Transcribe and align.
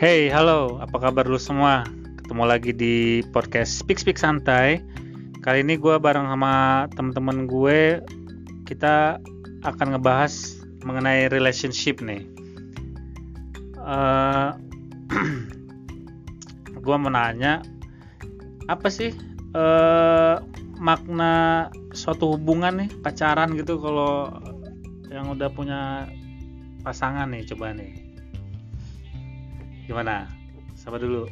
Hey, 0.00 0.32
halo, 0.32 0.80
apa 0.80 0.96
kabar 0.96 1.28
lu 1.28 1.36
semua? 1.36 1.84
Ketemu 2.24 2.48
lagi 2.48 2.72
di 2.72 3.20
podcast 3.36 3.84
Speak 3.84 4.00
Speak 4.00 4.16
Santai. 4.16 4.80
Kali 5.44 5.60
ini 5.60 5.76
gue 5.76 6.00
bareng 6.00 6.24
sama 6.24 6.88
temen-temen 6.96 7.44
gue, 7.44 8.00
kita 8.64 9.20
akan 9.60 9.86
ngebahas 9.92 10.56
mengenai 10.88 11.28
relationship 11.28 12.00
nih. 12.00 12.24
Uh, 13.76 14.56
gue 16.80 16.96
menanya, 16.96 17.60
apa 18.72 18.88
sih 18.88 19.12
uh, 19.52 20.40
makna 20.80 21.68
suatu 21.92 22.40
hubungan 22.40 22.88
nih, 22.88 22.90
pacaran 23.04 23.52
gitu 23.52 23.76
kalau 23.76 24.32
yang 25.12 25.28
udah 25.28 25.52
punya 25.52 26.08
pasangan 26.88 27.28
nih, 27.36 27.44
coba 27.52 27.76
nih 27.76 27.99
Gimana? 29.90 30.30
Siapa 30.78 31.02
dulu? 31.02 31.26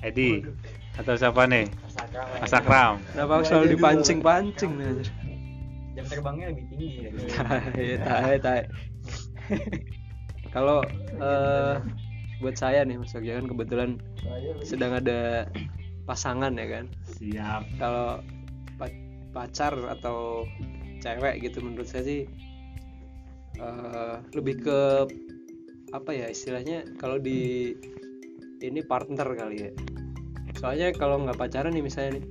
Edi 0.00 0.40
atau 0.96 1.12
siapa 1.20 1.44
nih? 1.44 1.68
Mas 2.40 2.56
Akram. 2.56 2.96
Kenapa 3.12 3.44
selalu 3.44 3.76
dipancing-pancing 3.76 4.72
nih? 4.80 5.04
Jam 6.00 6.04
terbangnya 6.08 6.56
lebih 6.56 6.64
tinggi. 6.72 7.12
Tai, 7.28 8.00
tai, 8.00 8.36
tai. 8.40 8.60
Kalau 10.48 10.80
uh, 11.20 11.76
buat 12.40 12.56
saya 12.56 12.88
nih 12.88 12.96
Mas 12.96 13.12
Okja 13.12 13.36
kan 13.36 13.52
kebetulan 13.52 13.90
sedang 14.64 14.96
ada 14.96 15.44
pasangan 16.08 16.56
ya 16.56 16.66
kan. 16.72 16.84
Siap. 17.20 17.62
Kalau 17.76 18.24
pacar 19.36 19.76
atau 19.92 20.48
cewek 21.04 21.44
gitu 21.44 21.60
menurut 21.60 21.84
saya 21.84 22.06
sih 22.06 22.20
uh, 23.60 24.22
lebih 24.32 24.62
ke 24.62 24.80
apa 25.94 26.10
ya 26.10 26.26
istilahnya 26.26 26.82
kalau 26.98 27.22
di 27.22 27.70
ini 28.58 28.82
partner 28.82 29.30
kali 29.30 29.70
ya. 29.70 29.72
Soalnya 30.58 30.90
kalau 30.90 31.22
nggak 31.22 31.38
pacaran 31.38 31.70
nih 31.70 31.86
misalnya 31.86 32.18
nih 32.18 32.24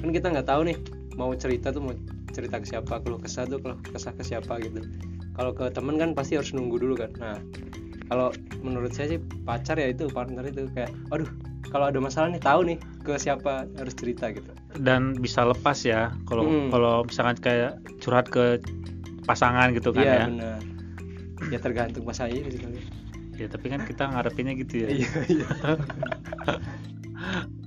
kan 0.00 0.10
kita 0.12 0.26
nggak 0.28 0.48
tahu 0.48 0.68
nih 0.68 0.76
mau 1.16 1.32
cerita 1.32 1.72
tuh 1.72 1.80
mau 1.80 1.94
cerita 2.30 2.60
ke 2.60 2.66
siapa 2.68 3.00
kalau 3.00 3.16
kesah 3.16 3.48
tuh 3.48 3.58
kalau 3.64 3.80
kesah 3.80 4.12
ke 4.12 4.22
siapa 4.22 4.60
gitu. 4.60 4.84
Kalau 5.32 5.56
ke 5.56 5.72
temen 5.72 5.96
kan 5.96 6.12
pasti 6.12 6.36
harus 6.36 6.52
nunggu 6.52 6.76
dulu 6.76 7.00
kan. 7.00 7.10
Nah 7.16 7.40
kalau 8.12 8.28
menurut 8.60 8.92
saya 8.92 9.16
sih 9.16 9.20
pacar 9.48 9.80
ya 9.80 9.88
itu 9.88 10.04
partner 10.12 10.44
itu 10.44 10.68
kayak 10.76 10.92
aduh 11.08 11.28
kalau 11.72 11.88
ada 11.88 12.02
masalah 12.02 12.28
nih 12.28 12.42
tahu 12.42 12.60
nih 12.68 12.78
ke 13.00 13.16
siapa 13.16 13.64
harus 13.80 13.94
cerita 13.96 14.28
gitu. 14.28 14.52
Dan 14.76 15.16
bisa 15.16 15.48
lepas 15.48 15.88
ya 15.88 16.12
kalau 16.28 16.44
hmm. 16.44 16.68
kalau 16.68 16.94
misalkan 17.08 17.36
kayak 17.40 17.72
curhat 18.04 18.28
ke 18.28 18.60
pasangan 19.24 19.72
gitu 19.72 19.94
kan 19.94 20.04
iya, 20.04 20.16
ya. 20.16 20.26
benar 20.28 20.69
ya 21.50 21.58
tergantung 21.58 22.06
gitu 22.06 22.58
kali 22.62 22.80
ya 23.40 23.48
tapi 23.48 23.66
kan 23.72 23.80
kita 23.88 24.04
ngarepinnya 24.12 24.54
gitu 24.60 24.84
ya. 24.84 24.88
Iya 24.92 25.12
iya. 25.32 25.48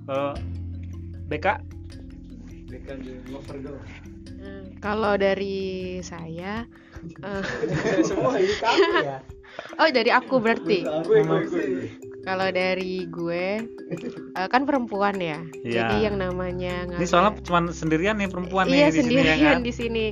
Uh, 0.06 0.38
BK 1.34 1.48
BK 2.70 2.88
lover 3.34 3.58
girl. 3.58 3.82
Hmm, 4.44 4.76
kalau 4.84 5.18
dari 5.18 5.98
saya 6.06 6.70
uh, 7.26 7.44
semua 8.08 8.38
ini 8.38 8.54
kamu 8.62 8.90
ya? 9.02 9.20
Oh 9.78 9.86
dari 9.86 10.10
aku 10.10 10.42
berarti? 10.42 10.82
Kalau 12.26 12.50
dari 12.50 13.06
gue 13.06 13.62
uh, 14.34 14.48
kan 14.50 14.66
perempuan 14.66 15.22
ya, 15.22 15.46
ya. 15.62 15.86
jadi 15.86 16.10
yang 16.10 16.18
namanya 16.18 16.90
ini 16.90 17.06
soalnya 17.06 17.38
cuma 17.46 17.70
sendirian 17.70 18.18
nih 18.18 18.34
perempuan 18.34 18.66
iya 18.66 18.90
nih 18.90 19.06
sendirian 19.06 19.30
di 19.30 19.30
sini, 19.30 19.46
ya 19.46 19.54
kan? 19.54 19.62
di 19.62 19.74
sini 19.76 20.06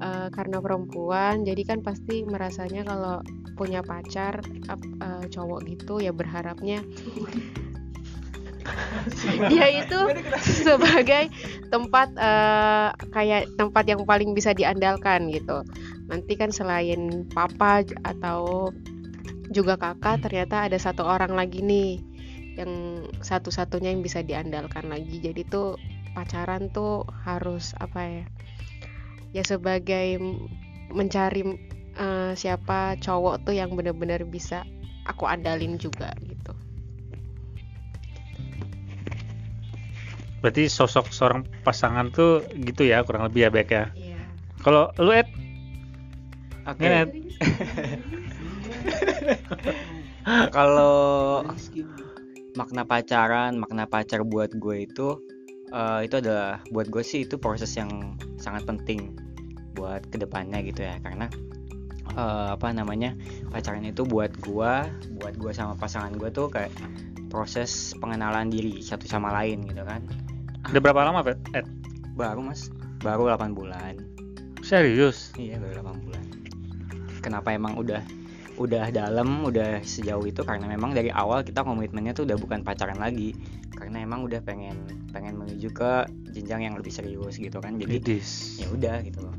uh, 0.00 0.28
karena 0.32 0.58
perempuan 0.58 1.46
jadi 1.46 1.62
kan 1.64 1.78
pasti 1.84 2.24
merasanya 2.26 2.82
kalau 2.84 3.20
punya 3.54 3.84
pacar 3.84 4.40
uh, 4.72 5.24
cowok 5.28 5.60
gitu 5.68 6.00
ya 6.00 6.10
berharapnya 6.10 6.80
dia 9.48 9.66
itu 9.84 9.98
sebagai 10.40 11.32
tempat 11.72 12.12
uh, 12.16 12.92
kayak 13.12 13.48
tempat 13.56 13.84
yang 13.88 14.02
paling 14.04 14.36
bisa 14.36 14.52
diandalkan 14.52 15.32
gitu. 15.32 15.64
Nanti 16.10 16.36
kan 16.36 16.52
selain 16.52 17.26
papa 17.32 17.82
atau 18.04 18.70
juga 19.50 19.74
kakak 19.80 20.22
ternyata 20.22 20.70
ada 20.70 20.78
satu 20.78 21.02
orang 21.02 21.34
lagi 21.34 21.64
nih 21.64 21.98
yang 22.58 23.04
satu-satunya 23.24 23.96
yang 23.96 24.02
bisa 24.04 24.20
diandalkan 24.22 24.90
lagi. 24.90 25.18
Jadi 25.22 25.42
tuh 25.48 25.80
pacaran 26.12 26.68
tuh 26.70 27.06
harus 27.24 27.72
apa 27.78 28.00
ya 28.02 28.24
ya 29.30 29.46
sebagai 29.46 30.18
mencari 30.90 31.46
uh, 31.98 32.34
siapa 32.34 32.98
cowok 32.98 33.46
tuh 33.46 33.54
yang 33.54 33.74
benar-benar 33.78 34.26
bisa 34.26 34.66
aku 35.06 35.26
andalin 35.26 35.78
juga 35.78 36.10
gitu. 36.22 36.54
Berarti 40.40 40.72
sosok 40.72 41.12
seorang 41.12 41.44
pasangan 41.62 42.08
tuh 42.08 42.40
gitu 42.64 42.88
ya 42.88 43.04
kurang 43.04 43.28
lebih 43.28 43.46
ya 43.46 43.50
Bek 43.52 43.70
ya. 43.70 43.92
Iya. 43.92 44.20
Kalau 44.64 44.88
lu 44.96 45.12
Ed? 45.12 45.28
Oke. 46.64 46.80
Okay. 46.80 47.04
Kalau 50.56 51.44
makna 52.56 52.84
pacaran, 52.84 53.56
makna 53.56 53.88
pacar 53.88 54.20
buat 54.26 54.52
gue 54.52 54.84
itu 54.84 55.16
uh, 55.72 56.00
itu 56.04 56.20
adalah 56.20 56.62
buat 56.70 56.90
gue 56.90 57.02
sih 57.02 57.26
itu 57.26 57.38
proses 57.40 57.72
yang 57.74 58.18
sangat 58.36 58.66
penting 58.66 59.14
buat 59.74 60.04
ke 60.10 60.20
depannya 60.20 60.60
gitu 60.66 60.86
ya. 60.86 60.98
Karena 61.02 61.26
uh, 62.14 62.54
apa 62.54 62.70
namanya 62.74 63.14
pacaran 63.50 63.86
itu 63.86 64.06
buat 64.06 64.34
gue 64.42 64.72
buat 65.18 65.34
gue 65.38 65.52
sama 65.54 65.74
pasangan 65.78 66.14
gue 66.14 66.30
tuh 66.30 66.50
kayak 66.50 66.70
proses 67.30 67.94
pengenalan 68.02 68.50
diri 68.50 68.82
satu 68.82 69.06
sama 69.06 69.30
lain 69.34 69.64
gitu 69.66 69.82
kan. 69.86 70.02
Udah 70.70 70.80
berapa 70.82 71.00
lama 71.06 71.22
Pet? 71.24 71.38
Ed? 71.54 71.66
baru 72.20 72.44
mas. 72.44 72.68
Baru 73.00 73.24
8 73.32 73.56
bulan. 73.56 73.96
Serius? 74.60 75.32
Iya 75.40 75.56
baru 75.56 75.80
8 75.88 76.04
bulan. 76.04 76.24
Kenapa 77.24 77.56
emang 77.56 77.80
udah 77.80 78.04
udah 78.60 78.92
dalam 78.92 79.48
udah 79.48 79.80
sejauh 79.80 80.20
itu 80.28 80.44
karena 80.44 80.68
memang 80.68 80.92
dari 80.92 81.08
awal 81.08 81.40
kita 81.40 81.64
komitmennya 81.64 82.12
tuh 82.12 82.28
udah 82.28 82.36
bukan 82.36 82.60
pacaran 82.60 83.00
lagi. 83.00 83.32
Karena 83.72 84.04
emang 84.04 84.28
udah 84.28 84.44
pengen 84.44 84.76
pengen 85.16 85.40
menuju 85.40 85.72
ke 85.72 86.04
jenjang 86.36 86.68
yang 86.68 86.74
lebih 86.76 86.92
serius 86.92 87.40
gitu 87.40 87.56
kan. 87.64 87.80
Jadi 87.80 88.20
ya 88.60 88.68
udah 88.68 89.00
gitu 89.00 89.24
loh. 89.24 89.32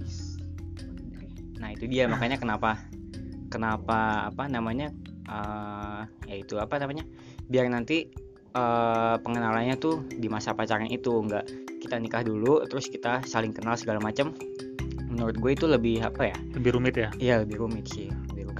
Nah 1.61 1.69
itu 1.69 1.85
dia. 1.85 2.09
Makanya 2.09 2.41
kenapa 2.41 2.81
kenapa 3.53 4.33
apa 4.33 4.49
namanya 4.49 4.89
uh, 5.29 6.09
ya 6.25 6.41
itu 6.41 6.57
apa 6.57 6.81
namanya 6.81 7.05
biar 7.45 7.69
nanti 7.69 8.09
uh, 8.57 9.21
pengenalannya 9.21 9.77
tuh 9.77 10.01
di 10.09 10.25
masa 10.33 10.57
pacaran 10.57 10.89
itu 10.89 11.13
nggak 11.13 11.77
kita 11.77 12.01
nikah 12.01 12.25
dulu 12.25 12.65
terus 12.65 12.89
kita 12.89 13.21
saling 13.29 13.53
kenal 13.53 13.77
segala 13.77 14.01
macam 14.01 14.33
menurut 15.11 15.37
gue 15.37 15.51
itu 15.53 15.65
lebih 15.67 16.01
apa 16.01 16.31
ya? 16.31 16.37
Lebih 16.55 16.79
rumit 16.79 16.95
ya? 16.95 17.11
Iya 17.19 17.43
lebih 17.43 17.61
rumit 17.61 17.85
sih 17.91 18.07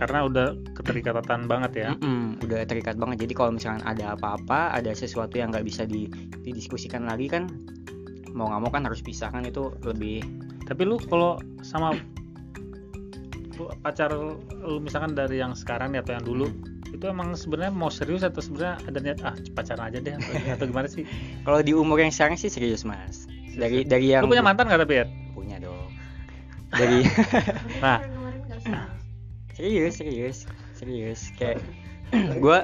karena 0.01 0.25
udah 0.25 0.47
keterikatan 0.73 1.45
banget 1.45 1.71
ya. 1.77 1.89
Mm 1.93 2.01
-mm, 2.01 2.25
udah 2.41 2.65
terikat 2.65 2.97
banget. 2.97 3.29
Jadi 3.29 3.33
kalau 3.37 3.53
misalkan 3.53 3.85
ada 3.85 4.17
apa-apa 4.17 4.73
ada 4.73 4.89
sesuatu 4.97 5.37
yang 5.37 5.53
nggak 5.53 5.61
bisa 5.61 5.85
di, 5.85 6.09
didiskusikan 6.41 7.05
lagi 7.05 7.29
kan 7.29 7.45
mau 8.33 8.47
nggak 8.47 8.61
mau 8.63 8.71
kan 8.71 8.83
harus 8.87 9.03
pisah 9.03 9.29
kan 9.31 9.43
itu 9.43 9.75
lebih 9.83 10.23
tapi 10.65 10.87
lu 10.87 10.95
kalau 11.11 11.35
sama 11.61 11.99
pacar 13.83 14.09
lu 14.15 14.79
misalkan 14.79 15.13
dari 15.13 15.43
yang 15.43 15.53
sekarang 15.53 15.93
nih 15.93 16.01
atau 16.01 16.15
yang 16.17 16.25
dulu 16.25 16.47
hmm. 16.47 16.95
itu 16.95 17.05
emang 17.05 17.35
sebenarnya 17.35 17.73
mau 17.75 17.91
serius 17.91 18.23
atau 18.23 18.41
sebenarnya 18.41 18.79
ada 18.87 18.99
niat 19.03 19.19
ah 19.21 19.35
pacaran 19.53 19.91
aja 19.91 19.99
deh 19.99 20.15
atau, 20.15 20.31
atau 20.57 20.65
gimana 20.65 20.87
sih? 20.87 21.03
Kalau 21.45 21.59
di 21.61 21.75
umur 21.75 21.99
yang 21.99 22.11
sekarang 22.11 22.39
sih 22.39 22.49
serius 22.49 22.87
mas. 22.87 23.27
Dari 23.51 23.83
dari 23.83 24.15
yang 24.15 24.25
lu 24.25 24.31
punya 24.31 24.43
mantan 24.43 24.71
nggak 24.71 24.81
tapi 24.87 24.93
ya 25.03 25.05
punya 25.35 25.59
dong. 25.59 25.91
Dari 26.71 26.99
nah 27.83 27.99
serius 29.61 29.93
serius 30.01 30.37
serius. 30.73 31.21
Kayak 31.37 31.61
gue 32.43 32.59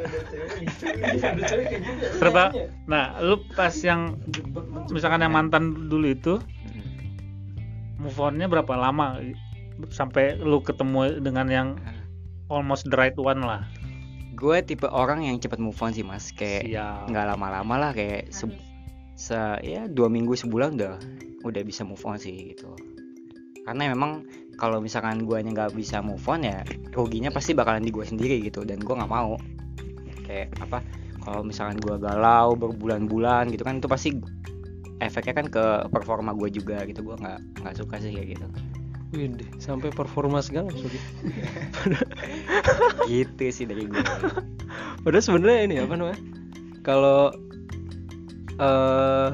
serba 2.20 2.52
nah 2.90 3.16
lu 3.24 3.40
pas 3.56 3.72
yang 3.80 4.20
misalkan 4.92 5.24
yang 5.24 5.32
mantan 5.32 5.88
dulu 5.88 6.12
itu 6.12 6.34
move 8.02 8.18
onnya 8.18 8.50
berapa 8.50 8.74
lama? 8.74 9.22
Sampai 9.94 10.42
lu 10.42 10.58
ketemu 10.66 11.22
dengan 11.22 11.48
yang 11.54 11.68
almost 12.50 12.90
the 12.90 12.98
right 12.98 13.16
one 13.16 13.46
lah. 13.46 13.62
Gue 14.34 14.66
tipe 14.66 14.90
orang 14.90 15.22
yang 15.26 15.38
cepat 15.38 15.62
move 15.62 15.78
on 15.80 15.94
sih 15.94 16.02
mas. 16.02 16.34
Kayak 16.34 16.66
nggak 17.10 17.26
lama-lama 17.38 17.76
lah 17.78 17.92
kayak 17.94 18.34
se, 18.34 18.50
se 19.14 19.38
ya 19.62 19.86
dua 19.86 20.10
minggu 20.10 20.34
sebulan 20.34 20.78
udah 20.82 20.98
udah 21.46 21.62
bisa 21.62 21.86
move 21.86 22.02
on 22.04 22.18
sih 22.18 22.54
gitu 22.54 22.74
karena 23.68 23.92
memang 23.92 24.24
kalau 24.56 24.80
misalkan 24.80 25.28
gue 25.28 25.38
nggak 25.44 25.76
bisa 25.76 26.00
move 26.00 26.24
on 26.32 26.48
ya 26.48 26.64
ruginya 26.96 27.28
pasti 27.28 27.52
bakalan 27.52 27.84
di 27.84 27.92
gue 27.92 28.08
sendiri 28.08 28.40
gitu 28.40 28.64
dan 28.64 28.80
gue 28.80 28.96
nggak 28.96 29.12
mau 29.12 29.36
kayak 30.24 30.56
apa 30.64 30.80
kalau 31.20 31.44
misalkan 31.44 31.76
gue 31.84 32.00
galau 32.00 32.56
berbulan-bulan 32.56 33.52
gitu 33.52 33.68
kan 33.68 33.84
itu 33.84 33.92
pasti 33.92 34.10
efeknya 35.04 35.34
kan 35.44 35.48
ke 35.52 35.66
performa 35.92 36.32
gue 36.32 36.48
juga 36.48 36.88
gitu 36.88 37.04
gue 37.04 37.16
nggak 37.20 37.40
nggak 37.62 37.76
suka 37.76 38.00
sih 38.00 38.16
kayak 38.16 38.40
gitu 38.40 38.48
Widih, 39.16 39.48
sampai 39.56 39.88
performa 39.88 40.44
segala 40.44 40.68
maksudnya. 40.68 41.00
gitu 43.08 43.40
sih 43.56 43.64
dari 43.64 43.88
gue 43.88 44.04
Padahal 45.00 45.24
sebenarnya 45.24 45.60
ini 45.64 45.76
apa 45.80 45.96
namanya? 45.96 46.20
Kalau 46.84 47.32
eh 48.60 49.32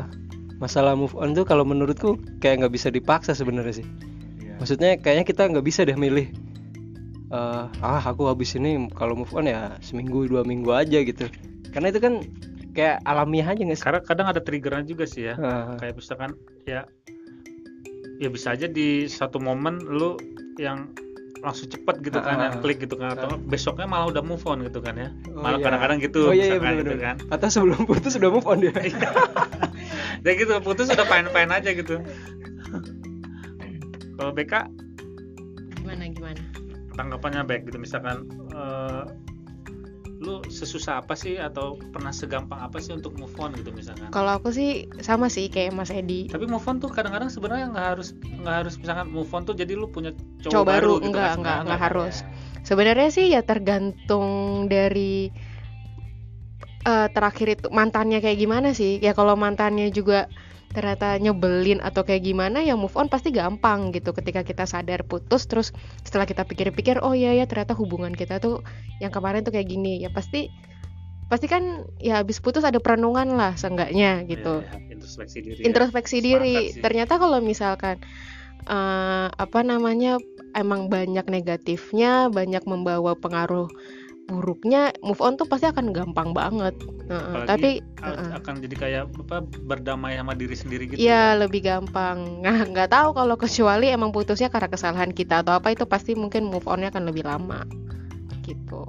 masalah 0.62 0.94
move 0.94 1.18
on 1.18 1.34
tuh 1.34 1.42
kalau 1.42 1.66
menurutku 1.66 2.22
kayak 2.38 2.62
nggak 2.62 2.74
bisa 2.78 2.94
dipaksa 2.94 3.34
sebenarnya 3.34 3.82
sih. 3.82 3.88
Iya. 4.64 4.80
Maksudnya 4.80 4.92
kayaknya 5.04 5.26
kita 5.28 5.44
nggak 5.52 5.66
bisa 5.68 5.84
deh 5.84 6.00
milih. 6.00 6.32
eh 7.34 7.66
ah 7.84 7.98
aku 8.06 8.30
habis 8.30 8.54
ini 8.56 8.78
kalau 8.96 9.18
move 9.20 9.34
on 9.36 9.50
ya 9.50 9.76
seminggu 9.84 10.30
dua 10.32 10.48
minggu 10.48 10.72
aja 10.72 11.04
gitu. 11.04 11.28
Karena 11.76 11.92
itu 11.92 12.00
kan 12.00 12.24
kayak 12.72 13.04
alamiah 13.04 13.52
aja 13.52 13.60
nggak 13.60 13.76
sih? 13.76 13.84
Karena 13.84 14.00
kadang 14.06 14.28
ada 14.32 14.40
triggernya 14.40 14.88
juga 14.88 15.04
sih 15.04 15.28
ya. 15.28 15.36
Ah, 15.36 15.76
Kayak 15.82 16.00
misalkan 16.00 16.32
ya 16.64 16.88
ya 18.22 18.30
bisa 18.32 18.56
aja 18.56 18.72
di 18.72 19.10
satu 19.12 19.42
momen 19.42 19.84
lu 19.84 20.16
yang 20.56 20.94
langsung 21.44 21.68
cepet 21.68 22.00
gitu 22.08 22.24
kan, 22.24 22.40
Ah, 22.40 22.44
yang 22.48 22.64
klik 22.64 22.80
gitu 22.80 22.96
kan, 22.96 23.20
atau 23.20 23.36
besoknya 23.36 23.84
malah 23.84 24.08
udah 24.08 24.24
move 24.24 24.46
on 24.48 24.64
gitu 24.64 24.80
kan 24.80 24.96
ya. 24.96 25.10
Oh, 25.28 25.44
malah 25.44 25.60
iya. 25.60 25.66
kadang-kadang 25.68 26.00
gitu, 26.00 26.32
Oh 26.32 26.32
iya, 26.32 26.48
iya 26.48 26.56
misalkan 26.56 26.74
gitu 26.80 26.96
kan. 27.04 27.16
Atau 27.36 27.48
sebelum 27.52 27.84
putus 27.84 28.16
sudah 28.16 28.32
move 28.32 28.48
on 28.48 28.64
dia. 28.64 28.72
Ya 30.24 30.40
gitu, 30.40 30.56
putus 30.64 30.88
udah 30.88 31.04
fine-fine 31.04 31.52
aja 31.52 31.70
gitu. 31.76 32.00
Kalau 34.14 34.32
BK 34.32 34.54
Gimana 35.80 36.08
gimana? 36.10 36.44
tanggapannya 36.94 37.42
baik 37.44 37.66
gitu 37.68 37.82
misalkan 37.82 38.30
eh, 38.54 39.04
lu 40.24 40.40
sesusah 40.48 41.04
apa 41.04 41.18
sih 41.20 41.36
atau 41.36 41.76
pernah 41.92 42.14
segampang 42.16 42.56
apa 42.56 42.80
sih 42.80 42.96
untuk 42.96 43.12
move 43.20 43.34
on 43.36 43.52
gitu 43.60 43.74
misalkan 43.76 44.08
Kalau 44.14 44.40
aku 44.40 44.56
sih 44.56 44.88
sama 45.04 45.28
sih 45.28 45.52
kayak 45.52 45.76
Mas 45.76 45.92
Edi. 45.92 46.32
tapi 46.32 46.48
move 46.48 46.64
on 46.64 46.80
tuh 46.80 46.88
kadang-kadang 46.88 47.28
sebenarnya 47.28 47.74
nggak 47.76 47.88
harus 47.98 48.16
nggak 48.40 48.56
harus 48.64 48.74
misalkan 48.80 49.12
move 49.12 49.28
on 49.34 49.44
tuh 49.44 49.52
jadi 49.52 49.76
lu 49.76 49.92
punya 49.92 50.16
cowok, 50.40 50.54
Cowok 50.54 50.66
baru, 50.70 50.92
gitu 50.96 51.08
enggak, 51.12 51.28
kan, 51.28 51.36
enggak, 51.36 51.36
sebenarnya 51.36 51.64
enggak 51.66 51.80
kan. 51.82 51.88
harus. 51.92 52.16
Sebenarnya 52.64 53.10
sih 53.12 53.26
ya 53.36 53.42
tergantung 53.44 54.30
dari 54.72 55.28
eh, 56.86 57.08
terakhir 57.12 57.48
itu 57.60 57.68
mantannya 57.68 58.24
kayak 58.24 58.40
gimana 58.40 58.72
sih? 58.72 59.04
Ya 59.04 59.12
kalau 59.12 59.36
mantannya 59.36 59.92
juga 59.92 60.32
ternyata 60.74 61.16
nyebelin 61.22 61.80
atau 61.80 62.02
kayak 62.02 62.26
gimana 62.26 62.66
ya 62.66 62.74
move 62.74 62.94
on 62.98 63.06
pasti 63.08 63.30
gampang 63.30 63.94
gitu 63.94 64.10
ketika 64.12 64.42
kita 64.42 64.66
sadar 64.66 65.06
putus 65.06 65.46
terus 65.46 65.70
setelah 66.02 66.26
kita 66.26 66.44
pikir-pikir 66.44 66.98
oh 67.06 67.14
iya 67.14 67.38
ya 67.38 67.46
ternyata 67.46 67.78
hubungan 67.78 68.12
kita 68.12 68.42
tuh 68.42 68.66
yang 68.98 69.14
kemarin 69.14 69.46
tuh 69.46 69.54
kayak 69.54 69.70
gini 69.70 70.02
ya 70.02 70.10
pasti 70.10 70.50
pasti 71.32 71.50
kan 71.50 71.88
ya 71.98 72.22
habis 72.22 72.38
putus 72.44 72.62
ada 72.62 72.78
perenungan 72.78 73.34
lah 73.34 73.58
seenggaknya 73.58 74.22
gitu 74.28 74.62
Iya, 74.62 74.94
introspeksi 74.94 75.38
diri 75.42 75.60
ya. 75.62 75.66
introspeksi 75.66 76.18
diri. 76.22 76.54
Sepakat 76.54 76.74
sih. 76.76 76.82
Ternyata 76.84 77.14
kalau 77.18 77.40
misalkan 77.42 77.96
eh, 78.70 79.28
apa 79.34 79.60
namanya 79.66 80.22
emang 80.54 80.88
banyak 80.94 81.26
negatifnya, 81.26 82.30
banyak 82.30 82.62
membawa 82.70 83.18
pengaruh 83.18 83.66
buruknya, 84.28 84.96
move 85.04 85.20
on 85.20 85.36
tuh 85.36 85.48
pasti 85.48 85.68
akan 85.68 85.92
gampang 85.92 86.32
banget. 86.32 86.76
Apalagi 87.12 87.48
tapi 87.50 87.70
heeh. 87.84 88.30
akan 88.40 88.54
jadi 88.64 88.76
kayak 88.80 89.04
apa 89.28 89.44
berdamai 89.68 90.16
sama 90.16 90.34
diri 90.34 90.56
sendiri 90.56 90.84
gitu 90.88 90.98
ya 91.04 91.36
lebih 91.36 91.62
gampang. 91.62 92.40
Nah, 92.40 92.64
nggak 92.64 92.90
tahu 92.90 93.12
kalau 93.12 93.36
kecuali 93.36 93.92
emang 93.92 94.16
putusnya 94.16 94.48
karena 94.48 94.72
kesalahan 94.72 95.12
kita 95.12 95.44
atau 95.44 95.60
apa 95.60 95.76
itu 95.76 95.84
pasti 95.84 96.16
mungkin 96.16 96.48
move 96.48 96.66
onnya 96.66 96.90
akan 96.90 97.04
lebih 97.12 97.28
lama. 97.28 97.68
Gitu. 98.44 98.84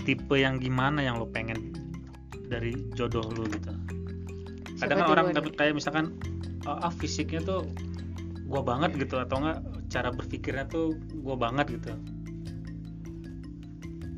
tipe 0.00 0.32
yang 0.32 0.56
gimana 0.56 1.04
yang 1.04 1.20
lo 1.20 1.28
pengen 1.28 1.76
dari 2.48 2.72
jodoh 2.96 3.22
lo 3.36 3.44
gitu 3.46 3.70
Siapa 4.80 4.96
kan 4.96 5.12
orang 5.12 5.28
duluan 5.28 5.36
dapat 5.36 5.54
kayak 5.60 5.74
misalkan 5.76 6.16
ah 6.64 6.88
ah, 6.88 6.92
fisiknya 6.92 7.44
tuh 7.44 7.68
gua 8.48 8.64
banget 8.64 8.96
gitu 8.96 9.20
atau 9.20 9.44
enggak 9.44 9.60
cara 9.92 10.08
berpikirnya 10.08 10.64
tuh 10.72 10.96
gua 11.20 11.36
banget 11.36 11.76
gitu 11.76 11.92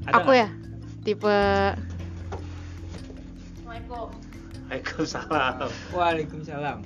Ada 0.06 0.14
Aku 0.18 0.30
nggak? 0.30 0.42
ya 0.42 0.48
tipe 1.02 1.36
Waalaikumsalam 3.66 5.68
Waalaikumsalam. 5.92 6.78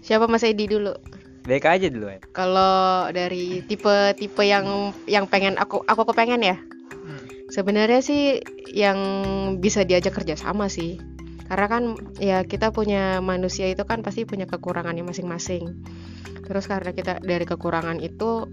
siapa 0.00 0.24
Mas 0.26 0.42
Edi 0.42 0.66
dulu? 0.66 0.96
baik 1.44 1.64
aja 1.64 1.88
dulu 1.88 2.12
ya 2.12 2.20
Kalau 2.36 3.08
dari 3.08 3.64
tipe-tipe 3.64 4.44
yang 4.44 4.92
yang 5.08 5.24
pengen 5.24 5.56
aku 5.56 5.80
aku 5.88 6.04
kepengen 6.12 6.44
ya. 6.44 6.56
Hmm. 6.92 7.24
Sebenarnya 7.48 8.04
sih 8.04 8.44
yang 8.68 8.98
bisa 9.56 9.80
diajak 9.88 10.12
kerjasama 10.12 10.68
sih. 10.68 11.00
Karena 11.48 11.66
kan 11.72 11.82
ya 12.20 12.44
kita 12.44 12.68
punya 12.68 13.24
manusia 13.24 13.64
itu 13.72 13.80
kan 13.88 14.04
pasti 14.04 14.28
punya 14.28 14.44
kekurangannya 14.44 15.00
masing-masing. 15.08 15.72
Terus 16.44 16.68
karena 16.68 16.92
kita 16.92 17.24
dari 17.24 17.48
kekurangan 17.48 17.96
itu 18.04 18.44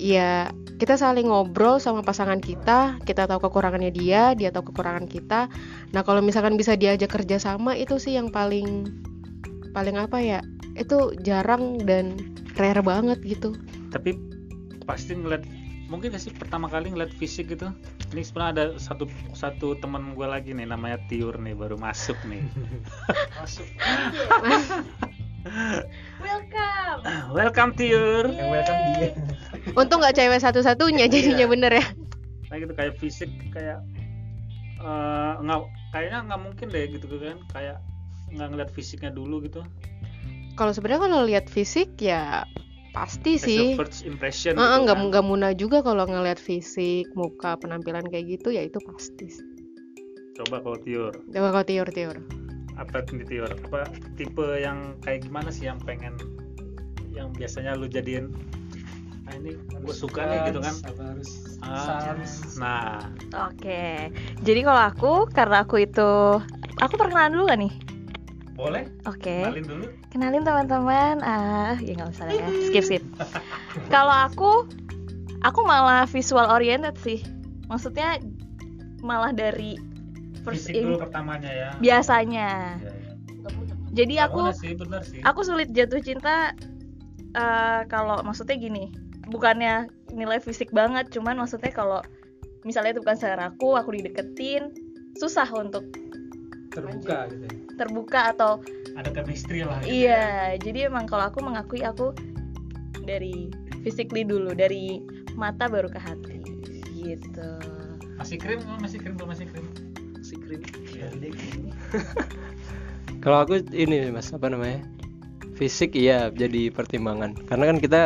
ya 0.00 0.48
kita 0.80 0.96
saling 0.96 1.28
ngobrol 1.28 1.76
sama 1.76 2.00
pasangan 2.00 2.40
kita, 2.40 2.96
kita 3.04 3.28
tahu 3.28 3.52
kekurangannya 3.52 3.92
dia, 3.92 4.32
dia 4.32 4.48
tahu 4.48 4.72
kekurangan 4.72 5.04
kita. 5.04 5.52
Nah, 5.92 6.00
kalau 6.00 6.24
misalkan 6.24 6.56
bisa 6.56 6.72
diajak 6.72 7.12
kerjasama 7.12 7.76
itu 7.76 8.00
sih 8.00 8.16
yang 8.16 8.32
paling 8.32 8.88
paling 9.76 10.00
apa 10.00 10.16
ya? 10.24 10.40
Itu 10.80 11.12
jarang 11.20 11.84
dan 11.84 12.16
rare 12.56 12.80
banget 12.80 13.20
gitu. 13.24 13.56
tapi 13.90 14.14
pasti 14.86 15.18
ngeliat 15.18 15.42
mungkin 15.90 16.14
sih 16.14 16.30
pertama 16.30 16.70
kali 16.70 16.94
ngeliat 16.94 17.10
fisik 17.18 17.50
gitu 17.50 17.74
ini 18.14 18.22
sebenarnya 18.22 18.50
ada 18.54 18.64
satu 18.78 19.10
satu 19.34 19.74
teman 19.82 20.14
gue 20.14 20.22
lagi 20.22 20.54
nih 20.54 20.70
namanya 20.70 21.02
Tiur 21.10 21.34
nih 21.42 21.58
baru 21.58 21.74
masuk 21.74 22.14
nih 22.30 22.46
Masuk. 23.42 23.66
Welcome. 25.40 27.00
welcome 27.36 27.72
Tiur 27.72 28.28
Yang 28.28 28.48
welcome 28.50 28.80
dia. 28.92 29.10
Untung 29.72 29.98
nggak 29.98 30.12
cewek 30.14 30.36
satu-satunya 30.38 31.08
jadinya 31.08 31.40
Iya. 31.40 31.48
bener 31.48 31.72
ya. 31.74 31.86
nah 32.50 32.58
gitu 32.58 32.74
kayak 32.74 32.98
fisik 32.98 33.30
kayak 33.48 33.78
eh, 34.76 35.32
nggak 35.38 35.58
kayaknya 35.90 36.18
nggak 36.26 36.40
mungkin 36.42 36.66
deh 36.66 36.84
gitu 36.90 37.06
kan 37.08 37.38
kayak 37.48 37.78
nggak 38.28 38.48
ngeliat 38.50 38.70
fisiknya 38.70 39.10
dulu 39.10 39.38
gitu 39.40 39.62
Kalau 40.58 40.74
sebenarnya 40.74 41.00
kalau 41.00 41.20
lihat 41.24 41.46
fisik 41.46 41.94
ya 41.96 42.42
pasti 42.90 43.38
As 43.38 43.46
sih. 43.46 43.78
first 43.78 44.02
impression 44.02 44.58
Heeh, 44.58 44.66
gitu 44.74 44.82
nggak 44.84 44.98
kan. 44.98 45.06
nggak 45.08 45.24
muna 45.24 45.48
juga 45.54 45.78
kalau 45.80 46.04
ngelihat 46.04 46.36
fisik, 46.36 47.06
muka, 47.14 47.54
penampilan 47.54 48.02
kayak 48.04 48.34
gitu 48.34 48.50
ya 48.50 48.60
itu 48.60 48.76
pasti. 48.82 49.30
coba 50.34 50.58
kalau 50.58 50.78
Tiur 50.80 51.12
Coba 51.28 51.48
kau 51.54 51.64
tiur-tiur. 51.64 52.16
Apa 52.80 53.04
Tiur 53.04 53.52
apa 53.52 53.92
tipe 54.16 54.46
yang 54.56 54.96
kayak 55.04 55.28
gimana 55.28 55.52
sih 55.52 55.68
yang 55.68 55.76
pengen 55.84 56.16
yang 57.12 57.28
biasanya 57.36 57.76
lu 57.76 57.84
jadiin 57.84 58.32
ah 59.28 59.36
ini 59.36 59.52
gue 59.54 59.94
suka 59.94 60.24
nih 60.24 60.38
gitu 60.50 60.58
kan 60.64 60.74
Apa 60.88 61.02
harus 61.14 61.30
Ah, 61.60 62.16
nah 62.56 63.04
Oke. 63.52 64.08
Jadi 64.40 64.60
kalau 64.64 64.80
aku 64.80 65.12
karena 65.28 65.60
aku 65.62 65.84
itu 65.84 66.40
aku 66.80 66.94
perkenalan 66.96 67.36
dulu 67.36 67.44
gak 67.52 67.60
nih? 67.60 67.72
boleh 68.56 68.84
Oke. 69.08 69.44
kenalin 69.44 69.64
dulu 69.68 69.86
Kenalin 70.10 70.42
teman-teman. 70.42 71.22
Ah, 71.22 71.78
ya 71.78 71.94
nggak 71.94 72.10
usah 72.10 72.26
lah 72.26 72.34
ya. 72.34 72.48
Skip 72.66 72.82
skip. 72.82 73.04
kalau 73.94 74.10
aku 74.10 74.66
aku 75.46 75.60
malah 75.62 76.02
visual 76.10 76.50
oriented 76.50 76.98
sih. 76.98 77.22
Maksudnya 77.70 78.18
malah 79.06 79.30
dari 79.30 79.78
first 80.42 80.68
fisik 80.68 80.82
dulu 80.84 80.96
pertamanya 81.00 81.50
ya 81.50 81.70
biasanya. 81.78 82.78
Ya, 82.80 82.90
ya. 82.90 83.08
Jadi 83.90 84.14
aku 84.22 84.54
sih 84.54 84.72
bener 84.78 85.02
sih 85.02 85.18
aku 85.26 85.42
sulit 85.42 85.74
jatuh 85.74 85.98
cinta 85.98 86.54
eh, 87.34 87.80
kalau 87.90 88.22
maksudnya 88.22 88.54
gini 88.54 88.94
bukannya 89.30 89.86
nilai 90.10 90.42
fisik 90.42 90.74
banget 90.74 91.10
cuman 91.14 91.38
maksudnya 91.38 91.70
kalau 91.70 92.02
misalnya 92.66 92.98
itu 92.98 93.00
bukan 93.02 93.16
selera 93.16 93.54
aku 93.54 93.78
aku 93.78 93.94
dideketin 93.94 94.74
susah 95.16 95.46
untuk 95.54 95.86
terbuka 96.70 97.30
gitu. 97.30 97.46
ya. 97.46 97.52
terbuka 97.78 98.20
atau 98.34 98.52
ada 98.98 99.10
chemistry 99.10 99.62
lah 99.66 99.78
gitu 99.82 99.90
ya. 99.90 99.94
iya 99.94 100.26
jadi 100.58 100.90
emang 100.90 101.06
kalau 101.06 101.30
aku 101.30 101.42
mengakui 101.42 101.82
aku 101.82 102.14
dari 103.06 103.50
physically 103.82 104.22
dulu 104.22 104.52
dari 104.52 105.00
mata 105.34 105.66
baru 105.66 105.88
ke 105.88 105.98
hati 105.98 106.38
gitu 107.00 107.50
masih 108.20 108.36
krim 108.36 108.60
masih 108.82 108.98
krim 109.00 109.16
belum 109.16 109.30
masih 109.32 109.46
krim 109.48 109.66
Iya. 110.50 111.08
Kalau 113.22 113.44
aku 113.44 113.60
ini 113.76 114.08
mas 114.08 114.32
apa 114.32 114.48
namanya? 114.48 114.80
Fisik 115.60 115.92
iya 115.92 116.32
jadi 116.32 116.72
pertimbangan. 116.72 117.36
Karena 117.44 117.68
kan 117.68 117.78
kita 117.78 118.02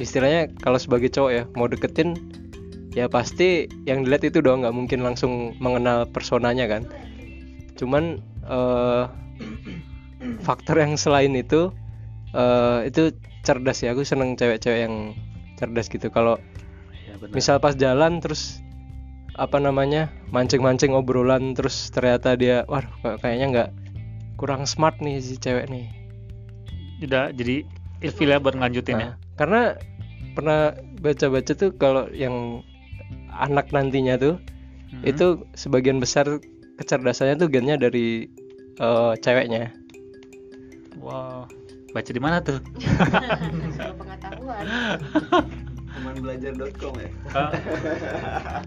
istilahnya 0.00 0.48
kalau 0.64 0.80
sebagai 0.80 1.12
cowok 1.12 1.32
ya 1.34 1.42
mau 1.58 1.66
deketin 1.66 2.14
ya 2.96 3.10
pasti 3.10 3.68
yang 3.84 4.06
dilihat 4.06 4.30
itu 4.30 4.38
doang 4.40 4.64
nggak 4.64 4.72
mungkin 4.72 5.04
langsung 5.04 5.52
mengenal 5.60 6.08
personanya 6.08 6.64
kan? 6.64 6.88
Cuman 7.76 8.24
eh, 8.48 9.04
faktor 10.46 10.80
yang 10.80 10.96
selain 10.96 11.36
itu 11.36 11.68
eh, 12.32 12.88
itu 12.88 13.12
cerdas 13.44 13.84
ya. 13.84 13.92
Aku 13.92 14.08
seneng 14.08 14.40
cewek-cewek 14.40 14.88
yang 14.88 15.12
cerdas 15.60 15.92
gitu. 15.92 16.08
Kalau 16.08 16.40
ya, 17.04 17.20
misal 17.28 17.60
pas 17.60 17.76
jalan 17.76 18.24
terus 18.24 18.64
apa 19.38 19.56
namanya 19.56 20.10
mancing-mancing 20.28 20.90
obrolan 20.92 21.54
terus 21.54 21.88
ternyata 21.88 22.34
dia 22.34 22.66
wah 22.66 22.82
kayaknya 23.22 23.46
nggak 23.48 23.70
kurang 24.34 24.66
smart 24.66 24.98
nih 24.98 25.18
si 25.18 25.34
cewek 25.34 25.70
nih 25.70 25.86
udah 27.00 27.30
jadi 27.30 27.62
ilfil 28.02 28.28
ya 28.28 28.38
buat 28.38 28.54
ngelanjutin 28.54 28.94
ya 28.94 29.00
Nah, 29.00 29.12
karena 29.38 29.62
pernah 30.34 30.60
baca-baca 30.98 31.54
tuh 31.54 31.70
kalau 31.72 32.10
yang 32.10 32.62
anak 33.30 33.70
nantinya 33.70 34.18
tuh 34.18 34.36
Mhm. 34.88 35.04
itu 35.04 35.26
sebagian 35.52 36.00
besar 36.00 36.26
kecerdasannya 36.76 37.36
tuh 37.36 37.46
gennya 37.46 37.76
dari 37.76 38.26
eh, 38.76 39.12
ceweknya. 39.20 39.70
wow 40.96 41.44
baca 41.90 42.10
di 42.10 42.18
mana 42.18 42.38
tuh 42.40 42.58
pengetahuan 44.00 44.64
temanbelajar.com 46.18 46.94
ya. 46.98 47.10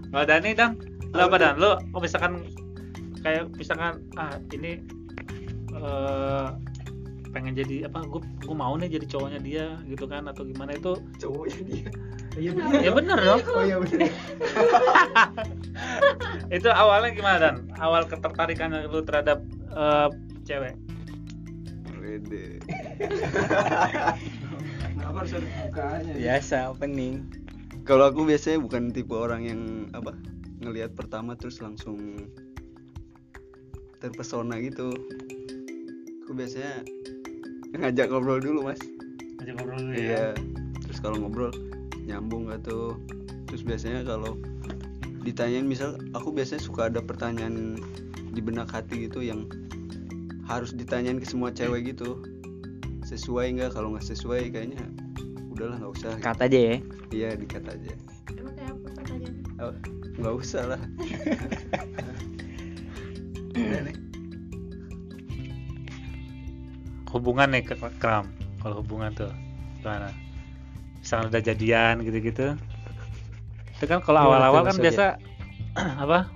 Kalau 0.08 0.24
Dani 0.24 0.50
dang. 0.56 0.72
Lo 1.12 1.28
apa 1.28 1.36
dan 1.36 1.60
lo 1.60 1.76
oh, 1.92 2.00
misalkan 2.00 2.40
kayak 3.20 3.52
misalkan 3.60 4.00
ah 4.16 4.40
ini 4.48 4.80
eh 5.76 6.48
pengen 7.32 7.56
jadi 7.56 7.88
apa 7.88 8.04
gue 8.08 8.20
gue 8.44 8.56
mau 8.56 8.76
nih 8.76 8.92
jadi 8.92 9.06
cowoknya 9.08 9.40
dia 9.40 9.66
gitu 9.88 10.04
kan 10.04 10.28
atau 10.28 10.44
gimana 10.44 10.76
itu 10.76 10.96
cowoknya 11.20 11.60
dia. 11.68 11.88
Iya 12.32 12.56
ya 12.80 12.90
bener 12.96 13.18
dong. 13.20 13.44
Oh 13.52 13.60
iya 13.60 13.76
bener. 13.76 14.08
Itu 16.56 16.68
awalnya 16.72 17.12
gimana 17.12 17.38
dan 17.40 17.56
awal 17.76 18.08
ketertarikan 18.08 18.72
lu 18.88 19.04
terhadap 19.04 19.44
eh, 19.68 20.08
cewek? 20.48 20.72
Wede. 22.00 22.56
Kenapa 24.96 25.16
harus 25.24 25.32
ada 25.36 25.48
bukaannya? 25.68 26.12
biasa 26.16 26.56
opening 26.72 27.28
kalau 27.82 28.06
aku 28.06 28.22
biasanya 28.22 28.62
bukan 28.62 28.94
tipe 28.94 29.10
orang 29.10 29.42
yang 29.42 29.60
apa 29.90 30.14
ngelihat 30.62 30.94
pertama 30.94 31.34
terus 31.34 31.58
langsung 31.58 32.30
terpesona 33.98 34.58
gitu. 34.62 34.94
Aku 36.26 36.34
biasanya 36.34 36.86
ngajak 37.74 38.10
ngobrol 38.10 38.38
dulu 38.38 38.70
mas. 38.70 38.78
Ajak 39.42 39.58
ngobrol 39.58 39.78
dulu 39.82 39.92
ya. 39.94 39.98
iya. 39.98 40.26
Terus 40.86 40.98
kalau 41.02 41.18
ngobrol 41.18 41.50
nyambung 42.06 42.50
gak 42.50 42.62
tuh? 42.66 42.94
Terus 43.50 43.62
biasanya 43.66 44.06
kalau 44.06 44.38
ditanyain 45.22 45.66
misal 45.66 45.98
aku 46.14 46.34
biasanya 46.34 46.62
suka 46.62 46.90
ada 46.90 47.02
pertanyaan 47.02 47.78
di 48.34 48.40
benak 48.42 48.70
hati 48.70 49.06
gitu 49.10 49.22
yang 49.22 49.46
harus 50.46 50.74
ditanyain 50.74 51.18
ke 51.18 51.26
semua 51.26 51.50
cewek 51.50 51.94
gitu. 51.94 52.22
Sesuai 53.02 53.58
nggak? 53.58 53.74
Kalau 53.74 53.90
nggak 53.94 54.06
sesuai 54.06 54.54
kayaknya 54.54 54.86
udahlah 55.52 55.76
nggak 55.78 55.92
usah. 55.96 56.12
Kata 56.18 56.42
aja 56.48 56.58
ya. 56.58 56.76
Iya 57.12 57.28
dikat 57.36 57.64
aja. 57.68 57.92
Emang 58.32 58.54
kayak 58.56 58.72
apa 58.72 58.88
pertanyaannya? 58.96 59.42
Oh, 59.60 59.74
nggak 60.18 60.34
usah 60.36 60.62
lah. 60.66 60.80
Udah 63.52 63.80
nih. 63.84 63.96
hubungan 67.12 67.52
nih 67.52 67.62
ke 67.68 67.74
kram. 68.00 68.32
Kalau 68.64 68.80
hubungan 68.80 69.12
tuh 69.12 69.28
gimana? 69.80 70.08
Misalnya 70.96 71.26
udah 71.28 71.42
jadian 71.44 71.94
gitu-gitu. 72.00 72.56
Itu 73.76 73.84
kan 73.84 74.00
kalau 74.00 74.20
tuh 74.22 74.26
awal-awal 74.32 74.62
kan 74.64 74.76
biasa 74.80 75.04
apa? 76.08 76.30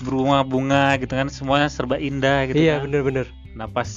Berbunga-bunga 0.00 0.96
gitu 1.02 1.12
kan 1.12 1.26
semuanya 1.28 1.66
serba 1.68 1.98
indah 1.98 2.46
gitu 2.48 2.56
iya 2.56 2.78
kan. 2.78 2.86
bener-bener. 2.86 3.26
nah 3.58 3.66
pas 3.66 3.90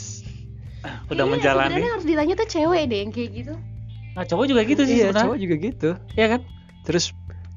udah 1.13 1.22
Iya, 1.22 1.31
menjalani 1.31 1.70
sebenarnya 1.77 1.91
harus 1.93 2.08
ditanya 2.10 2.34
tuh 2.34 2.48
cewek 2.50 2.84
deh 2.89 3.00
yang 3.05 3.12
kayak 3.13 3.29
gitu 3.38 3.53
nah 4.11 4.23
cowok 4.23 4.45
juga 4.47 4.61
gitu 4.67 4.81
sih 4.83 4.95
Iya 4.97 5.09
sebenarnya 5.09 5.23
cowok 5.23 5.37
juga 5.39 5.55
gitu. 5.57 5.89
Iya 6.15 6.27
kan 6.27 6.41
Terus 6.81 7.05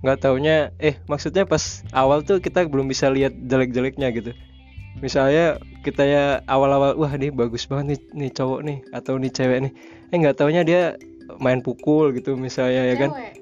nggak 0.05 0.19
taunya 0.21 0.57
eh 0.79 1.01
maksudnya 1.09 1.49
pas 1.49 1.81
awal 1.91 2.21
tuh 2.21 2.37
kita 2.39 2.69
belum 2.69 2.87
bisa 2.87 3.09
lihat 3.09 3.33
jelek-jeleknya 3.41 4.13
gitu. 4.13 4.31
Misalnya 5.01 5.59
kita 5.81 6.05
ya 6.05 6.25
awal-awal 6.47 6.95
wah 6.95 7.11
nih 7.11 7.33
bagus 7.33 7.65
banget 7.65 7.97
nih 7.97 8.29
nih 8.29 8.31
cowok 8.31 8.61
nih 8.63 8.79
atau 8.93 9.17
nih 9.17 9.33
cewek 9.33 9.59
nih. 9.65 9.73
Eh 10.13 10.17
nggak 10.21 10.37
taunya 10.37 10.63
dia 10.63 10.83
main 11.41 11.65
pukul 11.65 12.13
gitu 12.13 12.37
misalnya 12.37 12.85
ya 12.85 12.95
kan. 12.95 13.11
Cewek. 13.17 13.33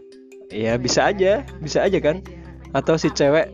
Iya 0.52 0.72
bisa 0.78 1.08
aja, 1.08 1.42
bisa 1.58 1.82
aja 1.82 1.98
kan. 1.98 2.22
Atau 2.72 2.96
si 2.96 3.10
cewek 3.10 3.50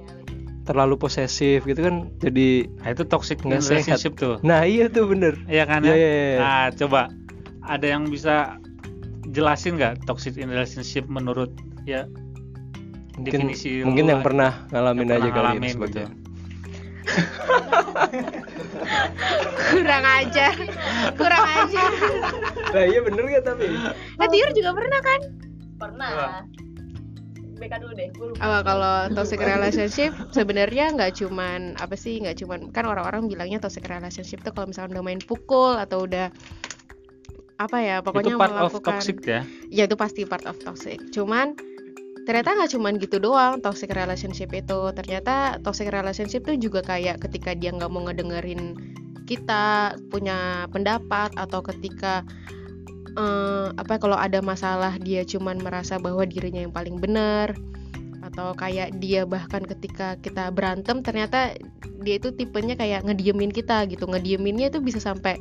terlalu 0.68 1.00
posesif 1.00 1.64
gitu 1.64 1.80
kan 1.80 2.12
jadi 2.20 2.68
nah, 2.84 2.92
itu 2.92 3.08
toxic 3.08 3.40
Nggak 3.40 3.64
sehat. 3.64 3.88
relationship 3.88 4.12
tuh 4.20 4.36
nah 4.44 4.68
iya 4.68 4.92
tuh 4.92 5.08
bener 5.08 5.40
Iya 5.48 5.64
kan 5.64 5.80
Iya, 5.80 5.88
ya? 5.88 5.96
iya, 5.96 6.10
iya. 6.12 6.36
Nah, 6.36 6.66
coba 6.76 7.00
ada 7.64 7.86
yang 7.88 8.04
bisa 8.12 8.60
jelasin 9.38 9.78
nggak 9.78 10.02
toxic 10.02 10.34
in 10.34 10.50
relationship 10.50 11.06
menurut 11.06 11.54
ya 11.86 12.10
mungkin 13.14 13.54
definisi 13.54 13.86
mungkin 13.86 14.10
yang 14.10 14.26
pernah 14.26 14.66
ngalamin 14.74 15.06
yang 15.06 15.22
aja 15.22 15.30
pernah 15.30 15.30
kali 15.30 15.30
ini 15.30 15.38
ngalamin 15.38 15.70
sebagai 15.70 15.94
gitu. 15.94 16.02
kurang 19.72 20.04
ajar 20.04 20.54
kurang 21.16 21.46
ajar 21.46 21.90
Lah 22.68 22.84
iya 22.84 23.00
bener 23.00 23.24
gak 23.32 23.48
tapi? 23.48 23.64
Nah 24.20 24.28
Tiur 24.28 24.52
juga 24.52 24.76
pernah 24.76 25.00
kan? 25.00 25.20
Pernah. 25.80 26.44
BK 27.58 27.74
dulu 27.82 27.92
deh. 27.98 28.08
Oh, 28.38 28.60
kalau 28.62 29.10
toxic 29.18 29.42
relationship 29.42 30.14
sebenarnya 30.30 30.94
nggak 30.94 31.18
cuman 31.18 31.74
apa 31.82 31.98
sih 31.98 32.22
nggak 32.22 32.38
cuman 32.38 32.70
kan 32.70 32.86
orang-orang 32.86 33.26
bilangnya 33.26 33.58
toxic 33.58 33.82
relationship 33.90 34.46
tuh 34.46 34.54
kalau 34.54 34.70
misalnya 34.70 34.98
udah 34.98 35.04
main 35.04 35.18
pukul 35.18 35.74
atau 35.74 36.06
udah 36.06 36.30
apa 37.58 37.76
ya 37.82 37.96
pokoknya 38.00 38.38
itu 38.38 38.40
part 38.40 38.54
of 38.54 38.70
melakukan 38.70 39.02
toxic 39.02 39.16
ya? 39.26 39.40
Ya 39.68 39.82
itu 39.90 39.98
pasti 39.98 40.22
part 40.22 40.46
of 40.46 40.56
toxic. 40.62 41.02
Cuman 41.10 41.58
ternyata 42.22 42.54
nggak 42.54 42.70
cuman 42.78 42.92
gitu 43.02 43.18
doang 43.18 43.58
toxic 43.58 43.90
relationship 43.90 44.54
itu. 44.54 44.80
Ternyata 44.94 45.58
toxic 45.66 45.90
relationship 45.90 46.46
tuh 46.46 46.54
juga 46.54 46.86
kayak 46.86 47.18
ketika 47.26 47.58
dia 47.58 47.74
nggak 47.74 47.90
mau 47.90 48.06
ngedengerin 48.06 48.78
kita 49.26 49.98
punya 50.08 50.70
pendapat 50.72 51.34
atau 51.36 51.60
ketika 51.60 52.24
eh, 53.18 53.68
apa 53.74 53.98
kalau 53.98 54.16
ada 54.16 54.38
masalah 54.38 54.94
dia 55.02 55.26
cuman 55.26 55.58
merasa 55.60 55.98
bahwa 55.98 56.22
dirinya 56.24 56.62
yang 56.62 56.72
paling 56.72 56.96
benar 57.02 57.52
atau 58.28 58.52
kayak 58.52 59.00
dia 59.00 59.24
bahkan 59.24 59.64
ketika 59.64 60.20
kita 60.20 60.52
berantem 60.52 61.00
ternyata 61.00 61.56
dia 62.04 62.20
itu 62.20 62.30
tipenya 62.30 62.76
kayak 62.76 63.04
ngediemin 63.08 63.50
kita 63.50 63.88
gitu. 63.88 64.04
Ngedieminnya 64.04 64.68
itu 64.68 64.78
bisa 64.84 65.00
sampai 65.00 65.40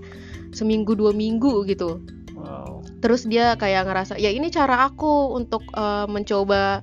seminggu 0.55 0.95
dua 0.95 1.11
minggu 1.11 1.67
gitu. 1.67 1.99
Wow. 2.33 2.81
Terus 3.03 3.27
dia 3.27 3.53
kayak 3.59 3.85
ngerasa 3.87 4.15
ya 4.15 4.31
ini 4.31 4.47
cara 4.49 4.87
aku 4.87 5.35
untuk 5.35 5.67
eh, 5.75 6.07
mencoba 6.07 6.81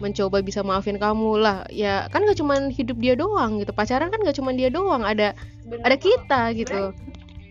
mencoba 0.00 0.40
bisa 0.40 0.64
maafin 0.64 0.96
kamu 0.96 1.42
lah. 1.42 1.68
Ya 1.68 2.08
kan 2.08 2.24
gak 2.24 2.40
cuman 2.40 2.72
hidup 2.72 2.96
dia 2.96 3.12
doang 3.18 3.60
gitu. 3.60 3.74
Pacaran 3.76 4.08
kan 4.08 4.22
gak 4.24 4.38
cuman 4.38 4.56
dia 4.56 4.72
doang. 4.72 5.04
Ada 5.04 5.36
ada 5.84 5.96
kita 6.00 6.56
gitu 6.56 6.96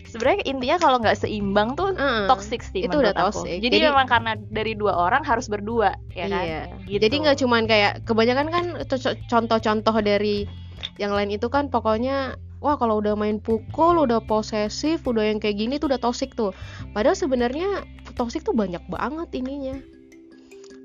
Sebenarnya 0.07 0.41
intinya 0.47 0.77
kalau 0.79 0.97
nggak 0.97 1.17
seimbang 1.19 1.75
tuh 1.75 1.91
Heeh. 1.93 2.25
toxic 2.25 2.63
sih 2.63 2.87
Itu 2.87 2.95
menurut 2.95 3.11
udah 3.11 3.13
aku. 3.17 3.43
toxic. 3.43 3.59
Jadi, 3.61 3.75
Jadi- 3.77 3.87
memang 3.91 4.07
karena 4.07 4.31
dari 4.49 4.73
dua 4.73 4.93
orang 4.95 5.21
harus 5.21 5.45
berdua 5.45 5.93
ya 6.13 6.25
kan. 6.29 6.45
Iya. 6.45 6.61
Gitu. 6.87 7.01
Jadi 7.05 7.15
nggak 7.19 7.37
cuman 7.43 7.63
kayak 7.67 7.91
kebanyakan 8.07 8.47
kan 8.49 8.65
co- 8.87 9.19
contoh-contoh 9.27 9.95
dari 9.99 10.47
yang 10.95 11.11
lain 11.11 11.29
itu 11.29 11.45
kan 11.51 11.67
pokoknya 11.67 12.33
wah 12.59 12.75
kalau 12.75 12.99
udah 12.99 13.15
main 13.15 13.39
pukul, 13.39 14.03
udah 14.03 14.19
posesif, 14.23 15.03
udah 15.03 15.23
yang 15.29 15.39
kayak 15.39 15.59
gini 15.59 15.75
tuh 15.77 15.91
udah 15.91 15.99
toxic 15.99 16.33
tuh. 16.33 16.51
Padahal 16.91 17.15
sebenarnya 17.15 17.83
toxic 18.15 18.43
tuh 18.43 18.51
banyak 18.51 18.81
banget 18.87 19.29
ininya. 19.35 19.77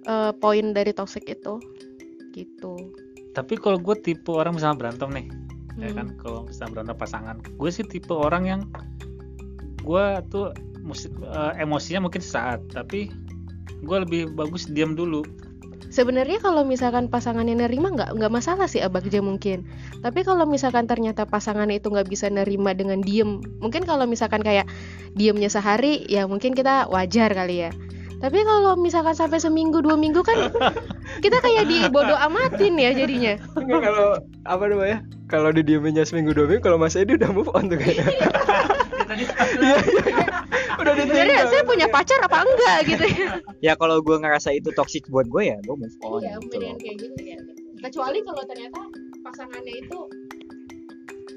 Eh, 0.04 0.32
poin 0.36 0.76
dari 0.76 0.92
toxic 0.92 1.24
itu 1.24 1.56
gitu. 2.34 2.92
tapi 3.30 3.56
kalau 3.56 3.78
gue 3.78 3.94
tipe 3.96 4.30
orang 4.30 4.54
misalnya 4.54 4.78
berantem 4.78 5.10
nih 5.10 5.26
ya 5.78 5.90
Hmm. 5.90 5.96
kan 5.96 6.06
kalau 6.22 6.40
misalnya 6.46 6.70
berantem 6.80 6.96
pasangan 6.96 7.36
gue 7.42 7.70
sih 7.70 7.84
tipe 7.84 8.14
orang 8.14 8.44
yang 8.46 8.60
gue 9.82 10.06
tuh 10.30 10.54
mus- 10.80 11.10
eh, 11.10 11.52
emosinya 11.60 12.06
mungkin 12.08 12.22
sesaat 12.22 12.62
tapi 12.70 13.10
gue 13.84 13.96
lebih 14.06 14.32
bagus 14.32 14.70
diam 14.70 14.94
dulu 14.94 15.26
Sebenarnya 15.94 16.42
kalau 16.42 16.66
misalkan 16.66 17.06
pasangannya 17.06 17.54
nerima 17.54 17.86
nggak 17.86 18.18
nggak 18.18 18.32
masalah 18.34 18.66
sih 18.66 18.82
abagja 18.82 19.22
mungkin. 19.22 19.62
Tapi 20.02 20.26
kalau 20.26 20.42
misalkan 20.42 20.90
ternyata 20.90 21.22
pasangannya 21.22 21.78
itu 21.78 21.86
nggak 21.86 22.10
bisa 22.10 22.26
nerima 22.26 22.74
dengan 22.74 22.98
diem, 22.98 23.38
mungkin 23.62 23.86
kalau 23.86 24.02
misalkan 24.02 24.42
kayak 24.42 24.66
diemnya 25.14 25.46
sehari 25.46 26.02
ya 26.10 26.26
mungkin 26.26 26.50
kita 26.58 26.90
wajar 26.90 27.30
kali 27.30 27.68
ya. 27.68 27.70
Tapi 28.24 28.40
kalau 28.40 28.72
misalkan 28.72 29.12
sampai 29.12 29.36
seminggu 29.36 29.84
dua 29.84 30.00
minggu 30.00 30.24
kan 30.24 30.48
kita 31.24 31.44
kayak 31.44 31.68
dibodoh 31.68 32.16
amatin 32.16 32.72
ya 32.80 32.96
jadinya. 32.96 33.36
Enggak 33.52 33.80
kalau 33.84 34.16
apa 34.48 34.64
namanya 34.64 34.98
kalau 35.28 35.52
didieminnya 35.52 36.08
seminggu 36.08 36.32
dua 36.32 36.48
minggu 36.48 36.64
kalau 36.64 36.80
Mas 36.80 36.96
Edi 36.96 37.20
udah 37.20 37.28
move 37.36 37.52
on 37.52 37.68
tuh 37.68 37.76
kayaknya 37.76 38.08
Iya, 39.14 39.30
iya, 39.60 39.76
iya. 40.10 40.26
udah 40.80 40.92
ditinggal 40.96 41.46
saya 41.46 41.62
punya 41.62 41.86
pacar 41.86 42.18
apa 42.24 42.42
enggak 42.42 42.78
gitu 42.88 43.04
ya. 43.04 43.28
ya 43.62 43.72
kalau 43.76 44.00
gue 44.02 44.16
ngerasa 44.16 44.50
itu 44.56 44.72
toxic 44.74 45.06
buat 45.06 45.28
gue 45.28 45.54
ya 45.54 45.56
gue 45.60 45.76
move 45.76 45.96
on 46.02 46.24
Iya, 46.24 46.40
gitu 46.40 46.56
loh. 46.58 46.74
kayak 46.80 46.96
gitu 46.98 47.20
ya. 47.22 47.38
Kecuali 47.84 48.18
kalau 48.24 48.42
ternyata 48.48 48.80
pasangannya 49.22 49.74
itu 49.86 49.98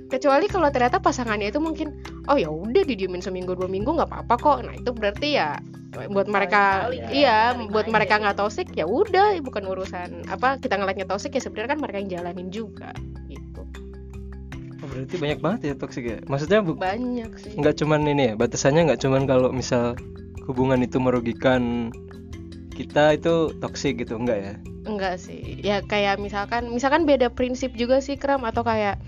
kecuali 0.08 0.48
kalau 0.48 0.72
ternyata 0.72 1.04
pasangannya 1.04 1.52
itu 1.52 1.60
mungkin 1.60 2.00
oh 2.32 2.40
ya 2.40 2.48
udah 2.48 2.84
didiemin 2.88 3.20
seminggu 3.20 3.54
dua 3.56 3.68
minggu 3.68 3.92
nggak 3.92 4.10
apa-apa 4.10 4.36
kok. 4.40 4.58
Nah 4.64 4.74
itu 4.76 4.92
berarti 4.96 5.36
ya 5.36 5.60
buat 5.98 6.30
mereka 6.30 6.88
kali 6.88 7.02
ya, 7.02 7.10
iya 7.10 7.40
buat 7.74 7.90
mereka 7.90 8.22
nggak 8.22 8.38
toxic 8.38 8.70
ya 8.78 8.86
udah 8.86 9.40
bukan 9.42 9.66
urusan 9.66 10.30
apa 10.30 10.62
kita 10.62 10.78
ngeliatnya 10.78 11.10
toxic 11.10 11.34
ya 11.34 11.42
sebenarnya 11.42 11.74
kan 11.74 11.80
mereka 11.82 11.98
yang 12.04 12.10
jalanin 12.22 12.50
juga 12.54 12.92
gitu. 13.26 13.66
Oh, 14.78 14.86
berarti 14.86 15.16
banyak 15.18 15.40
banget 15.42 15.60
ya 15.66 15.74
toxic 15.74 16.04
ya? 16.06 16.18
Maksudnya 16.30 16.62
bu- 16.62 16.78
banyak 16.78 17.32
sih. 17.42 17.58
nggak 17.58 17.82
cuman 17.82 18.06
ini 18.06 18.24
ya 18.30 18.34
batasannya 18.38 18.94
nggak 18.94 19.02
cuman 19.02 19.26
kalau 19.26 19.50
misal 19.50 19.98
hubungan 20.46 20.86
itu 20.86 21.02
merugikan 21.02 21.90
kita 22.78 23.18
itu 23.18 23.58
toksik 23.58 24.06
gitu 24.06 24.22
enggak 24.22 24.38
ya? 24.38 24.54
Enggak 24.86 25.18
sih. 25.18 25.58
Ya 25.66 25.82
kayak 25.82 26.22
misalkan 26.22 26.70
misalkan 26.70 27.10
beda 27.10 27.34
prinsip 27.34 27.74
juga 27.74 28.00
sih 28.06 28.22
Kram 28.22 28.46
atau 28.46 28.62
kayak 28.62 29.02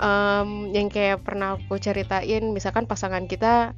em, 0.00 0.70
yang 0.72 0.88
kayak 0.88 1.24
pernah 1.24 1.56
aku 1.56 1.80
ceritain 1.80 2.52
misalkan 2.52 2.84
pasangan 2.84 3.24
kita 3.26 3.72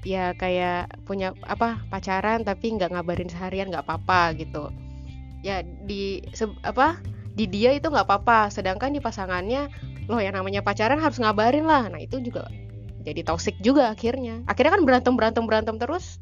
ya 0.00 0.32
kayak 0.32 0.88
punya 1.04 1.36
apa 1.44 1.84
pacaran 1.92 2.40
tapi 2.40 2.72
nggak 2.72 2.92
ngabarin 2.96 3.28
seharian 3.28 3.68
nggak 3.68 3.84
apa-apa 3.84 4.36
gitu. 4.36 4.72
Ya 5.44 5.62
di 5.64 6.24
se- 6.32 6.60
apa 6.64 7.00
di 7.36 7.46
dia 7.48 7.72
itu 7.72 7.88
nggak 7.88 8.08
apa-apa 8.08 8.50
sedangkan 8.52 8.92
di 8.92 9.00
pasangannya 9.00 9.70
loh 10.10 10.18
yang 10.18 10.34
namanya 10.34 10.64
pacaran 10.64 10.98
harus 10.98 11.20
ngabarin 11.20 11.64
lah. 11.64 11.86
Nah, 11.88 12.00
itu 12.02 12.18
juga 12.20 12.48
jadi 13.04 13.24
toxic 13.24 13.56
juga 13.60 13.92
akhirnya. 13.92 14.44
Akhirnya 14.44 14.76
kan 14.76 14.82
berantem 14.84 15.14
berantem 15.16 15.44
berantem 15.48 15.76
terus. 15.80 16.20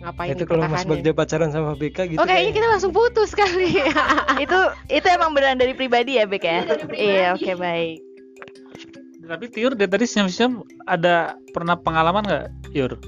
Ngapain 0.00 0.32
itu 0.32 0.48
kalau 0.48 0.64
Mas? 0.64 0.88
Bagja 0.88 1.12
pacaran 1.12 1.52
sama 1.52 1.76
BK 1.76 2.16
gitu 2.16 2.18
Oh 2.20 2.24
kayaknya 2.24 2.52
kita 2.56 2.66
langsung 2.72 2.92
putus 2.96 3.36
kali. 3.36 3.84
itu 4.44 4.58
itu 4.88 5.06
emang 5.12 5.36
beneran 5.36 5.60
dari 5.60 5.76
pribadi 5.76 6.16
ya 6.16 6.24
Bek 6.24 6.40
ya 6.40 6.64
iya 6.96 7.36
oke 7.36 7.52
baik 7.52 8.09
Tapi 9.30 9.46
Tiur 9.46 9.78
dari 9.78 9.86
tadi 9.86 10.06
siam-siam 10.10 10.66
ada 10.90 11.38
pernah 11.54 11.78
pengalaman 11.78 12.26
nggak, 12.26 12.74
Yur? 12.74 12.98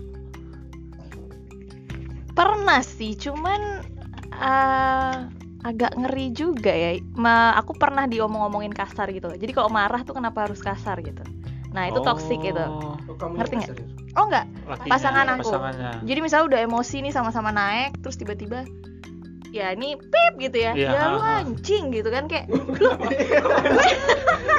pernah 2.33 2.81
sih 2.81 3.12
cuman 3.12 3.85
eh, 4.33 5.14
agak 5.62 5.93
ngeri 5.95 6.33
juga 6.35 6.73
ya 6.73 6.99
Ma, 7.14 7.55
aku 7.55 7.76
pernah 7.76 8.09
diomong-omongin 8.09 8.73
kasar 8.73 9.12
gitu 9.12 9.31
loh 9.31 9.38
jadi 9.38 9.52
kalau 9.52 9.69
marah 9.69 10.02
tuh 10.02 10.17
kenapa 10.17 10.49
harus 10.49 10.59
kasar 10.64 10.99
gitu 11.05 11.23
nah 11.73 11.88
itu 11.88 12.00
toxic 12.05 12.41
itu 12.41 12.64
Oh, 13.12 13.29
Ngerti 13.37 13.55
nggak? 13.61 13.76
oh 14.19 14.25
enggak 14.29 14.47
lakinya, 14.67 14.91
Pasangan 14.93 15.26
aku. 15.37 15.50
Pasangannya. 15.52 15.91
jadi 16.05 16.19
misalnya 16.25 16.47
udah 16.52 16.61
emosi 16.64 16.97
nih 17.07 17.12
sama-sama 17.14 17.50
naik 17.52 18.00
terus 18.00 18.17
tiba-tiba 18.19 18.64
ya 19.52 19.76
ini 19.76 20.00
pip 20.00 20.32
gitu 20.40 20.56
ya 20.59 20.73
Iya, 20.73 20.88
ya 20.90 21.02
lu 21.12 21.21
anjing 21.21 21.92
gitu 21.92 22.09
kan 22.09 22.25
kayak 22.25 22.49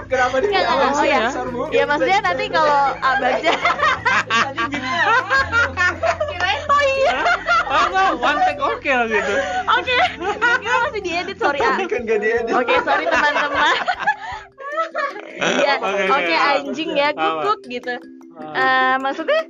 Kenapa 0.05 0.35
Nggak, 0.37 0.61
nggak, 0.61 0.61
nggak. 0.69 0.93
Oh, 0.93 1.01
ya. 1.03 1.21
ya 1.73 1.83
maksudnya 1.83 2.19
nanti 2.21 2.45
kalau 2.47 2.93
abangnya 2.95 3.53
kirain 6.29 6.61
oh 6.63 6.83
iya 6.95 7.17
Oh 7.65 7.83
enggak, 7.89 8.09
one 8.21 8.39
take 8.39 8.61
oke 8.61 8.85
lah 8.85 9.05
gitu. 9.09 9.33
oke 9.65 9.97
kira 10.61 10.77
masih 10.83 11.01
diedit 11.01 11.37
sorry 11.37 11.57
ah 11.57 11.73
kan 11.81 12.01
gak 12.05 12.19
diedit 12.21 12.53
Oke, 12.53 12.73
sorry 12.83 13.05
teman-teman. 13.07 13.75
Iya, 15.33 15.73
Oke, 15.75 16.03
oke 16.05 16.13
oke. 16.13 16.35
anjing 16.37 16.91
ya, 16.93 17.09
guguk 17.11 17.59
gitu. 17.65 17.95
Ah. 18.53 18.53
Eh, 18.53 18.95
maksudnya 18.99 19.41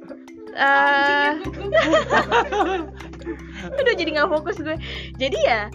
eh 0.53 1.29
Aduh 3.79 3.93
jadi 3.95 4.09
nggak 4.19 4.29
fokus 4.29 4.57
gue. 4.59 4.77
Jadi 5.17 5.37
ya 5.43 5.67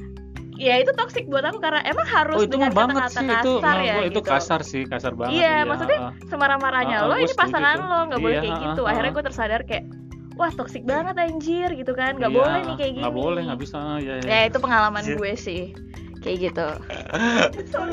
ya 0.58 0.74
itu 0.82 0.90
toxic 0.98 1.30
buat 1.30 1.46
aku 1.46 1.62
karena 1.62 1.86
emang 1.86 2.02
harus 2.10 2.34
Oh 2.34 2.42
itu 2.42 2.58
dengan 2.58 2.74
kata-kata 2.74 3.22
itu, 3.22 3.52
kasar 3.62 3.76
nah, 3.78 3.78
ya 3.78 3.94
itu 4.02 4.10
gitu. 4.10 4.20
kasar 4.26 4.60
sih, 4.66 4.82
kasar 4.90 5.14
banget. 5.14 5.38
Iya, 5.38 5.62
maksudnya 5.62 5.98
ah. 6.02 6.12
semarah-marahnya 6.26 6.96
Ah, 6.98 7.06
lo 7.06 7.14
ini 7.14 7.30
pasangan 7.30 7.76
tuh. 7.78 7.86
lo 7.86 7.98
nggak 8.10 8.18
boleh 8.18 8.34
Iya, 8.34 8.42
kayak 8.42 8.56
ah, 8.58 8.62
gitu. 8.66 8.82
Akhirnya 8.82 9.12
gue 9.14 9.24
tersadar 9.30 9.60
kayak 9.62 9.84
wah 10.34 10.50
toxic 10.54 10.82
banget 10.82 11.14
anjir 11.14 11.70
gitu 11.78 11.94
kan 11.94 12.18
nggak 12.18 12.30
Iya, 12.34 12.38
boleh 12.42 12.60
nih 12.66 12.74
kayak 12.74 12.90
gini. 12.90 13.02
Nggak 13.06 13.14
boleh, 13.14 13.40
nggak 13.46 13.60
bisa. 13.62 13.78
Ya, 14.02 14.14
ya. 14.18 14.26
Ya 14.26 14.40
itu 14.50 14.58
pengalaman 14.58 15.02
Iya. 15.06 15.14
gue 15.14 15.32
sih 15.38 15.62
kayak 16.18 16.36
gitu. 16.50 16.68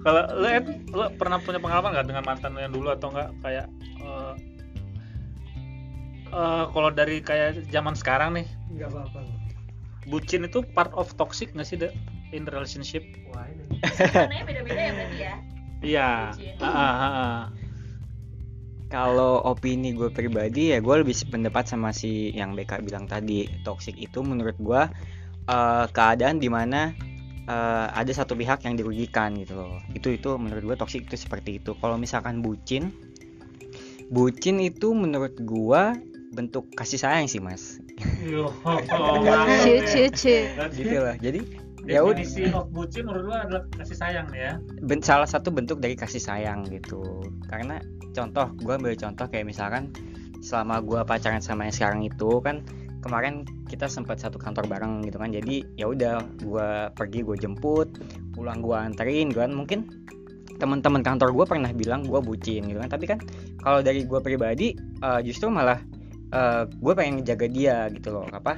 Kalau 0.00 0.22
lo, 0.32 0.48
lo 0.96 1.04
pernah 1.20 1.36
punya 1.44 1.60
pengalaman 1.60 1.92
nggak 1.92 2.06
dengan 2.08 2.24
mantan 2.24 2.56
lo 2.56 2.60
yang 2.64 2.72
dulu 2.72 2.88
atau 2.88 3.12
enggak 3.12 3.28
kayak 3.44 3.66
eh 4.00 4.32
eh, 6.30 6.64
kalau 6.70 6.90
dari 6.94 7.20
kayak 7.20 7.66
zaman 7.70 7.94
sekarang 7.98 8.38
nih, 8.38 8.46
Enggak 8.70 8.90
apa-apa 8.94 9.20
bucin 10.08 10.48
itu 10.48 10.64
part 10.72 10.90
of 10.96 11.12
toxic 11.20 11.52
nggak 11.52 11.68
sih 11.68 11.76
de, 11.76 11.88
in 12.32 12.48
relationship? 12.48 13.04
Wah 13.30 13.44
ini 13.52 14.42
beda-beda 14.48 14.80
ya 14.80 14.92
berarti 14.96 15.18
ya. 15.20 15.34
Iya. 15.80 16.10
Ah, 16.60 16.68
ah, 16.68 17.04
ah. 17.04 17.40
Kalau 18.90 19.38
opini 19.46 19.94
gue 19.94 20.10
pribadi 20.10 20.74
ya 20.74 20.82
gue 20.82 20.94
lebih 20.98 21.14
sependapat 21.14 21.70
sama 21.70 21.94
si 21.94 22.34
yang 22.34 22.58
BK 22.58 22.82
bilang 22.82 23.06
tadi 23.06 23.46
toxic 23.62 23.94
itu 23.94 24.18
menurut 24.24 24.58
gue 24.58 24.82
eh, 25.46 25.86
keadaan 25.94 26.42
di 26.42 26.50
mana 26.50 26.90
eh, 27.46 27.86
ada 27.86 28.10
satu 28.10 28.34
pihak 28.34 28.66
yang 28.66 28.74
dirugikan 28.74 29.38
gitu 29.38 29.54
loh 29.54 29.78
itu 29.94 30.18
itu 30.18 30.34
menurut 30.34 30.74
gue 30.74 30.76
toxic 30.76 31.06
itu 31.06 31.14
seperti 31.14 31.62
itu 31.62 31.78
kalau 31.78 31.94
misalkan 31.94 32.42
bucin 32.42 32.90
bucin 34.10 34.58
itu 34.58 34.90
menurut 34.90 35.38
gue 35.38 35.82
bentuk 36.30 36.70
kasih 36.78 36.98
sayang 36.98 37.26
sih 37.26 37.42
mas. 37.42 37.82
Cie 39.66 39.82
cie 39.86 40.06
cie. 40.14 40.40
gitu 40.74 40.96
lah. 41.02 41.18
Jadi 41.18 41.40
ya 41.88 42.06
udah. 42.06 42.22
Definisi 42.22 42.54
of 42.54 42.70
bucin 42.70 43.08
menurut 43.08 43.24
lo 43.26 43.34
adalah 43.34 43.62
kasih 43.74 43.96
sayang 43.98 44.28
ya. 44.30 44.60
ben- 44.86 45.02
salah 45.02 45.26
satu 45.26 45.50
bentuk 45.50 45.82
dari 45.82 45.98
kasih 45.98 46.22
sayang 46.22 46.66
gitu. 46.70 47.02
Karena 47.50 47.82
contoh 48.14 48.46
gue 48.62 48.74
ambil 48.74 48.94
contoh 48.94 49.26
kayak 49.26 49.46
misalkan 49.48 49.90
selama 50.40 50.80
gue 50.80 51.00
pacaran 51.04 51.42
sama 51.42 51.68
yang 51.68 51.74
sekarang 51.74 52.00
itu 52.06 52.40
kan 52.40 52.64
kemarin 53.00 53.44
kita 53.68 53.88
sempat 53.88 54.20
satu 54.20 54.38
kantor 54.38 54.70
bareng 54.70 55.02
gitu 55.02 55.18
kan. 55.18 55.34
Jadi 55.34 55.66
ya 55.74 55.90
udah 55.90 56.22
gue 56.38 56.68
pergi 56.94 57.26
gue 57.26 57.36
jemput 57.42 57.88
pulang 58.38 58.62
gue 58.62 58.76
anterin 58.76 59.34
gitu 59.34 59.42
kan. 59.42 59.50
Mungkin 59.50 59.80
teman-teman 60.60 61.00
kantor 61.00 61.32
gue 61.32 61.44
pernah 61.48 61.72
bilang 61.74 62.06
gue 62.06 62.20
bucin 62.22 62.70
gitu 62.70 62.78
kan. 62.78 62.90
Tapi 62.92 63.04
kan 63.08 63.18
kalau 63.64 63.82
dari 63.82 64.06
gue 64.06 64.20
pribadi 64.22 64.76
eh, 64.78 65.20
justru 65.26 65.50
malah 65.50 65.80
gue 66.78 66.92
pengen 66.94 67.26
jaga 67.26 67.46
dia 67.50 67.90
gitu 67.90 68.14
loh 68.14 68.26
apa 68.30 68.56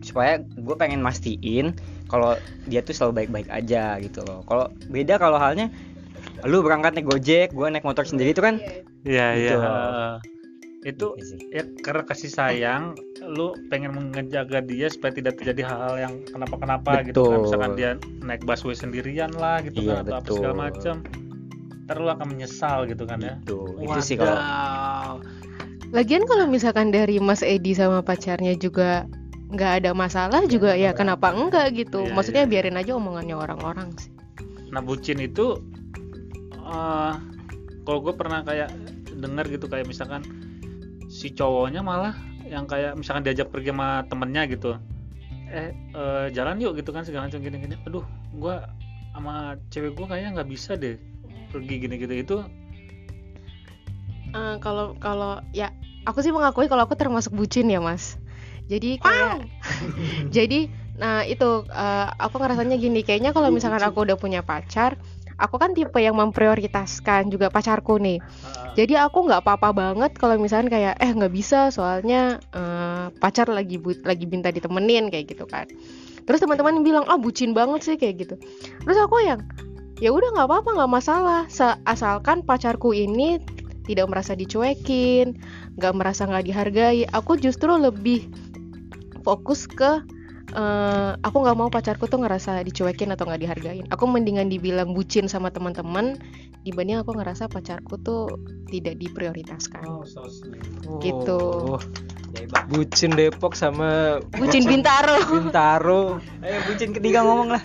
supaya 0.00 0.38
gue 0.40 0.76
pengen 0.78 1.02
mastiin 1.02 1.76
kalau 2.06 2.38
dia 2.70 2.80
tuh 2.80 2.94
selalu 2.94 3.24
baik-baik 3.24 3.48
aja 3.50 3.98
gitu 4.00 4.22
loh 4.22 4.46
kalau 4.46 4.70
beda 4.88 5.18
kalau 5.18 5.36
halnya 5.36 5.68
lu 6.46 6.62
berangkat 6.62 6.94
naik 6.96 7.08
gojek 7.08 7.48
gue 7.50 7.66
naik 7.66 7.84
motor 7.84 8.06
sendiri 8.06 8.32
itu 8.32 8.42
kan 8.44 8.60
Iya, 9.06 9.26
iya. 9.38 9.50
Gitu. 9.54 9.58
Itu 10.86 11.06
Iya 11.18 11.62
ya 11.62 11.62
karena 11.82 12.02
kasih 12.06 12.30
sayang 12.30 12.94
lu 13.26 13.54
pengen 13.70 13.94
menjaga 14.14 14.62
dia 14.62 14.86
supaya 14.90 15.14
tidak 15.14 15.38
terjadi 15.38 15.62
hal-hal 15.66 15.94
yang 15.98 16.14
kenapa-kenapa 16.26 17.06
gitu 17.06 17.26
kan 17.26 17.38
Betul. 17.38 17.42
misalkan 17.46 17.72
dia 17.78 17.90
naik 18.22 18.42
busway 18.46 18.74
sendirian 18.74 19.30
lah 19.34 19.62
gitu 19.62 19.82
Iya, 19.82 20.02
kan 20.02 20.06
atau 20.06 20.14
apa 20.14 20.22
betul. 20.22 20.36
segala 20.38 20.54
macam 20.70 20.94
ntar 21.86 21.96
lu 22.02 22.10
akan 22.10 22.26
menyesal 22.34 22.78
gitu 22.90 23.06
kan 23.06 23.18
ya 23.22 23.34
Tuh, 23.46 23.78
itu 23.78 24.00
sih 24.02 24.18
kalau. 24.18 24.38
Lagian 25.96 26.28
kalau 26.28 26.44
misalkan 26.44 26.92
dari 26.92 27.16
Mas 27.16 27.40
Edi 27.40 27.72
sama 27.72 28.04
pacarnya 28.04 28.52
juga 28.60 29.08
nggak 29.48 29.72
ada 29.80 29.90
masalah 29.96 30.44
juga 30.44 30.76
ya 30.76 30.92
kenapa 30.92 31.32
enggak 31.32 31.72
gitu? 31.72 32.04
Iya, 32.04 32.12
Maksudnya 32.12 32.44
iya. 32.44 32.50
biarin 32.52 32.76
aja 32.76 32.92
omongannya 33.00 33.32
orang-orang 33.32 33.96
sih. 33.96 34.12
nah 34.66 34.82
bucin 34.84 35.22
itu 35.22 35.56
eh 36.52 37.12
kalau 37.86 37.98
gue 38.02 38.12
pernah 38.18 38.42
kayak 38.42 38.68
dengar 39.14 39.46
gitu 39.48 39.70
kayak 39.70 39.86
misalkan 39.88 40.20
si 41.08 41.32
cowoknya 41.32 41.80
malah 41.80 42.12
yang 42.44 42.66
kayak 42.66 42.98
misalkan 42.98 43.22
diajak 43.24 43.48
pergi 43.48 43.70
sama 43.72 44.02
temennya 44.10 44.42
gitu 44.50 44.74
eh 45.48 45.70
eh, 45.72 46.26
jalan 46.34 46.58
yuk 46.58 46.76
gitu 46.76 46.90
kan 46.90 47.06
segala 47.06 47.30
macam 47.30 47.40
gini-gini 47.40 47.78
aduh 47.86 48.02
gue 48.36 48.54
sama 49.14 49.54
cewek 49.70 49.94
gue 49.96 50.06
kayaknya 50.10 50.30
nggak 50.42 50.50
bisa 50.50 50.74
deh 50.74 50.98
pergi 51.54 51.74
gini-gitu 51.80 52.14
itu 52.20 52.36
Eh, 54.36 54.56
kalau 54.60 54.92
kalau 55.00 55.40
ya 55.56 55.70
aku 56.06 56.22
sih 56.22 56.32
mengakui 56.32 56.70
kalau 56.70 56.86
aku 56.86 56.94
termasuk 56.94 57.34
bucin 57.34 57.66
ya 57.68 57.82
Mas. 57.82 58.16
Jadi 58.70 58.98
kayak 59.02 59.50
jadi 60.36 60.70
nah 60.96 61.26
itu 61.28 61.68
eh, 61.68 62.08
aku 62.16 62.40
ngerasanya 62.40 62.80
gini 62.80 63.04
kayaknya 63.04 63.36
kalau 63.36 63.52
misalkan 63.52 63.84
aku 63.84 64.08
udah 64.08 64.16
punya 64.16 64.40
pacar 64.40 64.96
aku 65.36 65.60
kan 65.60 65.76
tipe 65.76 66.00
yang 66.00 66.16
memprioritaskan 66.16 67.28
juga 67.28 67.52
pacarku 67.52 68.00
nih. 68.00 68.24
Jadi 68.76 68.96
aku 68.96 69.28
nggak 69.28 69.44
apa-apa 69.44 69.72
banget 69.76 70.12
kalau 70.16 70.40
misalkan 70.40 70.72
kayak 70.72 70.96
eh 70.96 71.12
nggak 71.12 71.32
bisa 71.32 71.68
soalnya 71.68 72.40
eh, 72.56 73.12
pacar 73.20 73.52
lagi 73.52 73.76
bu- 73.76 74.00
lagi 74.04 74.24
minta 74.24 74.48
ditemenin 74.48 75.12
kayak 75.12 75.36
gitu 75.36 75.44
kan. 75.44 75.68
Terus 76.26 76.40
teman-teman 76.42 76.80
bilang 76.82 77.04
ah 77.06 77.20
bucin 77.20 77.52
banget 77.52 77.84
sih 77.84 77.96
kayak 78.00 78.26
gitu. 78.26 78.34
Terus 78.82 78.98
aku 78.98 79.20
yang 79.22 79.44
ya 80.00 80.12
udah 80.12 80.28
nggak 80.32 80.48
apa-apa 80.48 80.68
nggak 80.76 80.92
masalah 80.92 81.42
asalkan 81.88 82.44
pacarku 82.44 82.92
ini 82.92 83.40
tidak 83.86 84.10
merasa 84.10 84.34
dicuekin 84.34 85.38
nggak 85.76 85.92
merasa 85.92 86.24
nggak 86.24 86.46
dihargai 86.48 87.04
aku 87.12 87.36
justru 87.36 87.68
lebih 87.76 88.32
fokus 89.26 89.68
ke 89.68 90.00
eh, 90.54 91.12
aku 91.20 91.36
nggak 91.42 91.58
mau 91.58 91.68
pacarku 91.68 92.06
tuh 92.06 92.22
ngerasa 92.22 92.62
dicuekin 92.62 93.10
atau 93.10 93.26
nggak 93.26 93.42
dihargain. 93.42 93.86
Aku 93.90 94.06
mendingan 94.06 94.46
dibilang 94.46 94.94
bucin 94.94 95.26
sama 95.26 95.50
teman-teman 95.50 96.16
dibanding 96.62 97.02
aku 97.02 97.14
ngerasa 97.14 97.50
pacarku 97.50 97.98
tuh 98.00 98.30
tidak 98.70 98.98
diprioritaskan. 99.02 99.82
Oh 99.86 100.06
so 100.06 100.22
sweet. 100.30 100.62
Gitu. 101.02 101.38
Oh, 101.76 101.82
bucin 102.70 103.18
Depok 103.18 103.58
sama 103.58 104.22
bucin 104.38 104.62
bintaro. 104.62 105.18
Bintaro. 105.34 106.22
Ayo 106.46 106.58
bucin 106.70 106.94
ketiga 106.94 107.26
ngomong 107.26 107.58
lah. 107.58 107.62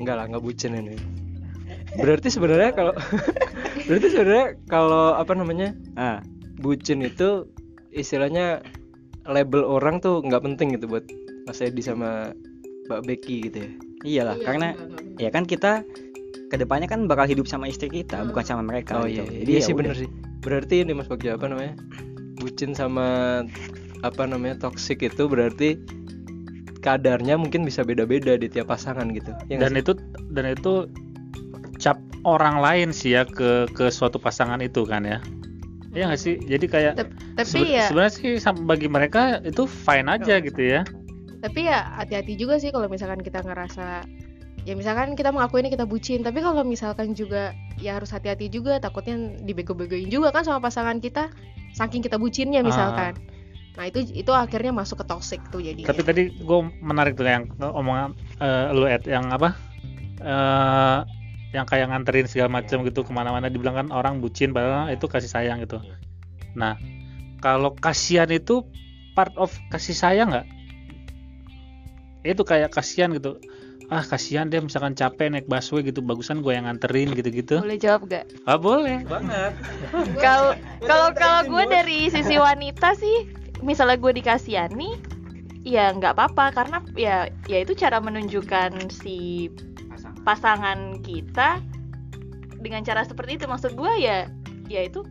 Enggak 0.00 0.16
lah 0.16 0.24
nggak 0.32 0.44
bucin 0.44 0.72
ini. 0.74 0.96
Berarti 1.94 2.32
sebenarnya 2.32 2.72
kalau 2.72 2.96
berarti 3.86 4.06
sebenarnya 4.08 4.46
kalau 4.66 5.14
apa 5.14 5.32
namanya? 5.36 5.76
Ah 5.94 6.24
bucin 6.64 7.04
itu 7.04 7.44
istilahnya 7.92 8.64
label 9.28 9.62
orang 9.62 10.00
tuh 10.00 10.24
nggak 10.24 10.40
penting 10.42 10.74
gitu 10.74 10.88
buat 10.88 11.04
Mas 11.44 11.60
Edi 11.60 11.84
sama 11.84 12.32
Mbak 12.88 13.00
Becky 13.04 13.36
gitu 13.48 13.58
ya 13.60 13.70
iyalah 14.04 14.36
Iya, 14.36 14.44
karena 14.44 14.68
enggak, 14.72 15.20
ya 15.20 15.28
kan 15.30 15.44
kita 15.44 15.72
ke 16.48 16.56
depannya 16.56 16.88
kan 16.88 17.04
bakal 17.04 17.24
hidup 17.24 17.44
sama 17.44 17.68
istri 17.68 17.88
kita 17.88 18.20
Hmm. 18.20 18.32
bukan 18.32 18.44
sama 18.44 18.62
mereka 18.64 19.00
oh 19.00 19.04
gitu. 19.04 19.24
iya, 19.24 19.44
jadi 19.44 19.50
iya 19.50 19.60
ya 19.60 19.64
sih 19.64 19.72
udah. 19.72 19.80
bener 19.84 19.94
sih 19.96 20.08
berarti 20.40 20.74
ini 20.80 20.92
Mas 20.92 21.08
Bagja 21.08 21.36
apa 21.36 21.46
namanya 21.48 21.72
bucin 22.40 22.72
sama 22.72 23.06
apa 24.04 24.22
namanya 24.28 24.60
toxic 24.60 25.00
itu 25.00 25.24
berarti 25.24 25.80
kadarnya 26.84 27.40
mungkin 27.40 27.64
bisa 27.64 27.80
beda-beda 27.80 28.36
di 28.36 28.48
tiap 28.52 28.68
pasangan 28.68 29.08
gitu 29.16 29.32
ya 29.48 29.56
dan 29.56 29.72
sih? 29.72 29.80
itu 29.80 29.92
dan 30.36 30.52
itu 30.52 30.84
cap 31.80 31.96
orang 32.28 32.60
lain 32.60 32.92
sih 32.92 33.16
ya 33.16 33.24
ke 33.24 33.64
ke 33.72 33.88
suatu 33.88 34.20
pasangan 34.20 34.60
itu 34.60 34.84
kan 34.84 35.04
ya 35.08 35.18
Iya 35.94 36.10
nggak 36.10 36.20
sih? 36.20 36.34
Jadi 36.42 36.66
kayak 36.66 36.92
Tep- 36.98 37.14
tapi 37.38 37.48
sebe- 37.48 37.70
ya 37.70 37.84
sebenarnya 37.86 38.12
sih 38.12 38.30
bagi 38.66 38.88
mereka 38.90 39.38
itu 39.40 39.62
fine 39.64 40.10
aja 40.10 40.42
gitu 40.42 40.58
ya. 40.60 40.82
Tapi 41.38 41.60
ya 41.64 41.86
hati-hati 41.94 42.34
juga 42.34 42.58
sih 42.58 42.68
kalau 42.68 42.90
misalkan 42.90 43.22
kita 43.22 43.40
ngerasa 43.40 44.02
ya 44.64 44.72
misalkan 44.74 45.12
kita 45.12 45.28
mengaku 45.28 45.60
ini 45.60 45.68
kita 45.68 45.84
bucin 45.84 46.24
tapi 46.24 46.40
kalau 46.40 46.64
misalkan 46.64 47.12
juga 47.12 47.52
ya 47.76 48.00
harus 48.00 48.08
hati-hati 48.08 48.48
juga 48.48 48.80
takutnya 48.80 49.36
dibego-begoin 49.44 50.08
juga 50.08 50.32
kan 50.32 50.40
sama 50.40 50.58
pasangan 50.58 50.98
kita 50.98 51.28
saking 51.72 52.00
kita 52.00 52.16
bucinnya 52.16 52.60
Ah. 52.60 52.66
misalkan. 52.66 53.12
Nah 53.74 53.84
itu 53.86 54.02
itu 54.08 54.30
akhirnya 54.30 54.72
masuk 54.72 55.02
ke 55.02 55.06
toxic 55.06 55.40
tuh 55.50 55.60
jadi 55.60 55.84
tapi 55.84 56.02
tadi 56.02 56.22
gue 56.32 56.58
menarik 56.80 57.14
tuh 57.14 57.26
yang 57.26 57.44
omongan 57.60 58.14
eh, 58.40 58.66
lu 58.72 58.88
Ed 58.88 59.04
yang 59.04 59.30
apa? 59.30 59.54
Eh 60.18 60.98
yang 61.54 61.70
kayak 61.70 61.86
nganterin 61.86 62.26
segala 62.26 62.50
macam 62.50 62.82
gitu 62.82 63.06
ke 63.06 63.12
mana-mana 63.14 63.46
dibilang 63.46 63.78
kan 63.78 63.88
orang 63.94 64.18
bucin 64.18 64.50
padahal 64.50 64.90
itu 64.90 65.06
kasih 65.06 65.30
sayang 65.30 65.62
gitu. 65.62 65.78
Nah 66.58 66.74
kalau 67.38 67.78
kasihan 67.78 68.26
itu 68.34 68.66
part 69.14 69.30
of 69.38 69.54
kasih 69.70 69.94
sayang 69.94 70.34
nggak? 70.34 70.46
Itu 72.26 72.42
kayak 72.42 72.74
kasihan 72.74 73.14
gitu. 73.14 73.38
Ah 73.86 74.02
kasihan 74.02 74.50
dia 74.50 74.58
misalkan 74.58 74.98
capek 74.98 75.30
naik 75.30 75.46
busway 75.46 75.86
gitu 75.86 76.02
bagusan 76.02 76.42
gue 76.42 76.58
yang 76.58 76.66
nganterin 76.66 77.14
gitu-gitu. 77.14 77.62
Boleh 77.62 77.78
jawab 77.78 78.10
gak 78.10 78.26
ah 78.50 78.58
boleh. 78.58 79.06
Banget. 79.06 79.54
Kalau 80.24 80.58
kalau 80.82 81.08
kalau 81.14 81.40
gue 81.46 81.64
dari 81.70 82.10
sisi 82.10 82.34
wanita 82.34 82.98
sih 82.98 83.30
misalnya 83.62 83.96
gue 83.96 84.12
dikasihani 84.18 84.98
ya 85.64 85.96
nggak 85.96 86.12
apa-apa 86.18 86.52
karena 86.52 86.78
ya 86.92 87.16
ya 87.48 87.64
itu 87.64 87.72
cara 87.72 87.96
menunjukkan 87.96 88.92
si 88.92 89.48
pasangan 90.24 90.98
kita 91.00 91.60
dengan 92.58 92.80
cara 92.80 93.04
seperti 93.04 93.36
itu 93.36 93.44
maksud 93.44 93.72
gue 93.72 93.92
ya 93.98 94.24
ya 94.66 94.80
itu 94.82 95.04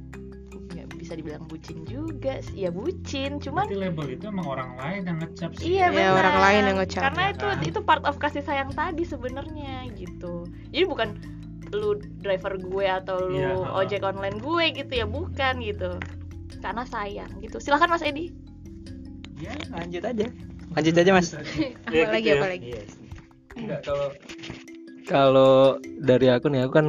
nggak 0.73 0.89
bisa 0.97 1.13
dibilang 1.13 1.45
bucin 1.45 1.85
juga 1.85 2.41
sih. 2.41 2.65
ya 2.65 2.69
bucin 2.69 3.37
cuman 3.37 3.69
Berarti 3.69 3.77
label 3.79 4.07
itu 4.09 4.25
emang 4.25 4.47
orang 4.47 4.71
lain 4.75 5.01
yang 5.05 5.17
ngecap 5.19 5.49
sih 5.53 5.63
Iya 5.71 5.85
Ya, 5.85 6.09
benar. 6.09 6.13
orang 6.17 6.37
lain 6.41 6.61
yang 6.65 6.77
ngecap. 6.79 7.01
Karena 7.05 7.23
itu 7.29 7.47
itu 7.63 7.79
part 7.79 8.03
of 8.03 8.17
kasih 8.17 8.41
sayang 8.41 8.73
tadi 8.73 9.03
sebenarnya 9.03 9.85
gitu. 9.93 10.49
Jadi 10.69 10.83
bukan 10.83 11.09
lu 11.69 11.93
driver 12.19 12.53
gue 12.55 12.85
atau 12.85 13.17
lu 13.23 13.37
Iya, 13.37 13.53
ha. 13.59 13.77
ojek 13.79 14.01
online 14.01 14.37
gue 14.37 14.65
gitu 14.75 14.93
ya 14.95 15.05
bukan 15.05 15.53
gitu. 15.59 15.91
Karena 16.57 16.83
sayang 16.83 17.29
gitu. 17.37 17.57
Silakan 17.57 17.91
Mas 17.91 18.01
Edi. 18.01 18.33
Ya, 19.37 19.53
lanjut 19.69 20.01
aja 20.01 20.25
lanjut 20.73 20.95
aja 20.95 21.11
mas 21.11 21.29
Iya, 21.85 22.09
apalagi 22.09 22.23
gitu 22.23 22.29
ya. 22.29 22.39
apalagi 22.39 22.69
Enggak 23.53 23.79
kalau 23.83 24.09
kalau 25.07 25.77
dari 25.99 26.27
aku 26.31 26.47
nih 26.51 26.67
aku 26.67 26.73
kan 26.73 26.87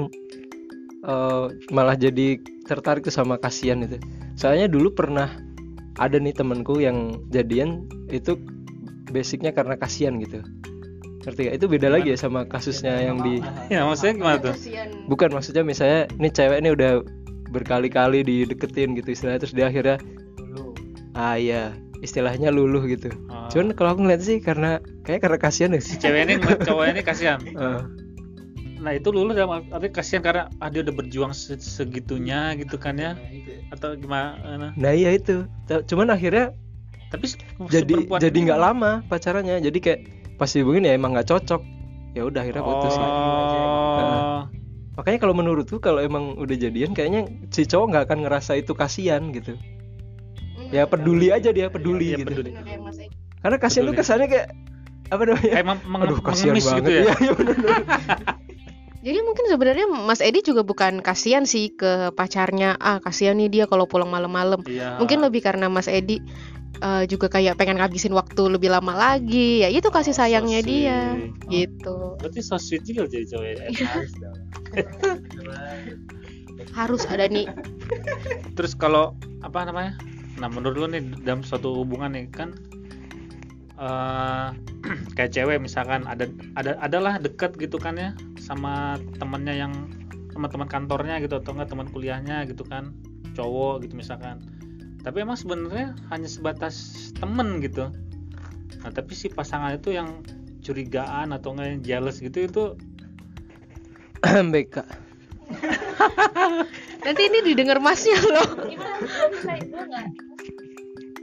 eh, 1.05 1.45
malah 1.75 1.97
jadi 1.99 2.41
tertarik 2.65 3.05
tuh 3.05 3.15
sama 3.15 3.37
kasihan 3.37 3.85
itu. 3.85 4.01
Soalnya 4.35 4.67
dulu 4.67 4.95
pernah 4.95 5.31
ada 6.01 6.19
nih 6.19 6.35
temenku 6.35 6.83
yang 6.83 7.23
jadian 7.31 7.87
itu 8.11 8.35
basicnya 9.11 9.55
karena 9.55 9.79
kasihan 9.79 10.19
gitu. 10.19 10.43
Ngerti 11.25 11.41
gak? 11.49 11.57
Itu 11.57 11.67
beda 11.71 11.89
lagi 11.89 12.13
ya 12.13 12.19
sama 12.19 12.45
kasusnya 12.45 13.01
yang 13.01 13.23
di 13.23 13.41
ya 13.73 13.87
maksudnya 13.87 14.15
gimana 14.19 14.39
tuh 14.43 14.55
bukan 15.09 15.33
maksudnya 15.33 15.65
misalnya 15.65 16.11
ini 16.21 16.29
cewek 16.29 16.59
ini 16.61 16.71
udah 16.75 16.93
berkali-kali 17.55 18.27
dideketin 18.27 18.99
gitu 18.99 19.15
istilahnya 19.15 19.41
terus 19.47 19.55
dia 19.55 19.71
akhirnya 19.71 19.97
ah 21.15 21.39
iya 21.39 21.71
istilahnya 22.05 22.53
luluh 22.53 22.85
gitu. 22.85 23.09
Oh. 23.33 23.49
Cuman 23.49 23.73
kalau 23.73 23.97
aku 23.97 24.01
ngeliat 24.05 24.23
sih 24.23 24.39
karena 24.45 24.79
kayak 25.09 25.25
karena 25.25 25.39
kasihan 25.41 25.73
ya 25.73 25.81
sih. 25.81 25.97
cewek 25.97 26.29
ini 26.29 26.35
cowok 26.69 26.85
ini 26.93 27.01
kasihan. 27.01 27.41
Eh, 27.41 27.81
nah 28.85 28.93
itu 28.93 29.09
lulu 29.09 29.33
dalam 29.33 29.65
arti 29.73 29.89
kasihan 29.89 30.21
karena 30.21 30.53
ah 30.61 30.69
dia 30.69 30.85
udah 30.85 30.95
berjuang 30.95 31.33
se- 31.33 31.57
segitunya 31.57 32.53
gitu 32.61 32.77
kan 32.77 33.01
ya? 33.01 33.17
Atau 33.73 33.97
gimana? 33.97 34.71
Nah 34.77 34.93
iya 34.93 35.17
itu. 35.17 35.49
Cuman 35.67 36.13
akhirnya 36.13 36.53
tapi 37.09 37.33
jadi 37.73 37.95
jadi 38.21 38.39
nggak 38.53 38.61
lama 38.61 39.01
pacarannya. 39.09 39.65
Jadi 39.65 39.79
kayak 39.81 40.01
pas 40.37 40.53
dihubungin 40.53 40.85
ya 40.85 40.93
emang 40.95 41.17
nggak 41.17 41.33
cocok. 41.33 41.65
Ya 42.15 42.23
udah 42.23 42.47
akhirnya 42.47 42.63
putus 42.63 42.95
oh. 42.95 44.47
Makanya 44.95 45.19
kalau 45.19 45.35
menurutku 45.35 45.83
kalau 45.83 45.99
emang 45.99 46.39
udah 46.39 46.55
jadian 46.55 46.95
kayaknya 46.95 47.27
si 47.51 47.67
cowok 47.67 47.87
nggak 47.91 48.05
akan 48.07 48.19
ngerasa 48.23 48.55
itu 48.55 48.79
kasihan 48.79 49.35
gitu 49.35 49.59
ya 50.75 50.85
peduli 50.85 51.31
aja 51.31 51.55
dia 51.55 51.71
peduli 51.71 52.11
Iya, 52.11 52.19
gitu 52.19 52.31
peduli. 52.35 52.51
Edi. 52.51 53.07
karena 53.39 53.57
kasihan 53.57 53.85
tuh 53.87 53.95
kesannya 53.95 54.27
kayak 54.27 54.47
apa 55.07 55.23
namanya 55.23 55.51
kayak 55.53 55.67
meng- 55.69 56.03
aduh 56.03 56.19
kasihan 56.19 56.53
mengemis 56.53 56.67
banget 56.67 56.81
gitu 56.81 56.91
ya 56.91 57.01
Iya, 57.01 57.15
iya, 57.15 57.33
bener, 57.33 57.55
bener. 57.55 57.83
Jadi 59.05 59.19
mungkin 59.21 59.45
sebenarnya 59.45 59.85
Mas 60.01 60.25
Edi 60.25 60.41
juga 60.41 60.65
bukan 60.65 61.05
kasihan 61.05 61.45
sih 61.45 61.69
ke 61.71 62.09
pacarnya. 62.17 62.81
Ah, 62.81 62.97
kasihan 62.99 63.37
nih 63.37 63.53
dia 63.53 63.65
kalau 63.69 63.85
pulang 63.85 64.09
malam-malam. 64.09 64.65
Iya. 64.65 64.97
Mungkin 64.97 65.21
lebih 65.21 65.45
karena 65.45 65.69
Mas 65.69 65.93
Edi 65.93 66.25
eh, 66.81 67.05
juga 67.05 67.29
kayak 67.29 67.61
pengen 67.61 67.77
ngabisin 67.77 68.17
waktu 68.17 68.49
lebih 68.49 68.73
lama 68.73 68.97
lagi. 68.97 69.61
Ya 69.61 69.69
itu 69.69 69.93
kasih 69.93 70.09
Oh, 70.09 70.17
so 70.17 70.25
sayangnya 70.25 70.65
dia. 70.65 71.21
Oh. 71.21 71.53
Gitu. 71.53 71.97
berarti 72.17 72.41
so 72.41 72.57
sweet 72.57 72.81
juga 72.89 73.05
jadi 73.05 73.29
cowok 73.29 73.45
ya 73.45 73.55
Harus 76.73 77.05
ada 77.05 77.29
nih. 77.29 77.45
terus 78.55 78.73
kalau 78.73 79.13
apa 79.41 79.69
namanya 79.69 80.01
nah 80.39 80.51
menurut 80.51 80.77
lu 80.77 80.87
nih 80.91 81.03
dalam 81.23 81.47
suatu 81.47 81.85
hubungan 81.85 82.15
nih 82.15 82.27
kan 82.31 82.51
eh 83.75 84.49
kayak 85.17 85.33
cewek 85.35 85.59
misalkan 85.59 86.07
ada 86.07 86.29
ada 86.59 86.79
adalah 86.79 87.19
deket 87.19 87.57
gitu 87.59 87.81
kan 87.81 87.97
ya 87.97 88.11
sama 88.39 89.01
temennya 89.19 89.55
yang 89.57 89.73
sama 90.35 90.51
teman 90.51 90.67
kantornya 90.67 91.23
gitu 91.23 91.39
atau 91.39 91.55
enggak 91.55 91.71
teman 91.71 91.89
kuliahnya 91.89 92.45
gitu 92.51 92.67
kan 92.67 92.91
cowok 93.35 93.87
gitu 93.87 93.95
misalkan. 93.99 94.43
Tapi 95.07 95.23
emang 95.23 95.37
sebenarnya 95.37 95.95
hanya 96.11 96.29
sebatas 96.31 97.11
temen 97.19 97.63
gitu. 97.63 97.91
Nah 98.83 98.91
tapi 98.91 99.13
si 99.15 99.31
pasangan 99.31 99.79
itu 99.79 99.95
yang 99.95 100.27
curigaan 100.65 101.31
atau 101.31 101.55
enggak 101.55 101.67
yang 101.71 101.81
jealous 101.87 102.19
gitu 102.19 102.51
itu 102.51 102.65
BK 104.53 104.83
Nanti 107.05 107.23
ini 107.25 107.39
didengar 107.45 107.79
Masnya 107.79 108.17
loh. 108.17 108.49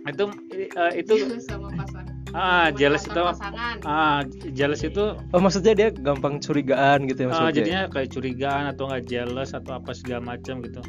itu 0.01 0.23
eh, 0.51 0.91
itu 0.97 1.13
sama 1.39 1.69
pasangan. 1.77 2.09
ah 2.33 2.67
jealous 2.73 3.05
itu 3.05 3.21
pasangan. 3.21 3.75
ah 3.85 4.19
jealous 4.49 4.81
itu 4.81 5.13
oh 5.13 5.39
maksudnya 5.39 5.77
dia 5.77 5.89
gampang 5.93 6.41
curigaan 6.41 7.05
gitu 7.05 7.21
ya 7.21 7.25
Ah, 7.27 7.29
maksudnya 7.29 7.53
jadinya 7.53 7.81
kayak 7.85 8.09
curigaan 8.09 8.65
atau 8.65 8.89
nggak 8.89 9.05
jealous 9.05 9.53
atau 9.53 9.77
apa 9.77 9.93
segala 9.93 10.25
macam 10.33 10.65
gitu 10.65 10.81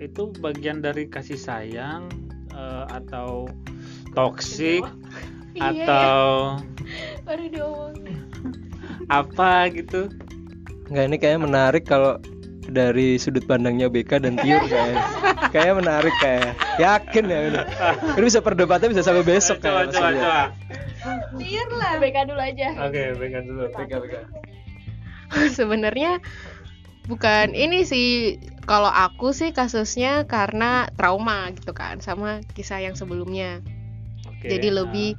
itu 0.00 0.22
bagian 0.40 0.80
dari 0.80 1.04
kasih 1.06 1.36
sayang 1.36 2.08
eh, 2.50 2.84
atau 2.88 3.52
toxic 4.12 4.80
Iya. 5.56 5.88
atau 5.88 6.24
baru 7.24 7.44
diomongin 7.48 8.20
apa 9.08 9.68
gitu 9.72 10.08
nggak 10.88 11.04
ini 11.04 11.16
kayaknya 11.16 11.40
menarik 11.42 11.84
kalau 11.84 12.16
dari 12.70 13.16
sudut 13.16 13.44
pandangnya 13.46 13.86
BK 13.90 14.22
dan 14.22 14.34
Tiur 14.38 14.62
kayaknya 14.70 15.02
kayak 15.50 15.74
menarik 15.78 16.14
kayak. 16.20 16.52
Yakin 16.76 17.24
ya 17.30 17.38
ini 17.48 17.60
ini 18.18 18.24
bisa 18.26 18.40
perdebatannya 18.44 18.92
bisa 18.92 19.04
sampai 19.06 19.24
besok 19.24 19.58
coba 19.62 19.88
kayak 19.88 19.96
coba 19.96 20.08
maksudnya. 20.10 20.22
coba. 20.22 20.44
Clear 21.36 21.68
lah 21.70 21.92
BK 22.02 22.16
dulu 22.28 22.40
aja. 22.42 22.68
Oke 22.86 23.02
pegang 23.16 23.44
dulu. 23.46 23.62
BK 23.72 23.92
BK 24.02 24.14
Sebenarnya 25.58 26.22
bukan 27.06 27.54
ini 27.54 27.86
sih. 27.86 28.38
Kalau 28.66 28.90
aku 28.90 29.30
sih 29.30 29.54
kasusnya 29.54 30.26
karena 30.26 30.90
trauma 30.98 31.54
gitu 31.54 31.70
kan 31.70 32.02
sama 32.02 32.42
kisah 32.58 32.82
yang 32.82 32.98
sebelumnya. 32.98 33.62
Oke, 34.26 34.50
Jadi 34.50 34.74
nah. 34.74 34.82
lebih 34.82 35.14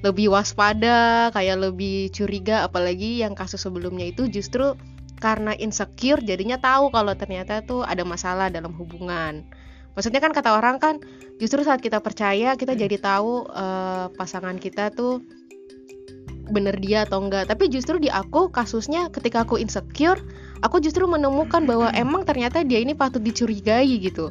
lebih 0.00 0.32
waspada, 0.32 1.28
kayak 1.36 1.60
lebih 1.60 2.08
curiga. 2.08 2.64
Apalagi 2.64 3.20
yang 3.20 3.36
kasus 3.36 3.60
sebelumnya 3.60 4.08
itu 4.08 4.32
justru 4.32 4.80
karena 5.16 5.56
insecure 5.56 6.20
jadinya 6.20 6.60
tahu 6.60 6.92
kalau 6.92 7.16
ternyata 7.16 7.64
tuh 7.64 7.82
ada 7.82 8.04
masalah 8.04 8.52
dalam 8.52 8.72
hubungan. 8.76 9.44
Maksudnya 9.96 10.20
kan 10.20 10.36
kata 10.36 10.60
orang 10.60 10.76
kan 10.76 11.00
justru 11.40 11.64
saat 11.64 11.80
kita 11.80 12.04
percaya 12.04 12.52
kita 12.54 12.76
jadi 12.76 13.00
tahu 13.00 13.48
eh, 13.48 14.06
pasangan 14.12 14.60
kita 14.60 14.92
tuh 14.92 15.24
bener 16.52 16.78
dia 16.78 17.08
atau 17.08 17.24
enggak. 17.24 17.50
Tapi 17.50 17.72
justru 17.72 17.98
di 17.98 18.12
aku 18.12 18.52
kasusnya 18.52 19.10
ketika 19.10 19.42
aku 19.42 19.58
insecure, 19.58 20.20
aku 20.62 20.78
justru 20.78 21.08
menemukan 21.08 21.66
bahwa 21.66 21.90
emang 21.96 22.22
ternyata 22.22 22.62
dia 22.62 22.78
ini 22.78 22.94
patut 22.94 23.20
dicurigai 23.24 23.98
gitu. 23.98 24.30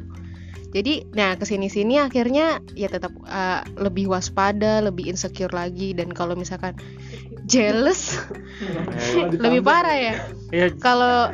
jadi 0.76 1.08
nah 1.16 1.32
ke 1.40 1.48
sini 1.48 1.72
sini 1.72 1.96
akhirnya 1.96 2.60
ya 2.76 2.90
tetap 2.92 3.14
uh, 3.24 3.64
lebih 3.80 4.12
waspada 4.12 4.84
lebih 4.84 5.08
insecure 5.08 5.48
lagi 5.54 5.96
dan 5.96 6.12
kalau 6.12 6.36
misalkan 6.36 6.76
jealous 7.46 8.18
lebih 9.42 9.62
parah 9.62 9.94
ya 9.94 10.14
ya 10.48 10.66
kalau 10.76 11.30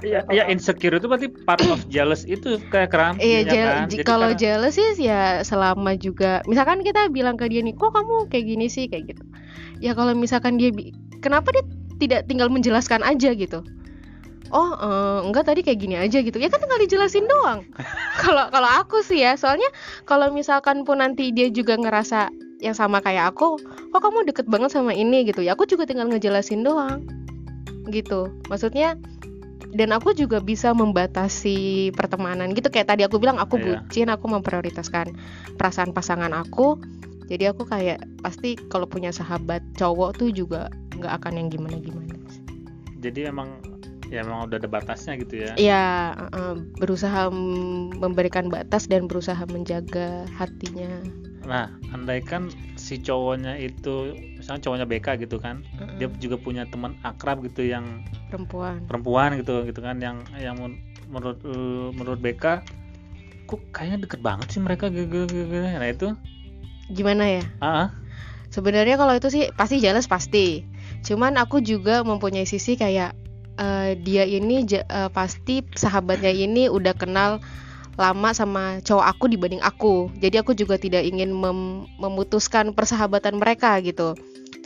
ya, 0.00 0.22
ya 0.28 0.44
insecure 0.46 0.94
itu 0.94 1.06
berarti 1.06 1.28
part 1.42 1.62
of 1.64 1.78
jealous 1.86 2.22
itu 2.24 2.58
kayak 2.68 2.90
keram 2.90 3.14
Iya, 3.18 3.38
ya 3.40 3.42
jel- 3.48 3.70
kan? 3.72 3.86
kalau 4.02 4.28
karena- 4.28 4.40
jealous 4.40 4.74
sih 4.74 4.86
ya 5.00 5.22
selama 5.42 5.94
juga 5.94 6.42
misalkan 6.44 6.82
kita 6.82 7.06
bilang 7.08 7.34
ke 7.34 7.46
dia 7.46 7.60
nih, 7.60 7.72
kok 7.72 7.90
kamu 7.90 8.26
kayak 8.26 8.44
gini 8.44 8.66
sih 8.66 8.86
kayak 8.86 9.14
gitu. 9.14 9.22
Ya 9.78 9.92
kalau 9.92 10.12
misalkan 10.12 10.58
dia 10.58 10.70
kenapa 11.18 11.50
dia 11.50 11.62
tidak 11.98 12.26
tinggal 12.26 12.46
menjelaskan 12.48 13.02
aja 13.02 13.30
gitu. 13.32 13.62
Oh, 14.50 14.70
eh, 14.74 15.18
enggak 15.24 15.48
tadi 15.48 15.62
kayak 15.62 15.78
gini 15.80 15.96
aja 15.96 16.18
gitu. 16.18 16.36
Ya 16.36 16.46
kan 16.46 16.60
tinggal 16.60 16.76
dijelasin 16.78 17.24
doang. 17.24 17.64
Kalau 18.22 18.46
kalau 18.48 18.70
aku 18.70 19.00
sih 19.00 19.18
ya, 19.18 19.34
soalnya 19.34 19.66
kalau 20.04 20.28
misalkan 20.28 20.82
pun 20.82 21.00
nanti 21.00 21.30
dia 21.30 21.48
juga 21.48 21.74
ngerasa 21.74 22.28
yang 22.62 22.78
sama 22.78 23.02
kayak 23.02 23.34
aku, 23.34 23.58
kok 23.90 24.00
kamu 24.00 24.30
deket 24.30 24.46
banget 24.46 24.70
sama 24.70 24.94
ini 24.94 25.26
gitu. 25.26 25.42
Ya 25.42 25.58
aku 25.58 25.66
juga 25.66 25.82
tinggal 25.84 26.06
ngejelasin 26.08 26.62
doang. 26.62 27.02
Gitu. 27.90 28.30
Maksudnya 28.46 28.94
dan 29.72 29.90
aku 29.96 30.12
juga 30.12 30.38
bisa 30.38 30.76
membatasi 30.76 31.90
pertemanan 31.96 32.52
gitu 32.52 32.68
kayak 32.68 32.92
tadi 32.92 33.02
aku 33.08 33.16
bilang 33.16 33.40
aku 33.40 33.56
Iya. 33.56 33.80
bucin 33.80 34.08
aku 34.12 34.28
memprioritaskan 34.28 35.16
perasaan 35.56 35.96
pasangan 35.96 36.28
aku 36.36 36.76
jadi 37.32 37.56
aku 37.56 37.64
kayak 37.64 38.04
pasti 38.20 38.60
kalau 38.68 38.84
punya 38.84 39.08
sahabat 39.08 39.64
cowok 39.80 40.20
tuh 40.20 40.28
juga 40.28 40.68
nggak 41.00 41.24
akan 41.24 41.32
yang 41.40 41.48
gimana 41.48 41.80
gimana 41.80 42.14
jadi 43.00 43.32
emang 43.32 43.71
ya 44.12 44.20
emang 44.20 44.44
udah 44.44 44.60
ada 44.60 44.68
batasnya 44.68 45.16
gitu 45.16 45.40
ya 45.40 45.52
ya 45.56 45.84
eh, 46.36 46.56
berusaha 46.76 47.32
memberikan 47.96 48.52
batas 48.52 48.84
dan 48.84 49.08
berusaha 49.08 49.40
menjaga 49.48 50.28
hatinya 50.36 51.00
nah 51.42 51.72
andaikan 51.90 52.52
si 52.76 53.00
cowoknya 53.00 53.56
itu 53.58 54.14
misalnya 54.36 54.62
cowoknya 54.68 54.86
BK 54.86 55.08
gitu 55.26 55.40
kan 55.40 55.64
Mm-mm. 55.80 55.96
dia 55.96 56.06
juga 56.20 56.36
punya 56.38 56.68
teman 56.68 56.94
akrab 57.02 57.40
gitu 57.42 57.64
yang 57.64 58.04
perempuan 58.28 58.84
perempuan 58.86 59.40
gitu 59.40 59.64
gitu 59.64 59.80
kan 59.80 59.98
yang 59.98 60.20
yang 60.36 60.54
men- 60.60 60.78
menurut 61.08 61.40
eh, 61.42 61.88
menurut 61.96 62.20
BK 62.20 62.62
kok 63.48 63.60
kayaknya 63.74 64.06
deket 64.06 64.20
banget 64.22 64.46
sih 64.54 64.60
mereka 64.62 64.86
gitu, 64.92 65.24
gitu. 65.26 65.50
nah 65.50 65.88
itu 65.88 66.14
gimana 66.92 67.24
ya 67.26 67.44
ah 67.64 67.88
ah. 67.88 67.88
Sebenarnya 68.52 69.00
kalau 69.00 69.16
itu 69.16 69.32
sih 69.32 69.48
pasti 69.56 69.80
jelas 69.80 70.04
pasti. 70.04 70.68
Cuman 71.00 71.40
aku 71.40 71.64
juga 71.64 72.04
mempunyai 72.04 72.44
sisi 72.44 72.76
kayak 72.76 73.16
eh, 73.62 73.94
dia 74.02 74.26
ini 74.26 74.66
eh, 74.66 75.10
pasti 75.14 75.62
sahabatnya 75.78 76.34
ini 76.34 76.66
udah 76.66 76.94
kenal 76.98 77.38
lama 78.00 78.32
sama 78.32 78.80
cowok 78.82 79.06
aku 79.06 79.24
dibanding 79.30 79.62
aku. 79.62 80.08
Jadi 80.18 80.40
aku 80.40 80.56
juga 80.56 80.80
tidak 80.80 81.04
ingin 81.06 81.30
mem- 81.30 81.86
memutuskan 82.00 82.74
persahabatan 82.74 83.38
mereka 83.38 83.78
gitu. 83.84 84.18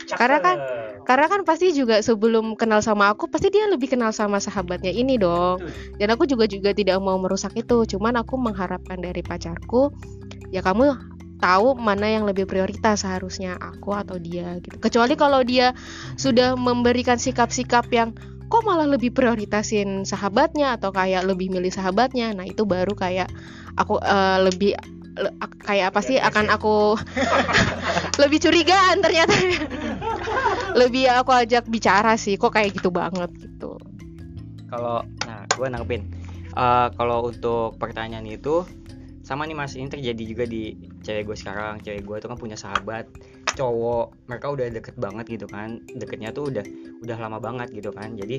Karena 0.07 0.39
kan 0.39 0.57
karena 1.03 1.27
kan 1.27 1.41
pasti 1.43 1.75
juga 1.75 1.99
sebelum 1.99 2.55
kenal 2.55 2.79
sama 2.79 3.11
aku 3.11 3.27
pasti 3.27 3.51
dia 3.51 3.67
lebih 3.67 3.91
kenal 3.91 4.15
sama 4.15 4.39
sahabatnya 4.39 4.91
ini 4.91 5.19
dong. 5.19 5.59
Dan 5.99 6.07
aku 6.15 6.23
juga 6.23 6.47
juga 6.47 6.71
tidak 6.71 6.99
mau 7.03 7.19
merusak 7.19 7.51
itu. 7.59 7.83
Cuman 7.83 8.15
aku 8.15 8.39
mengharapkan 8.39 8.99
dari 9.03 9.19
pacarku 9.19 9.91
ya 10.47 10.63
kamu 10.63 10.95
tahu 11.37 11.77
mana 11.77 12.09
yang 12.09 12.25
lebih 12.25 12.49
prioritas 12.49 13.05
seharusnya 13.05 13.59
aku 13.59 13.93
atau 13.93 14.17
dia 14.17 14.57
gitu. 14.63 14.79
Kecuali 14.79 15.13
kalau 15.19 15.43
dia 15.43 15.75
sudah 16.15 16.55
memberikan 16.57 17.19
sikap-sikap 17.19 17.85
yang 17.93 18.15
kok 18.47 18.63
malah 18.63 18.87
lebih 18.87 19.11
prioritasin 19.11 20.07
sahabatnya 20.07 20.79
atau 20.79 20.91
kayak 20.95 21.27
lebih 21.27 21.51
milih 21.51 21.71
sahabatnya. 21.71 22.31
Nah, 22.31 22.47
itu 22.47 22.63
baru 22.63 22.95
kayak 22.95 23.27
aku 23.75 23.99
eh, 23.99 24.37
lebih 24.47 24.71
le- 25.17 25.35
ak- 25.43 25.59
kayak 25.63 25.91
apa 25.91 25.99
sih 26.03 26.17
akan 26.17 26.47
aku 26.51 26.95
lebih 28.21 28.39
curigaan 28.41 29.03
ternyata. 29.03 29.35
lebih 30.81 31.09
aku 31.09 31.31
ajak 31.33 31.65
bicara 31.67 32.15
sih 32.15 32.37
kok 32.37 32.53
kayak 32.53 32.75
gitu 32.77 32.93
banget 32.93 33.29
gitu. 33.41 33.75
kalau 34.67 34.99
nah 35.23 35.47
gue 35.47 35.67
nanggepin 35.67 36.03
Eh, 36.57 36.87
kalau 36.97 37.29
untuk 37.29 37.77
pertanyaan 37.77 38.25
itu 38.25 38.65
sama 39.21 39.45
nih 39.45 39.53
mas 39.53 39.77
ini 39.77 39.93
terjadi 39.93 40.23
juga 40.25 40.49
di 40.49 40.73
cewek 41.07 41.23
gue 41.31 41.37
sekarang 41.39 41.79
cewek 41.79 42.03
gue 42.03 42.17
tuh 42.19 42.27
kan 42.27 42.35
punya 42.35 42.59
sahabat 42.59 43.07
cowok 43.55 44.13
mereka 44.27 44.45
udah 44.53 44.65
deket 44.69 44.95
banget 44.99 45.25
gitu 45.39 45.47
kan. 45.47 45.79
Deketnya 45.95 46.35
tuh 46.35 46.51
udah 46.51 46.65
udah 47.01 47.17
lama 47.17 47.39
banget 47.39 47.71
gitu 47.71 47.89
kan. 47.95 48.13
Jadi 48.19 48.37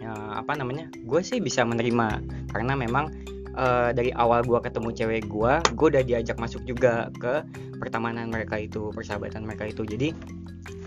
ya, 0.00 0.40
apa 0.40 0.56
namanya 0.56 0.88
gue 1.04 1.20
sih 1.20 1.38
bisa 1.38 1.62
menerima. 1.62 2.24
Karena 2.50 2.72
memang 2.74 3.12
eh, 3.54 3.90
dari 3.92 4.10
awal 4.16 4.42
gue 4.42 4.58
ketemu 4.58 4.88
cewek 4.96 5.22
gue 5.28 5.52
gue 5.76 5.86
udah 5.92 6.02
diajak 6.02 6.40
masuk 6.40 6.64
juga 6.64 7.12
ke 7.14 7.44
pertemanan 7.78 8.32
mereka 8.32 8.56
itu 8.58 8.90
persahabatan 8.90 9.44
mereka 9.44 9.68
itu. 9.68 9.84
Jadi 9.84 10.10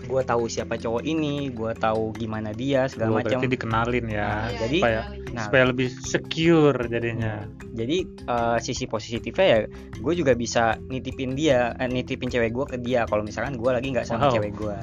gue 0.08 0.22
tahu 0.24 0.48
siapa 0.48 0.80
cowok 0.80 1.04
ini 1.04 1.52
gue 1.52 1.72
tahu 1.76 2.16
gimana 2.16 2.56
dia 2.56 2.88
segala 2.88 3.20
macam. 3.20 3.36
berarti 3.36 3.46
dikenalin 3.46 4.06
ya. 4.08 4.24
Nah, 4.24 4.48
jadi 4.56 4.78
supaya 4.80 5.00
nah 5.28 5.44
supaya 5.44 5.64
lebih 5.68 5.88
secure 5.92 6.78
jadinya. 6.88 7.44
Jadi 7.68 7.96
eh, 8.24 8.58
sisi 8.58 8.88
positifnya 8.88 9.46
ya 9.46 9.58
gue 9.94 10.14
juga 10.16 10.32
bisa 10.32 10.80
nitipin 10.80 11.36
dia 11.36 11.76
eh, 11.76 11.86
nitipin 11.86 12.26
cewek 12.26 12.50
gue 12.50 12.64
ke 12.64 12.76
dia. 12.80 13.04
Kalau 13.04 13.20
misalkan 13.20 13.60
gue 13.60 13.68
lagi 13.68 13.92
nggak 13.92 14.08
sama 14.08 14.26
Wow. 14.28 14.34
cewek 14.34 14.52
gue 14.56 14.76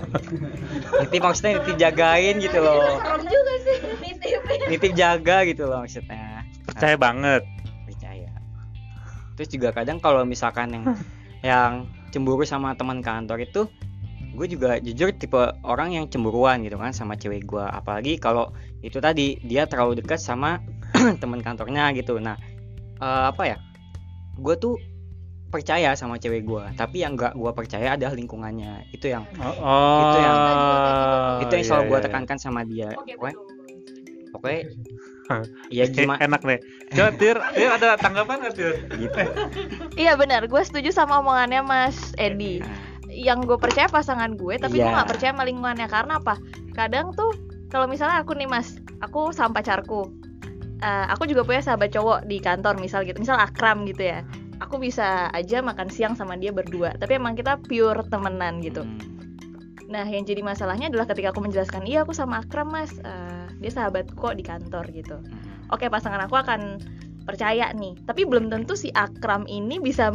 nitip 1.01 1.21
maksudnya 1.25 1.51
nitip 1.59 1.75
jagain 1.75 2.35
gitu 2.37 2.57
loh. 2.61 3.01
Serem 3.01 3.23
juga 3.25 3.53
sih 3.65 3.77
nitipin 3.99 4.59
nitip 4.69 4.91
jaga 4.93 5.37
gitu 5.43 5.65
loh 5.65 5.81
maksudnya. 5.81 6.45
Percaya 6.69 6.95
banget. 6.95 7.41
Percaya. 7.89 8.29
Terus 9.35 9.49
juga 9.49 9.73
kadang 9.73 9.97
kalau 9.97 10.21
misalkan 10.23 10.69
yang 10.71 10.85
yang 11.41 11.71
cemburu 12.09 12.47
sama 12.47 12.73
teman 12.73 13.03
kantor 13.03 13.43
itu 13.43 13.67
gue 14.35 14.47
juga 14.51 14.77
jujur 14.83 15.15
tipe 15.15 15.39
orang 15.63 15.95
yang 15.95 16.05
cemburuan 16.11 16.59
gitu 16.61 16.75
kan 16.75 16.91
sama 16.91 17.15
cewek 17.15 17.47
gue 17.47 17.63
apalagi 17.63 18.19
kalau 18.19 18.51
itu 18.83 18.99
tadi 18.99 19.39
dia 19.41 19.63
terlalu 19.65 20.03
dekat 20.03 20.19
sama 20.19 20.59
teman 21.21 21.39
kantornya 21.39 21.95
gitu. 21.95 22.19
Nah 22.19 22.35
eh, 22.99 23.23
apa 23.31 23.43
ya? 23.47 23.57
Gue 24.35 24.59
tuh 24.59 24.75
percaya 25.47 25.95
sama 25.95 26.19
cewek 26.19 26.43
gue 26.43 26.63
tapi 26.75 26.99
yang 26.99 27.15
nggak 27.15 27.39
gue 27.39 27.51
percaya 27.55 27.95
adalah 27.95 28.11
lingkungannya. 28.11 28.91
Itu 28.91 29.07
yang 29.07 29.23
oh, 29.39 29.55
oh 29.63 29.99
Itu 30.03 30.19
yang- 30.19 30.43
itu 31.35 31.53
yang 31.55 31.63
iya, 31.63 31.69
selalu 31.71 31.83
gue 31.83 31.89
iya, 31.89 31.97
iya. 31.97 32.05
tekankan 32.11 32.37
sama 32.37 32.61
dia. 32.67 32.89
Oke, 32.95 33.15
pokoknya 33.15 33.35
betul. 33.39 33.55
pokoknya 34.35 34.61
ya 35.77 35.85
gimana? 35.89 36.19
enak 36.21 36.41
deh 36.45 36.59
coba 36.93 37.09
tir 37.17 37.37
tir 37.57 37.69
ada 37.71 37.97
tanggapan 37.97 38.35
nggak 38.45 38.53
tir? 38.53 38.73
Gitu. 38.93 39.19
Iya 40.05 40.19
benar. 40.19 40.43
Gue 40.51 40.59
setuju 40.59 40.91
sama 40.91 41.23
omongannya 41.23 41.63
mas 41.63 42.11
Edi. 42.19 42.59
Nah, 42.59 42.94
yang 43.15 43.47
gue 43.47 43.55
percaya 43.55 43.87
pasangan 43.87 44.35
gue 44.35 44.59
tapi 44.59 44.77
gue 44.77 44.85
Iya. 44.85 44.95
nggak 44.99 45.09
percaya 45.15 45.31
sama 45.31 45.47
lingkungannya. 45.47 45.87
Karena 45.87 46.19
apa? 46.19 46.35
Kadang 46.75 47.15
tuh 47.15 47.31
kalau 47.71 47.87
misalnya 47.87 48.19
aku 48.21 48.35
nih 48.35 48.45
mas 48.45 48.75
aku 48.99 49.31
sama 49.31 49.59
pacarku 49.59 50.11
eh, 50.83 51.05
aku 51.07 51.23
juga 51.25 51.47
punya 51.47 51.63
sahabat 51.63 51.95
cowok 51.95 52.27
di 52.27 52.43
kantor 52.43 52.75
misal 52.77 53.07
gitu. 53.07 53.15
Misal 53.17 53.39
akram 53.39 53.87
gitu 53.87 54.03
ya. 54.03 54.19
Aku 54.59 54.79
bisa 54.79 55.31
aja 55.31 55.59
makan 55.59 55.87
siang 55.87 56.15
sama 56.15 56.35
dia 56.35 56.51
berdua 56.51 56.95
tapi 56.95 57.15
emang 57.15 57.35
kita 57.35 57.55
pure 57.63 58.03
temenan 58.07 58.59
gitu. 58.59 58.83
Hmm. 58.83 58.99
nah 59.85 60.01
yang 60.01 60.25
jadi 60.25 60.41
masalahnya 60.41 60.89
adalah 60.89 61.05
ketika 61.05 61.29
aku 61.29 61.45
menjelaskan 61.45 61.85
iya 61.85 62.01
aku 62.01 62.09
sama 62.09 62.41
akram 62.41 62.73
mas 62.73 62.89
Eh, 63.05 63.45
dia 63.61 63.69
sahabat 63.69 64.09
kok 64.17 64.33
di 64.33 64.41
kantor 64.41 64.89
gitu. 64.89 65.21
Hmm. 65.21 65.69
oke 65.69 65.85
pasangan 65.87 66.25
aku 66.25 66.35
akan 66.41 66.81
percaya 67.25 67.73
nih. 67.73 67.97
Tapi 68.05 68.21
belum 68.25 68.53
tentu 68.53 68.77
si 68.77 68.93
Akram 68.93 69.49
ini 69.49 69.81
bisa 69.81 70.13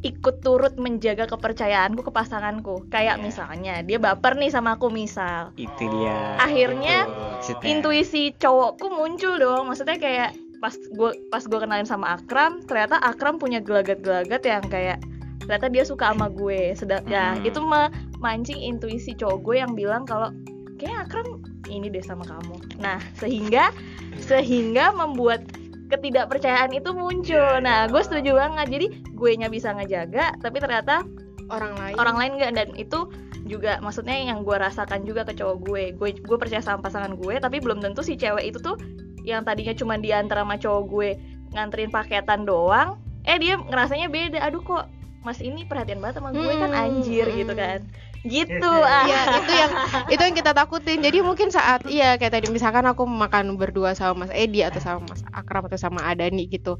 ikut 0.00 0.40
turut 0.40 0.74
menjaga 0.74 1.26
kepercayaanku 1.26 2.00
ke 2.00 2.10
pasanganku 2.10 2.86
kayak 2.86 3.18
Iya. 3.18 3.24
misalnya 3.24 3.74
dia 3.82 3.98
baper 3.98 4.34
nih 4.34 4.48
sama 4.48 4.74
aku 4.74 4.88
misal 4.88 5.50
itu 5.54 5.84
dia 5.84 6.38
Akhirnya, 6.38 7.10
Maksudnya. 7.10 7.66
intuisi 7.66 8.30
cowokku 8.32 8.86
muncul 8.88 9.34
dong 9.36 9.66
maksudnya 9.66 9.96
kayak 9.96 10.30
pas 10.58 10.74
gue 10.74 11.10
pas 11.28 11.40
gue 11.40 11.58
kenalin 11.58 11.82
sama 11.82 12.14
Akram 12.14 12.62
ternyata 12.62 12.98
Akram 12.98 13.38
punya 13.38 13.58
gelagat-gelagat 13.58 14.42
yang 14.42 14.62
kayak 14.64 14.98
ternyata 15.40 15.66
dia 15.66 15.82
suka 15.82 16.10
sama 16.10 16.26
gue 16.28 16.74
sedang 16.74 17.02
ya 17.04 17.34
Hmm. 17.34 17.42
itu 17.42 17.58
memancing 17.58 18.58
intuisi 18.60 19.14
cowok 19.14 19.38
gue 19.40 19.56
yang 19.56 19.72
bilang 19.72 20.02
kalau 20.02 20.30
kayak 20.76 21.06
Akram 21.06 21.42
ini 21.66 21.86
deh 21.88 22.02
sama 22.02 22.22
kamu 22.22 22.54
nah 22.78 22.98
sehingga 23.14 23.74
sehingga 24.20 24.90
membuat 24.92 25.42
ketidakpercayaan 25.88 26.70
itu 26.76 26.92
muncul. 26.92 27.60
Nah 27.64 27.88
gue 27.88 28.02
setuju 28.04 28.36
banget. 28.36 28.66
Jadi 28.68 28.86
gue 29.12 29.30
nya 29.36 29.48
bisa 29.48 29.72
ngejaga 29.72 30.36
tapi 30.38 30.60
ternyata 30.60 31.02
Orang 31.48 31.74
lain. 31.80 31.96
orang 31.96 32.16
lain 32.20 32.32
enggak 32.36 32.52
dan 32.54 32.68
itu 32.76 33.08
juga 33.48 33.80
maksudnya 33.80 34.12
yang 34.12 34.44
gue 34.44 34.56
rasakan 34.60 35.08
juga 35.08 35.24
ke 35.24 35.32
cowok 35.32 35.56
gue. 35.64 35.82
Gue 35.96 36.10
gue 36.14 36.36
percaya 36.36 36.60
sama 36.60 36.84
pasangan 36.84 37.16
gue 37.16 37.40
tapi 37.40 37.58
belum 37.58 37.80
tentu 37.80 38.04
si 38.04 38.14
cewek 38.20 38.52
itu 38.52 38.60
tuh 38.60 38.76
yang 39.24 39.44
tadinya 39.44 39.72
cuma 39.72 39.96
diantar 39.96 40.44
sama 40.44 40.60
cowok 40.60 40.82
gue 40.92 41.08
nganterin 41.56 41.88
paketan 41.88 42.44
doang 42.44 43.00
eh 43.24 43.40
dia 43.40 43.56
ngerasanya 43.56 44.12
beda. 44.12 44.38
Aduh 44.44 44.60
kok 44.60 44.92
mas 45.24 45.40
ini 45.42 45.66
perhatian 45.66 45.98
banget 46.00 46.20
sama 46.22 46.30
gue 46.30 46.52
kan? 46.56 46.70
Hmm. 46.70 46.82
anjir 46.84 47.26
gitu 47.32 47.52
kan 47.52 47.82
gitu 48.26 48.72
ah 48.82 49.06
Iya, 49.06 49.20
itu 49.38 49.52
yang 49.54 49.72
itu 50.10 50.22
yang 50.22 50.36
kita 50.36 50.52
takutin. 50.54 50.98
Jadi 50.98 51.18
mungkin 51.22 51.48
saat 51.54 51.86
iya 51.86 52.18
kayak 52.18 52.34
tadi 52.34 52.46
misalkan 52.50 52.84
aku 52.86 53.06
makan 53.06 53.54
berdua 53.54 53.94
sama 53.94 54.26
Mas 54.26 54.32
Edi 54.34 54.66
atau 54.66 54.82
sama 54.82 55.06
Mas 55.06 55.22
Akram 55.30 55.66
atau 55.70 55.78
sama 55.78 56.02
Adani 56.02 56.50
gitu. 56.50 56.76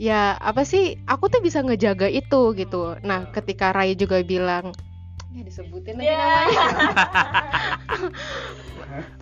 Ya, 0.00 0.40
apa 0.40 0.64
sih? 0.64 0.96
Aku 1.04 1.28
tuh 1.28 1.44
bisa 1.44 1.60
ngejaga 1.60 2.08
itu 2.08 2.56
gitu. 2.56 2.96
Nah, 3.04 3.28
ketika 3.28 3.70
Rai 3.76 3.92
juga 3.92 4.24
bilang 4.24 4.72
ya 5.30 5.46
disebutin 5.46 5.94
lagi 5.94 6.10
Ya. 6.10 6.42
namanya. 6.42 6.90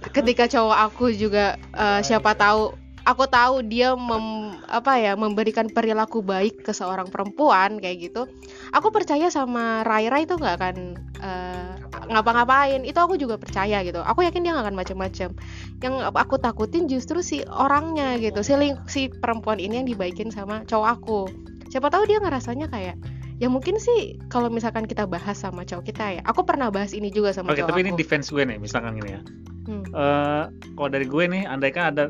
ketika 0.16 0.44
cowok 0.48 0.78
aku 0.88 1.04
juga 1.12 1.58
eh, 1.76 2.00
siapa 2.00 2.32
tahu 2.32 2.72
aku 3.04 3.24
tahu 3.28 3.64
dia 3.64 3.92
mem, 3.92 4.56
apa 4.68 5.00
ya 5.00 5.16
memberikan 5.16 5.68
perilaku 5.68 6.20
baik 6.20 6.64
ke 6.64 6.72
seorang 6.72 7.08
perempuan 7.08 7.76
kayak 7.80 8.08
gitu 8.08 8.22
aku 8.72 8.88
percaya 8.90 9.28
sama 9.28 9.82
Rai 9.82 10.08
Rai 10.08 10.24
itu 10.24 10.34
nggak 10.34 10.54
akan 10.60 10.76
eh, 11.18 11.72
ngapa-ngapain. 12.08 12.82
Itu 12.84 12.98
aku 13.00 13.16
juga 13.16 13.36
percaya 13.36 13.80
gitu. 13.82 14.00
Aku 14.00 14.24
yakin 14.24 14.42
dia 14.42 14.52
nggak 14.54 14.64
akan 14.70 14.76
macam-macam 14.76 15.30
yang 15.78 15.94
aku 16.14 16.36
takutin 16.38 16.88
justru 16.88 17.20
si 17.20 17.44
orangnya 17.46 18.16
gitu. 18.18 18.40
Si 18.40 18.54
ling- 18.54 18.80
si 18.88 19.08
perempuan 19.10 19.60
ini 19.60 19.82
yang 19.82 19.88
dibaikin 19.88 20.28
sama 20.30 20.64
cowok 20.64 20.88
aku. 20.88 21.20
Siapa 21.68 21.92
tahu 21.92 22.08
dia 22.08 22.18
ngerasanya 22.20 22.72
kayak 22.72 22.96
ya 23.38 23.46
mungkin 23.46 23.78
sih 23.78 24.18
kalau 24.26 24.50
misalkan 24.50 24.82
kita 24.88 25.06
bahas 25.06 25.38
sama 25.38 25.62
cowok 25.62 25.84
kita 25.84 26.04
ya. 26.18 26.22
Aku 26.26 26.42
pernah 26.42 26.72
bahas 26.72 26.90
ini 26.96 27.12
juga 27.12 27.30
sama 27.30 27.52
Oke, 27.52 27.62
cowok 27.62 27.70
tapi 27.70 27.80
ini 27.86 27.92
aku. 27.94 28.00
defense 28.00 28.26
gue 28.32 28.42
nih, 28.42 28.58
misalkan 28.58 28.98
gini 28.98 29.10
ya. 29.14 29.20
Hmm. 29.68 29.84
Eh, 29.84 30.44
kalau 30.74 30.88
dari 30.88 31.04
gue 31.04 31.24
nih, 31.28 31.44
andaikan 31.44 31.92
ada 31.92 32.04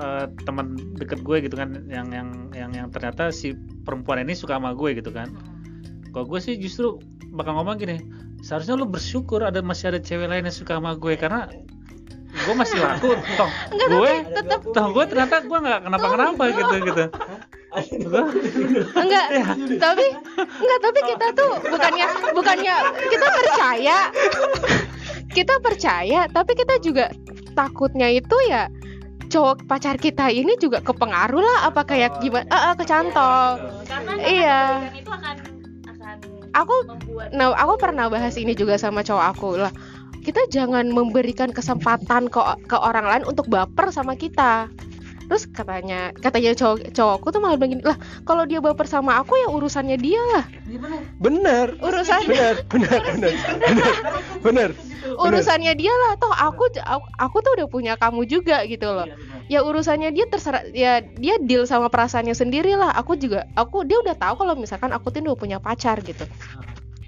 eh, 0.00 0.26
teman 0.46 0.78
deket 0.96 1.20
gue 1.20 1.36
gitu 1.42 1.58
kan, 1.58 1.84
yang 1.90 2.08
yang 2.14 2.28
yang 2.54 2.70
yang 2.72 2.88
ternyata 2.88 3.34
si 3.34 3.52
perempuan 3.84 4.22
ini 4.22 4.32
suka 4.32 4.56
sama 4.56 4.72
gue 4.72 4.94
gitu 4.96 5.10
kan. 5.10 5.28
Kalau 6.10 6.26
gue 6.26 6.40
sih 6.42 6.54
justru 6.58 6.98
bakal 7.30 7.54
ngomong 7.58 7.78
gini, 7.78 8.02
seharusnya 8.42 8.74
lu 8.74 8.86
bersyukur 8.86 9.46
ada 9.46 9.62
masih 9.62 9.94
ada 9.94 10.00
cewek 10.02 10.26
lain 10.26 10.46
yang 10.46 10.54
suka 10.54 10.78
sama 10.78 10.98
gue 10.98 11.14
karena 11.14 11.46
gue 12.30 12.54
masih 12.54 12.78
laku, 12.78 13.14
toh 13.38 13.50
gue, 13.74 14.12
toh 14.70 14.86
gue 14.94 15.04
ternyata 15.10 15.42
gue 15.42 15.58
nggak 15.58 15.80
kenapa-kenapa 15.86 16.42
gitu 16.54 16.74
gitu. 16.86 17.04
enggak 18.98 19.26
tapi 19.78 20.06
enggak 20.38 20.78
tapi 20.82 21.00
kita 21.06 21.26
tuh 21.38 21.52
bukannya 21.70 22.06
bukannya 22.34 22.74
kita 23.10 23.26
percaya. 23.30 23.98
Kita 25.30 25.54
percaya 25.62 26.26
tapi 26.26 26.58
kita 26.58 26.82
juga 26.82 27.14
takutnya 27.54 28.10
itu 28.10 28.34
ya 28.50 28.66
cowok 29.30 29.70
pacar 29.70 29.94
kita 29.94 30.26
ini 30.34 30.58
juga 30.58 30.82
kepengaruh 30.82 31.38
lah 31.38 31.58
apa 31.70 31.86
kayak 31.86 32.18
gimana 32.18 32.50
ah 32.50 32.58
ah, 32.70 32.74
kecantol 32.74 33.46
karena 33.86 34.12
Iya. 34.18 34.62
kebaikan 34.82 34.98
itu 34.98 35.10
akan 35.14 35.36
akan 35.38 35.59
aku 36.54 36.74
membuat 36.86 37.28
nah 37.34 37.54
aku 37.54 37.74
pernah 37.78 38.06
bahas 38.10 38.34
ini 38.36 38.54
juga 38.54 38.76
sama 38.76 39.04
cowok 39.04 39.26
aku 39.36 39.48
lah. 39.58 39.72
Kita 40.20 40.52
jangan 40.52 40.92
memberikan 40.92 41.48
kesempatan 41.48 42.28
ke 42.28 42.40
ke 42.68 42.76
orang 42.76 43.08
lain 43.08 43.24
untuk 43.24 43.48
baper 43.48 43.88
sama 43.88 44.12
kita. 44.18 44.68
Terus 45.30 45.46
katanya 45.46 46.10
katanya 46.18 46.58
cowok 46.58 46.90
cowokku 46.90 47.28
tuh 47.30 47.38
malah 47.38 47.54
bilang 47.54 47.78
gini 47.78 47.84
lah 47.86 47.94
kalau 48.26 48.42
dia 48.44 48.58
baper 48.58 48.82
sama 48.84 49.22
aku 49.22 49.38
ya 49.38 49.48
urusannya 49.48 49.96
dia 49.96 50.20
lah. 50.36 50.44
Bener. 51.22 51.78
Urusan 51.78 52.20
bener 52.26 52.54
bener 52.66 53.00
bener 53.00 53.34
bener 53.62 53.94
bener. 54.42 54.70
urusannya 55.16 55.72
dia 55.78 55.94
lah. 55.94 56.18
Toh 56.18 56.34
aku 56.34 56.68
aku, 56.82 57.06
aku 57.16 57.36
tuh 57.46 57.52
udah 57.62 57.68
punya 57.70 57.92
kamu 57.94 58.26
juga 58.26 58.66
gitu 58.66 58.90
loh 58.90 59.06
ya 59.50 59.66
urusannya 59.66 60.14
dia 60.14 60.30
terserah 60.30 60.62
ya 60.70 61.02
dia 61.02 61.34
deal 61.42 61.66
sama 61.66 61.90
perasaannya 61.90 62.38
sendiri 62.38 62.78
lah 62.78 62.94
aku 62.94 63.18
juga 63.18 63.50
aku 63.58 63.82
dia 63.82 63.98
udah 63.98 64.14
tahu 64.14 64.46
kalau 64.46 64.54
misalkan 64.54 64.94
aku 64.94 65.10
tuh 65.10 65.26
udah 65.26 65.34
punya 65.34 65.58
pacar 65.58 65.98
gitu. 66.06 66.22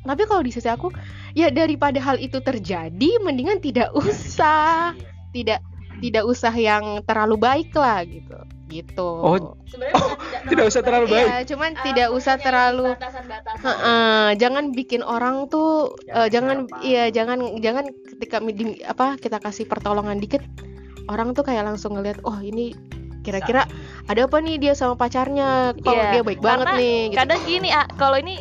Tapi 0.03 0.23
kalau 0.27 0.43
di 0.43 0.51
sisi 0.51 0.67
aku 0.67 0.91
ya 1.39 1.55
daripada 1.55 2.03
hal 2.03 2.19
itu 2.19 2.43
terjadi 2.43 3.11
mendingan 3.23 3.63
tidak 3.63 3.95
usah. 3.95 4.91
Tidak 5.31 5.63
tidak 6.03 6.27
usah 6.27 6.51
yang 6.51 7.07
terlalu 7.07 7.39
baik 7.39 7.71
lah 7.79 8.03
gitu. 8.03 8.35
Gitu. 8.67 9.11
Oh, 9.23 9.55
sebenarnya 9.71 10.03
Oh, 10.03 10.19
bukan 10.19 10.41
tidak 10.51 10.65
usah 10.67 10.83
terlalu 10.83 11.07
baik. 11.15 11.29
Iya, 11.31 11.37
cuman 11.55 11.71
Eh, 11.71 11.83
tidak 11.87 12.09
usah 12.11 12.35
terlalu 12.43 12.89
batasan-batasan. 12.99 13.63
Heeh, 13.63 14.27
jangan 14.43 14.65
bikin 14.75 15.03
orang 15.07 15.47
tuh 15.47 15.95
eh, 16.11 16.27
jangan 16.27 16.67
iya 16.83 17.07
jangan 17.15 17.63
jangan 17.63 17.95
ketika 18.11 18.43
di- 18.43 18.83
apa 18.83 19.15
kita 19.23 19.39
kasih 19.39 19.71
pertolongan 19.71 20.19
dikit 20.19 20.43
orang 21.13 21.33
tuh 21.33 21.45
kayak 21.45 21.63
langsung 21.63 21.95
ngelihat 21.95 22.19
oh 22.23 22.39
ini 22.39 22.73
kira-kira 23.23 23.71
ada 24.07 24.21
apa 24.27 24.37
nih 24.39 24.59
dia 24.59 24.73
sama 24.73 24.97
pacarnya? 24.97 25.77
Kok 25.79 25.93
Iya, 25.93 26.05
dia 26.11 26.23
baik 26.25 26.41
banget 26.41 26.67
karena 26.67 26.81
nih? 26.81 26.97
Gitu. 27.07 27.17
kadang 27.17 27.41
gini 27.45 27.69
ah 27.71 27.87
kalau 27.95 28.17
ini 28.17 28.35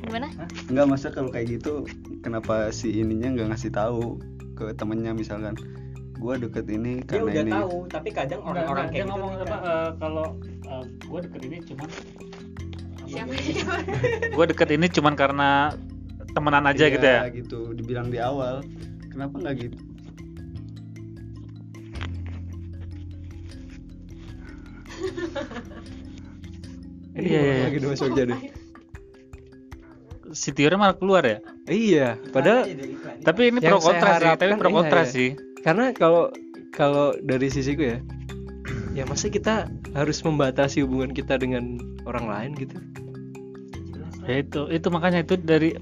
gimana? 0.00 0.26
Enggak 0.66 0.86
masa 0.88 1.06
kalau 1.08 1.28
kayak 1.28 1.46
gitu 1.54 1.86
kenapa 2.18 2.68
si 2.70 2.96
ininya 2.96 3.30
nggak 3.30 3.48
ngasih 3.52 3.70
tahu 3.70 4.18
ke 4.52 4.74
temennya 4.74 5.12
misalkan? 5.12 5.54
Gua 6.18 6.34
deket 6.34 6.66
ini 6.66 6.98
dia 7.00 7.14
karena 7.14 7.24
udah 7.24 7.42
ini. 7.44 7.52
tahu 7.54 7.76
tapi 7.86 8.08
kadang 8.10 8.42
orang-orang 8.42 8.90
kayak 8.90 8.98
gitu 8.98 9.06
ngomong 9.06 9.32
kan. 9.32 9.44
apa 9.44 9.56
eh, 9.62 9.90
kalau 9.96 10.26
eh, 10.66 10.84
gue 11.06 11.20
deket 11.22 11.40
ini 11.44 11.56
cuman 11.62 11.88
Siapa 13.08 13.32
gue 14.36 14.44
deket 14.50 14.68
ini 14.68 14.86
cuman 14.90 15.14
karena 15.14 15.50
temenan 16.34 16.66
aja 16.66 16.84
Iya, 16.84 16.92
gitu 16.92 17.06
ya? 17.06 17.20
gitu 17.30 17.60
dibilang 17.72 18.10
di 18.10 18.18
awal. 18.18 18.60
Kenapa 19.08 19.34
nggak 19.38 19.54
gitu 19.58 19.78
Iya, 27.18 27.34
iya, 27.34 27.40
iya. 27.42 27.64
lagi 27.66 27.76
dong 27.82 27.90
masuk 27.98 28.14
jadi 28.14 28.34
si 30.30 30.54
Tiornya 30.54 30.78
malah 30.78 30.96
keluar 30.96 31.24
ya? 31.26 31.38
Iya 31.66 32.14
padahal 32.30 32.68
tapi 33.24 33.50
ini 33.50 33.58
pro 33.58 33.82
kontra 33.82 34.22
sih 34.22 34.30
tapi 34.38 34.54
pro 34.54 34.70
kontra 34.70 35.02
iya, 35.02 35.08
iya. 35.08 35.14
sih. 35.14 35.28
Karena 35.66 35.90
kalau 35.90 36.30
kalau 36.70 37.16
dari 37.18 37.50
sisiku 37.50 37.82
ya 37.82 37.98
ya 38.94 39.02
masa 39.02 39.32
kita 39.32 39.66
harus 39.98 40.22
membatasi 40.22 40.86
hubungan 40.86 41.10
kita 41.10 41.40
dengan 41.42 41.82
orang 42.06 42.30
lain 42.30 42.50
gitu? 42.54 42.76
Ya 44.28 44.44
itu 44.44 44.68
itu 44.70 44.86
makanya 44.92 45.24
itu 45.24 45.34
dari 45.40 45.74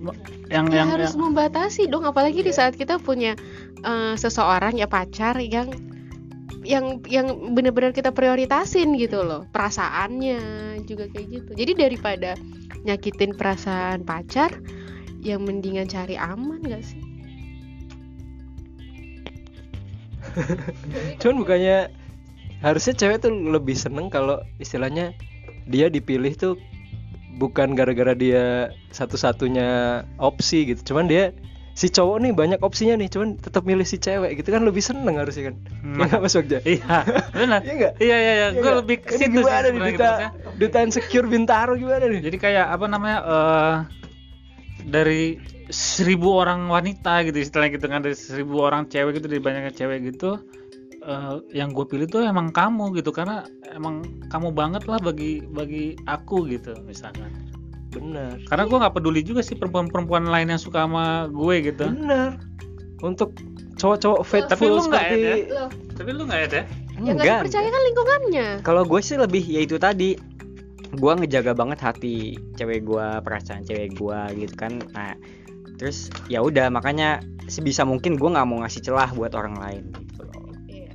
yang 0.48 0.70
Ya, 0.70 0.86
yang, 0.86 0.94
harus 0.94 1.12
yang- 1.12 1.20
membatasi 1.26 1.90
dong 1.90 2.06
apalagi 2.06 2.40
di 2.40 2.54
saat 2.54 2.78
kita 2.78 3.02
punya 3.02 3.34
eh, 3.82 4.14
seseorang 4.14 4.78
ya 4.78 4.86
pacar 4.86 5.36
yang 5.42 5.68
yang 6.66 6.98
yang 7.06 7.54
benar-benar 7.54 7.94
kita 7.94 8.10
prioritasin 8.10 8.98
gitu 8.98 9.22
loh. 9.22 9.46
Perasaannya 9.54 10.38
juga 10.84 11.06
kayak 11.14 11.26
gitu. 11.30 11.50
Jadi 11.54 11.72
daripada 11.78 12.34
nyakitin 12.82 13.38
perasaan 13.38 14.02
pacar 14.02 14.50
ya 15.22 15.38
mendingan 15.38 15.86
cari 15.86 16.18
aman 16.18 16.60
gak 16.66 16.82
sih? 16.82 17.02
Cuman 21.22 21.46
bukannya 21.46 21.90
harusnya 22.60 22.94
cewek 22.98 23.22
tuh 23.22 23.32
lebih 23.32 23.78
seneng 23.78 24.10
kalau 24.10 24.42
istilahnya 24.58 25.14
dia 25.70 25.86
dipilih 25.86 26.34
tuh 26.34 26.54
bukan 27.36 27.76
gara-gara 27.76 28.16
dia 28.16 28.74
satu-satunya 28.90 30.02
opsi 30.18 30.74
gitu. 30.74 30.92
Cuman 30.92 31.06
dia 31.06 31.30
si 31.76 31.92
cowok 31.92 32.24
nih 32.24 32.32
banyak 32.32 32.60
opsinya 32.64 32.96
nih 32.96 33.12
cuman 33.12 33.36
tetap 33.36 33.68
milih 33.68 33.84
si 33.84 34.00
cewek 34.00 34.40
gitu 34.40 34.48
kan 34.48 34.64
lebih 34.64 34.80
seneng 34.80 35.20
harusnya 35.20 35.52
kan. 35.52 35.56
Hmm. 35.84 36.00
ya 36.00 36.04
nggak 36.08 36.20
Mas 36.24 36.32
Bagja? 36.32 36.58
Iya. 36.64 36.96
Benar. 37.44 37.60
Iya 37.60 37.74
nggak? 37.76 37.92
iya 38.00 38.16
iya 38.16 38.32
iya. 38.32 38.48
Iya 38.56 38.60
gue 38.64 38.72
lebih 38.80 38.96
ke 39.04 39.12
situ 39.12 39.20
sih 39.20 39.28
gimana 39.28 39.66
nih 39.68 39.68
sebenarnya 39.68 39.92
gitu, 39.92 40.08
duta 40.08 40.26
duta 40.56 40.78
insecure 40.80 41.28
bintaro 41.28 41.72
gimana 41.76 42.04
nih? 42.08 42.20
Jadi 42.24 42.36
kayak 42.40 42.66
apa 42.72 42.86
namanya 42.88 43.18
eh 43.28 43.76
dari 44.88 45.36
seribu 45.68 46.40
orang 46.40 46.70
wanita 46.72 47.26
gitu 47.28 47.44
istilahnya 47.44 47.76
gitu 47.76 47.86
kan 47.92 48.00
dari 48.00 48.16
seribu 48.16 48.64
orang 48.64 48.88
cewek 48.88 49.20
gitu 49.20 49.26
dari 49.28 49.42
banyaknya 49.44 49.72
cewek 49.76 49.98
gitu 50.14 50.40
eh, 51.02 51.34
yang 51.52 51.74
gue 51.76 51.84
pilih 51.84 52.06
tuh 52.08 52.22
emang 52.22 52.54
kamu 52.54 52.96
gitu 52.96 53.10
karena 53.10 53.44
emang 53.74 54.00
kamu 54.30 54.54
banget 54.54 54.86
lah 54.86 55.02
bagi 55.02 55.42
bagi 55.44 55.98
aku 56.06 56.46
gitu 56.48 56.72
misalkan 56.86 57.28
bener. 57.96 58.32
Karena 58.44 58.64
gue 58.64 58.78
nggak 58.78 58.94
peduli 58.94 59.20
juga 59.20 59.40
sih 59.40 59.54
perempuan-perempuan 59.54 60.24
lain 60.24 60.48
yang 60.48 60.60
suka 60.60 60.84
sama 60.84 61.26
gue 61.26 61.54
gitu. 61.64 61.86
Bener. 61.88 62.36
Untuk 63.00 63.36
cowok-cowok 63.76 64.20
Tapi 64.20 64.24
lu 64.24 64.30
faithful 64.30 64.74
nggak 64.88 65.04
seperti 65.04 65.20
ada. 65.20 65.34
loh. 65.52 65.68
Tapi 65.92 66.10
lu 66.10 66.22
nggak 66.24 66.42
ada 66.46 66.60
yang 66.96 67.02
nggak 67.04 67.16
Enggak. 67.20 67.40
dipercaya 67.44 67.68
kan 67.68 67.82
lingkungannya. 67.84 68.48
Kalau 68.60 68.82
gue 68.82 69.00
sih 69.00 69.16
lebih 69.16 69.44
ya 69.44 69.60
itu 69.60 69.76
tadi. 69.76 70.10
Gue 70.96 71.12
ngejaga 71.12 71.52
banget 71.52 71.78
hati 71.78 72.16
cewek 72.54 72.82
gue 72.82 73.06
perasaan 73.20 73.62
cewek 73.62 73.94
gue 73.94 74.18
gitu 74.38 74.54
kan. 74.54 74.80
Nah 74.92 75.12
terus 75.76 76.08
ya 76.26 76.40
udah 76.40 76.72
makanya 76.72 77.20
sebisa 77.46 77.84
mungkin 77.84 78.16
gue 78.16 78.26
nggak 78.26 78.46
mau 78.48 78.64
ngasih 78.64 78.80
celah 78.80 79.12
buat 79.12 79.36
orang 79.36 79.60
lain 79.60 79.82
gitu 79.92 80.24
loh. 80.24 80.48
Iya. 80.66 80.88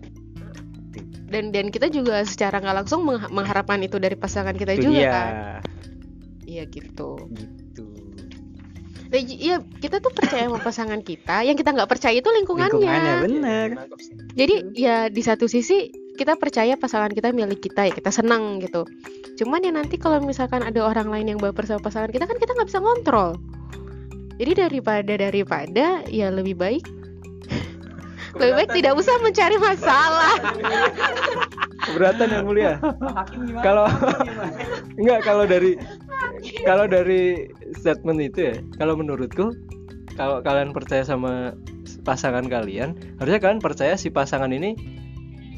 dan 1.29 1.53
dan 1.53 1.69
kita 1.69 1.87
juga 1.87 2.25
secara 2.25 2.57
nggak 2.57 2.75
langsung 2.75 3.05
mengha- 3.05 3.29
mengharapkan 3.29 3.77
itu 3.79 3.95
dari 3.95 4.17
pasangan 4.17 4.51
kita 4.51 4.73
itu 4.73 4.89
juga 4.89 4.97
dia. 4.97 5.11
kan 5.13 5.33
iya 6.51 6.63
gitu. 6.67 7.15
Gitu. 7.31 7.87
Nah, 9.11 9.19
j- 9.19 9.39
iya 9.39 9.55
kita 9.79 10.03
tuh 10.03 10.11
percaya 10.11 10.47
sama 10.51 10.59
pasangan 10.59 10.99
kita. 10.99 11.47
Yang 11.47 11.63
kita 11.63 11.71
nggak 11.75 11.89
percaya 11.91 12.15
itu 12.15 12.27
lingkungannya, 12.27 12.71
lingkungannya 12.71 13.13
bener. 13.23 13.67
Jadi 14.35 14.55
ya 14.75 15.07
di 15.07 15.21
satu 15.23 15.47
sisi 15.47 15.91
kita 16.19 16.35
percaya 16.35 16.75
pasangan 16.75 17.11
kita 17.11 17.31
milik 17.31 17.63
kita 17.63 17.87
ya 17.87 17.93
kita 17.95 18.11
senang 18.11 18.59
gitu. 18.59 18.83
Cuman 19.39 19.63
ya 19.63 19.71
nanti 19.71 19.95
kalau 19.95 20.19
misalkan 20.23 20.63
ada 20.63 20.83
orang 20.83 21.07
lain 21.07 21.35
yang 21.35 21.39
baper 21.39 21.63
sama 21.67 21.83
pasangan 21.83 22.11
kita 22.11 22.27
kan 22.27 22.35
kita 22.39 22.51
nggak 22.55 22.67
bisa 22.67 22.79
ngontrol. 22.83 23.39
Jadi 24.39 24.51
daripada 24.57 25.13
daripada 25.19 25.85
ya 26.07 26.31
lebih 26.31 26.55
baik 26.55 26.83
lebih 28.37 28.53
baik 28.55 28.69
tidak 28.71 28.93
usah 28.95 29.15
mencari 29.19 29.57
masalah 29.59 30.33
keberatan 31.83 32.27
yang 32.31 32.45
mulia? 32.47 32.73
Kalau-? 33.59 33.91
Enggak 34.95 35.19
kalau 35.25 35.43
dari 35.49 35.75
kalau 36.63 36.85
dari 36.87 37.49
statement 37.75 38.19
itu 38.21 38.39
ya, 38.53 38.55
kalau 38.77 38.93
menurutku 38.95 39.51
kalau 40.15 40.43
kalian 40.43 40.71
percaya 40.75 41.03
sama 41.03 41.55
pasangan 42.05 42.45
kalian, 42.47 42.97
harusnya 43.17 43.39
kalian 43.41 43.61
percaya 43.63 43.95
si 43.95 44.11
pasangan 44.13 44.51
ini 44.51 44.75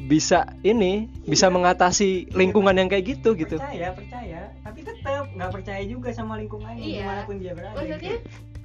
bisa 0.04 0.52
ini 0.60 1.08
bisa 1.24 1.48
mengatasi 1.48 2.28
lingkungan 2.36 2.76
yang 2.76 2.92
kayak 2.92 3.16
gitu 3.16 3.32
gitu. 3.32 3.56
Percaya, 3.56 3.88
percaya, 3.96 4.40
tapi 4.60 4.84
tetap 4.84 5.32
nggak 5.32 5.50
percaya 5.52 5.82
juga 5.88 6.12
sama 6.12 6.36
lingkungannya 6.36 6.84
Iya. 6.84 7.00
di 7.00 7.04
mana 7.08 7.22
pun 7.24 7.36
dia 7.40 7.52
berada. 7.56 7.72
maksudnya 7.80 8.16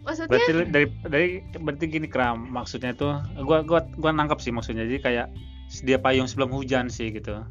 maksudnya? 0.04 0.32
Berarti 0.32 0.52
dari 0.70 0.88
dari 1.06 1.28
berarti 1.58 1.86
gini 1.88 2.08
kram 2.08 2.48
maksudnya 2.50 2.92
tuh 2.94 3.20
gua 3.44 3.62
gua 3.64 3.84
gua 3.96 4.12
nangkap 4.12 4.40
sih 4.40 4.52
maksudnya. 4.52 4.84
Jadi 4.88 5.00
kayak 5.00 5.28
sedia 5.70 6.02
payung 6.02 6.26
sebelum 6.26 6.50
hujan 6.50 6.90
sih 6.90 7.14
gitu. 7.14 7.46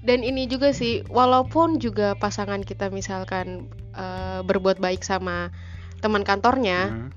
dan 0.00 0.24
ini 0.24 0.48
juga 0.48 0.72
sih 0.72 1.04
walaupun 1.12 1.76
juga 1.76 2.16
pasangan 2.16 2.64
kita 2.64 2.88
misalkan 2.88 3.68
eh, 3.92 4.40
berbuat 4.40 4.80
baik 4.80 5.04
sama 5.04 5.52
teman 6.00 6.24
kantornya 6.24 6.88
Hmm. 6.88 7.08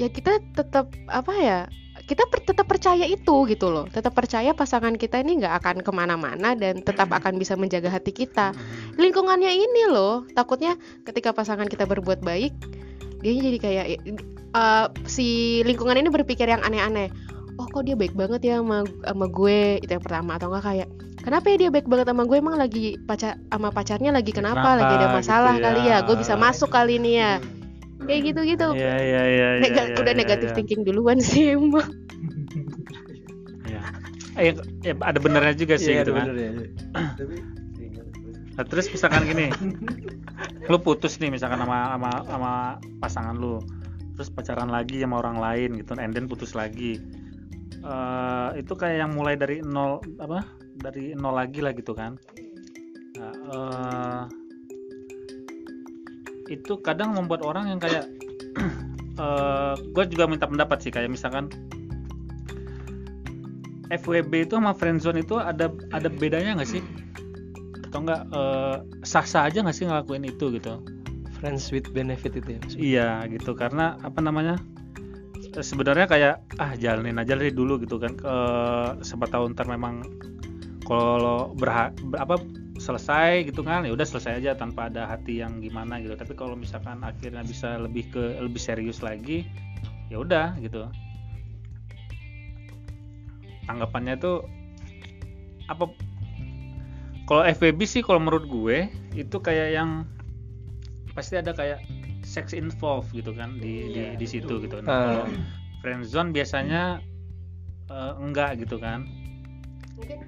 ya 0.00 0.08
kita 0.08 0.40
tetap 0.56 0.88
apa 1.12 1.32
ya 1.36 1.60
kita 2.08 2.24
per- 2.32 2.46
tetap 2.48 2.64
percaya 2.64 3.04
itu 3.04 3.44
gitu 3.50 3.68
loh. 3.68 3.84
Tetap 3.92 4.16
percaya 4.16 4.56
pasangan 4.56 4.96
kita 4.96 5.20
ini 5.20 5.44
nggak 5.44 5.54
akan 5.60 5.76
ke 5.84 5.90
mana-mana 5.92 6.56
dan 6.56 6.80
tetap 6.80 7.12
akan 7.12 7.36
bisa 7.36 7.52
menjaga 7.60 7.92
hati 7.92 8.16
kita. 8.16 8.56
Lingkungannya 8.96 9.52
ini 9.52 9.92
loh 9.92 10.24
takutnya 10.32 10.80
ketika 11.04 11.36
pasangan 11.36 11.68
kita 11.68 11.84
berbuat 11.84 12.24
baik 12.24 12.54
dia 13.18 13.32
jadi 13.34 13.58
kayak 13.58 13.86
eh, 14.52 14.86
si 15.04 15.28
lingkungan 15.62 15.96
ini 15.96 16.08
berpikir 16.08 16.46
yang 16.46 16.62
aneh-aneh 16.62 17.10
oh 17.56 17.66
kok 17.66 17.82
dia 17.82 17.94
baik 17.94 18.14
banget 18.14 18.40
ya 18.44 18.54
sama 18.58 18.86
sama 19.02 19.26
gue 19.26 19.60
itu 19.78 19.90
yang 19.90 20.04
pertama 20.04 20.38
atau 20.38 20.46
enggak 20.48 20.64
kayak 20.64 20.88
kenapa 21.18 21.46
ya 21.48 21.56
dia 21.58 21.70
baik 21.70 21.86
banget 21.86 22.06
sama 22.06 22.22
gue 22.24 22.36
emang 22.36 22.54
lagi 22.54 22.86
pacar 23.02 23.34
sama 23.44 23.68
pacarnya 23.68 24.10
lagi 24.14 24.30
kenapa, 24.30 24.62
Kenapa 24.62 24.78
lagi 24.78 24.94
ada 24.94 25.08
masalah 25.10 25.54
gitu 25.58 25.64
kali 25.66 25.80
ya. 25.82 25.90
ya 25.90 26.06
gue 26.06 26.16
bisa 26.16 26.34
masuk 26.34 26.70
kali 26.70 26.96
ini 26.96 27.12
ya 27.18 27.32
kayak 28.00 28.20
gitu 28.24 28.40
gitu 28.46 28.66
Iya 28.72 28.94
iya 28.96 29.22
iya. 29.26 29.48
iya, 29.58 29.60
Nega- 29.60 29.90
iya, 29.90 29.98
udah 29.98 30.12
iya, 30.14 30.20
negatif 30.22 30.48
iya. 30.48 30.56
thinking 30.56 30.82
duluan 30.86 31.18
sih 31.18 31.58
emang 31.58 31.82
Iya. 33.68 33.80
Eh, 34.38 34.54
ya, 34.80 34.94
ada 35.02 35.18
benernya 35.18 35.50
juga 35.52 35.74
sih 35.76 35.92
Iya, 35.92 36.06
gitu 36.06 36.14
ada 36.14 36.18
kan. 36.22 36.26
bener 36.30 36.36
ya. 36.38 36.50
Nah, 38.58 38.66
terus 38.66 38.90
misalkan 38.90 39.22
gini, 39.22 39.54
lu 40.66 40.82
putus 40.82 41.22
nih 41.22 41.30
misalkan 41.30 41.62
sama 41.62 41.94
sama 41.94 42.10
sama 42.26 42.52
pasangan 42.98 43.38
lu, 43.38 43.62
terus 44.18 44.34
pacaran 44.34 44.66
lagi 44.66 44.98
sama 44.98 45.22
orang 45.22 45.38
lain 45.38 45.78
gitu, 45.78 45.94
and 45.94 46.10
then 46.10 46.26
putus 46.26 46.58
lagi. 46.58 46.98
Eh, 47.78 48.48
itu 48.58 48.74
kayak 48.74 49.06
yang 49.06 49.14
mulai 49.14 49.38
dari 49.38 49.62
nol 49.62 50.02
apa? 50.18 50.42
Dari 50.74 51.14
nol 51.14 51.38
lagi 51.38 51.62
lah 51.62 51.70
gitu 51.70 51.94
kan. 51.94 52.18
Eh, 53.14 54.22
itu 56.50 56.74
kadang 56.82 57.14
membuat 57.14 57.46
orang 57.46 57.70
yang 57.70 57.78
kayak, 57.78 58.10
gue 59.94 60.04
juga 60.10 60.26
minta 60.26 60.50
pendapat 60.50 60.82
sih 60.82 60.90
kayak 60.90 61.14
misalkan 61.14 61.46
FWB 63.94 64.50
itu 64.50 64.58
sama 64.58 64.74
friendzone 64.74 65.22
itu 65.22 65.38
ada 65.38 65.70
ada 65.94 66.10
bedanya 66.10 66.58
nggak 66.58 66.70
sih? 66.74 66.82
Atau 67.88 68.04
enggak 68.04 68.28
eh, 68.28 68.76
sah-sah 69.00 69.48
aja 69.48 69.64
nggak 69.64 69.72
sih 69.76 69.88
ngelakuin 69.88 70.28
itu 70.28 70.52
gitu? 70.52 70.76
Friends 71.40 71.72
with 71.72 71.88
benefit 71.96 72.36
itu 72.36 72.48
ya. 72.52 72.58
maksudnya. 72.60 72.84
Iya 72.84 73.08
gitu 73.32 73.56
karena 73.56 73.96
apa 74.04 74.20
namanya? 74.20 74.60
eh, 75.56 75.64
Sebenarnya 75.64 76.04
kayak 76.04 76.34
ah 76.60 76.76
jalanin 76.76 77.16
aja 77.16 77.32
dari 77.32 77.48
dulu 77.48 77.80
gitu 77.80 77.96
kan. 77.96 78.12
Ke 78.12 78.34
siapa 79.00 79.24
tahu 79.32 79.56
ntar 79.56 79.64
memang 79.64 80.04
kalau 80.84 81.56
berha 81.56 81.88
ber- 82.04 82.20
apa 82.20 82.36
selesai 82.78 83.42
gitu 83.50 83.66
kan 83.66 83.82
ya 83.82 83.90
udah 83.90 84.06
selesai 84.06 84.38
aja 84.38 84.54
tanpa 84.54 84.86
ada 84.92 85.08
hati 85.08 85.40
yang 85.40 85.64
gimana 85.64 85.96
gitu. 86.04 86.12
Tapi 86.12 86.36
kalau 86.36 86.54
misalkan 86.60 87.00
akhirnya 87.00 87.40
bisa 87.40 87.80
lebih 87.80 88.12
ke 88.12 88.36
lebih 88.36 88.60
serius 88.60 89.00
lagi 89.00 89.48
ya 90.12 90.20
udah 90.20 90.60
gitu. 90.60 90.84
Tanggapannya 93.64 94.16
tuh 94.20 94.44
apa 95.68 95.92
kalau 97.28 97.44
FWB 97.44 97.80
sih 97.84 98.00
kalau 98.00 98.18
menurut 98.18 98.48
gue 98.48 98.88
itu 99.12 99.36
kayak 99.38 99.68
yang 99.70 100.08
pasti 101.12 101.36
ada 101.36 101.52
kayak 101.52 101.84
sex 102.24 102.52
involved 102.52 103.12
gitu 103.12 103.30
kan 103.30 103.56
di 103.56 103.88
di, 103.90 104.02
di 104.16 104.26
situ 104.26 104.58
gitu. 104.58 104.80
Nah, 104.80 104.88
Ah. 104.88 104.96
kalau 105.04 105.24
friendzone 105.78 106.30
biasanya 106.30 107.04
eh, 107.86 108.12
enggak 108.18 108.58
gitu 108.58 108.76
kan. 108.76 109.04
mungkin 109.94 110.18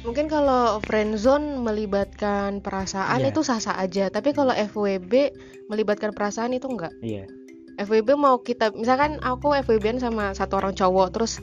mungkin 0.00 0.26
kalau 0.26 0.78
friendzone 0.80 1.60
melibatkan 1.60 2.58
perasaan 2.58 3.20
Iya. 3.20 3.28
itu 3.28 3.40
sah-sah 3.42 3.76
aja 3.76 4.08
tapi 4.08 4.32
kalau 4.32 4.50
FWB 4.50 5.34
melibatkan 5.66 6.14
perasaan 6.14 6.54
itu 6.54 6.64
enggak 6.66 6.94
Iya. 6.98 7.28
FWB 7.76 8.16
mau 8.16 8.40
kita 8.40 8.72
misalkan 8.72 9.20
aku 9.20 9.52
FWB 9.54 10.00
sama 10.00 10.32
satu 10.32 10.56
orang 10.56 10.72
cowok 10.72 11.08
terus 11.12 11.42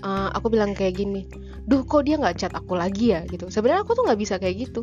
eh, 0.00 0.28
aku 0.32 0.48
bilang 0.48 0.72
kayak 0.72 0.96
gini 0.96 1.28
duh 1.66 1.82
kok 1.84 2.06
dia 2.06 2.16
nggak 2.16 2.36
chat 2.40 2.52
aku 2.54 2.76
lagi 2.76 3.12
ya 3.12 3.24
gitu. 3.28 3.48
Sebenarnya 3.52 3.82
aku 3.84 3.92
tuh 3.98 4.04
nggak 4.06 4.20
bisa 4.20 4.34
kayak 4.40 4.70
gitu. 4.70 4.80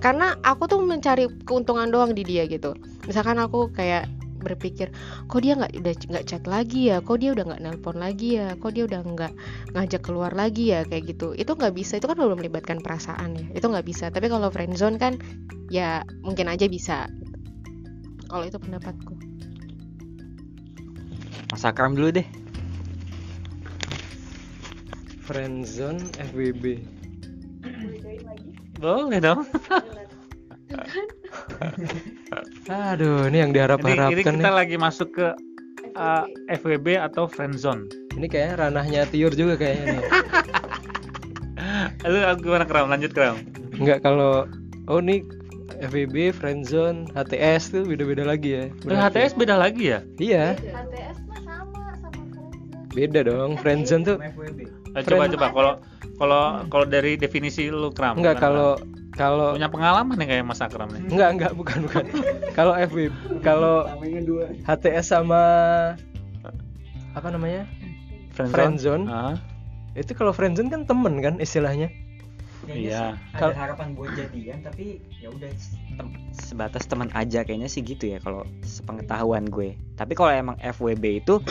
Karena 0.00 0.32
aku 0.40 0.64
tuh 0.64 0.80
mencari 0.80 1.28
keuntungan 1.44 1.92
doang 1.92 2.16
di 2.16 2.24
dia 2.24 2.48
gitu. 2.48 2.72
Misalkan 3.04 3.36
aku 3.36 3.68
kayak 3.72 4.08
berpikir 4.40 4.88
kok 5.28 5.44
dia 5.44 5.52
nggak 5.52 5.84
udah 5.84 5.94
nggak 6.16 6.24
chat 6.24 6.42
lagi 6.48 6.88
ya? 6.88 7.04
Kok 7.04 7.20
dia 7.20 7.30
udah 7.36 7.44
nggak 7.52 7.60
nelpon 7.60 8.00
lagi 8.00 8.40
ya? 8.40 8.56
Kok 8.56 8.72
dia 8.72 8.88
udah 8.88 9.00
nggak 9.04 9.32
ngajak 9.76 10.00
keluar 10.00 10.32
lagi 10.32 10.72
ya? 10.72 10.88
Kayak 10.88 11.14
gitu. 11.16 11.36
Itu 11.36 11.52
nggak 11.54 11.76
bisa 11.76 12.00
itu 12.00 12.08
kan 12.08 12.16
belum 12.16 12.40
melibatkan 12.40 12.80
perasaan 12.80 13.36
ya. 13.36 13.46
Itu 13.52 13.68
nggak 13.68 13.84
bisa. 13.84 14.08
Tapi 14.08 14.32
kalau 14.32 14.48
friendzone 14.48 14.96
kan 14.96 15.20
ya 15.68 16.00
mungkin 16.24 16.48
aja 16.48 16.64
bisa. 16.64 17.06
Kalau 18.32 18.48
itu 18.48 18.56
pendapatku. 18.56 19.12
Mas 21.52 21.66
Akram 21.66 21.92
dulu 21.92 22.14
deh. 22.14 22.39
Friendzone 25.30 26.02
FWB. 26.18 26.82
Boleh 28.82 29.22
dong. 29.22 29.46
Aduh, 32.66 33.30
ini 33.30 33.38
yang 33.38 33.54
Ini, 33.54 33.54
ini 33.54 33.54
diharap-harapkan 33.54 34.34
kita 34.34 34.50
nih. 34.50 34.50
lagi 34.50 34.74
masuk 34.74 35.14
ke 35.14 35.30
uh, 35.94 36.26
FWB 36.50 36.98
atau 36.98 37.30
friendzone. 37.30 37.86
Ini 38.18 38.26
kayaknya 38.26 38.54
ranahnya 38.58 39.06
Tiur 39.06 39.30
juga 39.30 39.54
kayaknya 39.54 40.02
nih. 40.02 40.04
Lu 42.10 42.18
gimana 42.42 42.66
kram? 42.66 42.90
Lanjut 42.90 43.14
kram. 43.14 43.38
Enggak 43.78 44.02
kalau 44.02 44.50
oh 44.90 44.98
ini 44.98 45.22
FWB, 45.78 46.34
friendzone, 46.34 47.06
HTS 47.14 47.70
tuh 47.70 47.86
beda-beda 47.86 48.26
lagi 48.26 48.58
ya. 48.58 48.64
Terus 48.82 48.98
berarti. 48.98 49.14
HTS 49.14 49.32
beda 49.38 49.54
lagi 49.54 49.84
ya? 49.94 50.02
Iya, 50.18 50.58
HTS 50.58 51.18
mah 51.30 51.38
sama 51.46 51.82
sama 52.02 52.18
beda 52.98 53.20
dong. 53.22 53.54
Friendzone 53.62 54.02
tuh 54.02 54.18
FWB. 54.18 54.60
Eh, 54.90 55.02
coba 55.06 55.24
coba 55.28 55.46
kalau 55.50 55.72
kalau 56.18 56.42
kalau 56.66 56.86
dari 56.86 57.14
definisi 57.14 57.70
lu 57.70 57.94
kram. 57.94 58.18
enggak 58.18 58.42
kalau 58.42 58.74
kalau 59.14 59.52
punya 59.54 59.68
pengalaman 59.68 60.16
nih 60.16 60.26
kayak 60.26 60.44
Mas 60.44 60.60
Akram 60.60 60.90
nih. 60.90 61.02
enggak 61.06 61.30
enggak 61.34 61.52
bukan 61.54 61.78
bukan. 61.86 62.04
kalau 62.52 62.74
FWB 62.74 63.12
kalau. 63.40 63.86
HTS 64.66 65.14
sama 65.14 65.42
apa 67.10 67.28
namanya? 67.28 67.66
Friendzone. 68.34 69.06
Ah, 69.06 69.34
Itu 69.92 70.14
kalau 70.14 70.30
friendzone 70.30 70.70
kan 70.70 70.86
temen 70.86 71.18
kan 71.18 71.34
istilahnya. 71.38 71.90
iya. 72.68 73.18
Ada 73.34 73.56
harapan 73.56 73.96
buat 73.96 74.14
jadian 74.14 74.62
tapi 74.62 75.00
ya 75.18 75.32
udah 75.32 75.50
Tem- 75.96 76.14
sebatas 76.30 76.86
teman 76.86 77.10
aja 77.12 77.42
kayaknya 77.42 77.66
sih 77.66 77.82
gitu 77.82 78.06
ya 78.06 78.22
kalau 78.22 78.46
sepengetahuan 78.62 79.48
gue. 79.48 79.74
Tapi 79.96 80.12
kalau 80.14 80.30
emang 80.30 80.56
FWB 80.60 81.04
itu 81.18 81.42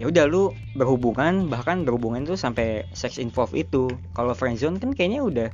ya 0.00 0.08
udah 0.08 0.24
lu 0.24 0.52
berhubungan 0.74 1.52
bahkan 1.52 1.84
berhubungan 1.84 2.24
tuh 2.24 2.36
sampai 2.36 2.88
sex 2.96 3.20
involved 3.20 3.56
itu. 3.56 3.92
Kalau 4.16 4.32
friendzone 4.32 4.80
kan 4.80 4.96
kayaknya 4.96 5.20
udah 5.22 5.48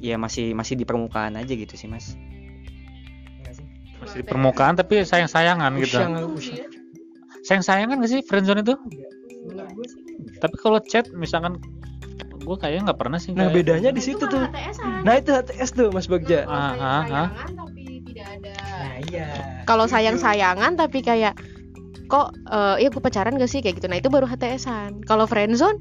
ya 0.00 0.16
masih 0.16 0.56
masih 0.56 0.80
di 0.80 0.84
permukaan 0.88 1.36
aja 1.36 1.52
gitu 1.52 1.76
sih 1.76 1.88
mas. 1.88 2.16
Sih? 3.52 3.64
Masih 4.00 4.16
di 4.20 4.26
permukaan 4.28 4.76
tapi 4.76 5.04
sayang-sayangan 5.04 5.76
gitu. 5.80 6.00
Usyang 6.00 6.12
aku 6.16 6.30
usyang. 6.40 6.70
Sayang-sayangan 7.40 8.04
gak 8.04 8.10
sih 8.12 8.20
friendzone 8.24 8.60
itu? 8.64 8.74
Gue 8.76 9.86
sih 9.88 10.00
Tapi 10.40 10.56
kalau 10.60 10.80
chat 10.84 11.08
misalkan 11.12 11.60
gue 12.40 12.56
kayaknya 12.56 12.92
nggak 12.92 13.00
pernah 13.00 13.20
sih. 13.20 13.36
Nah, 13.36 13.48
kayak- 13.48 13.56
bedanya 13.60 13.90
di 13.92 14.00
situ 14.00 14.24
tuh. 14.24 14.48
HTS-an. 14.48 15.04
Nah, 15.04 15.14
itu 15.20 15.30
HTS 15.32 15.70
tuh 15.76 15.88
Mas 15.92 16.08
Bagja. 16.08 16.48
Ah, 16.48 16.52
ah, 16.52 16.64
ah. 16.80 17.00
sayangan 17.04 17.52
tapi 17.56 17.84
tidak 18.08 18.26
ada 18.26 18.52
Nah 18.80 18.96
iya 19.12 19.28
kalau 19.68 19.86
sayang 19.86 20.18
sayangan 20.18 20.72
tapi 20.74 20.98
kayak 21.04 21.36
kok 22.10 22.34
eh 22.50 22.82
ya 22.82 22.88
gue 22.90 22.98
pacaran 22.98 23.38
gak 23.38 23.46
sih 23.46 23.62
kayak 23.62 23.78
gitu 23.78 23.86
nah 23.86 23.96
itu 23.96 24.10
baru 24.10 24.26
HTSan 24.26 25.06
kalau 25.06 25.30
friendzone 25.30 25.78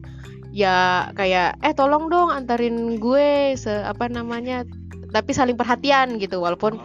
ya 0.53 1.09
kayak 1.13 1.57
eh 1.61 1.73
tolong 1.73 2.07
dong 2.07 2.29
antarin 2.29 3.01
gue 3.01 3.57
se 3.57 3.69
apa 3.69 4.05
namanya 4.05 4.61
tapi 5.09 5.33
saling 5.33 5.57
perhatian 5.57 6.21
gitu 6.21 6.37
walaupun 6.37 6.77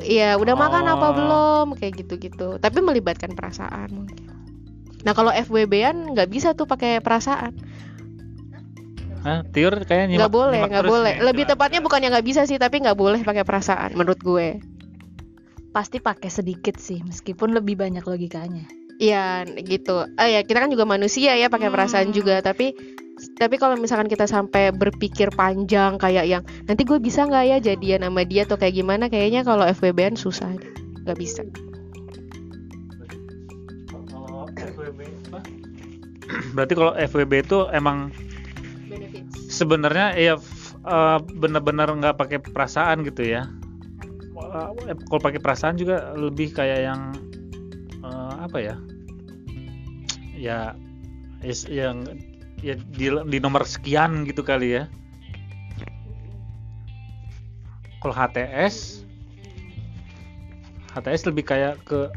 Iya, 0.00 0.36
udah 0.36 0.54
makan 0.56 0.84
apa 0.88 1.06
Oh. 1.08 1.12
belum? 1.16 1.66
Kayak 1.76 2.04
gitu-gitu. 2.04 2.56
Tapi 2.56 2.78
melibatkan 2.84 3.32
perasaan 3.32 3.88
mungkin. 3.92 4.20
Nah, 5.04 5.12
kalau 5.12 5.32
FWB-an 5.32 6.12
nggak 6.12 6.28
bisa 6.28 6.52
tuh 6.52 6.64
pakai 6.64 7.00
perasaan. 7.00 7.52
Hah, 9.24 9.40
Tiur 9.52 9.72
kayaknya 9.84 10.20
Nggak 10.20 10.32
boleh, 10.32 10.60
nggak 10.68 10.84
boleh. 10.84 11.14
Lebih 11.20 11.44
tepatnya 11.48 11.80
bukan 11.80 12.04
yang 12.04 12.12
nggak 12.12 12.28
bisa 12.28 12.44
sih, 12.44 12.60
tapi 12.60 12.84
nggak 12.84 12.96
boleh 12.96 13.20
pakai 13.24 13.44
perasaan 13.44 13.96
menurut 13.96 14.20
gue. 14.20 14.60
Pasti 15.74 15.98
pakai 15.98 16.30
sedikit 16.30 16.78
sih, 16.78 17.02
meskipun 17.02 17.50
lebih 17.50 17.74
banyak 17.74 18.06
logikanya. 18.06 18.62
Iya, 18.96 19.42
gitu. 19.58 20.06
Ah 20.14 20.30
ya, 20.30 20.46
kita 20.46 20.62
kan 20.62 20.70
juga 20.70 20.86
manusia 20.86 21.34
ya 21.34 21.50
pakai 21.50 21.66
perasaan 21.66 22.14
Hmm. 22.14 22.16
juga, 22.16 22.38
tapi 22.38 22.78
tapi 23.34 23.58
kalau 23.58 23.74
misalkan 23.74 24.06
kita 24.06 24.26
sampai 24.26 24.70
berpikir 24.70 25.30
panjang 25.30 25.98
kayak 25.98 26.26
yang 26.26 26.42
nanti 26.66 26.82
gue 26.82 26.98
bisa 26.98 27.22
nggak 27.22 27.44
ya 27.46 27.56
jadian 27.60 28.02
sama 28.02 28.22
dia 28.22 28.42
atau 28.42 28.54
kayak 28.54 28.74
gimana 28.74 29.06
kayaknya 29.06 29.42
kalau 29.42 29.62
FWB-an 29.62 30.14
susah 30.14 30.50
deh. 30.50 30.70
nggak 31.06 31.18
bisa 31.18 31.42
Kalau 34.08 34.50
FWB 34.56 35.00
apa? 35.30 35.40
Berarti 36.54 36.72
kalau 36.74 36.92
FWB 36.96 37.32
itu 37.42 37.58
emang 37.70 38.10
sebenarnya 39.46 40.06
ya 40.16 40.34
f- 40.34 40.74
eh, 40.80 41.18
benar-benar 41.34 41.94
nggak 41.94 42.16
pakai 42.18 42.38
perasaan 42.42 43.06
gitu 43.06 43.22
ya. 43.26 43.46
Eh, 44.34 44.96
Kalau 45.06 45.22
pakai 45.22 45.38
perasaan 45.38 45.78
juga 45.78 46.10
lebih 46.14 46.50
kayak 46.50 46.80
yang 46.84 47.00
eh, 48.02 48.34
apa 48.42 48.58
ya? 48.58 48.76
Ya 50.34 50.58
is- 51.40 51.70
yang 51.70 52.02
ya 52.58 52.74
di, 52.74 53.06
di 53.08 53.38
nomor 53.38 53.62
sekian 53.62 54.26
gitu 54.26 54.42
kali 54.42 54.82
ya. 54.82 54.84
Kalau 58.02 58.12
HTS 58.12 59.00
HTS 60.92 61.24
lebih 61.24 61.48
kayak 61.48 61.80
ke 61.82 62.12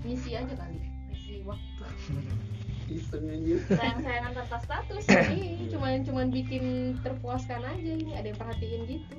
misi 0.00 0.32
aja 0.32 0.54
kali 0.56 0.80
misi 1.06 1.44
waktu 1.44 1.84
Sayang-sayangan 3.76 4.32
tanpa 4.32 4.56
status. 4.64 5.04
Iya, 5.36 5.68
cuman 5.76 6.00
cuman 6.00 6.26
bikin 6.32 6.64
terpuaskan 7.04 7.60
aja 7.60 7.90
ini 7.92 8.16
ada 8.16 8.32
yang 8.32 8.38
perhatiin 8.40 8.80
gitu 8.88 9.16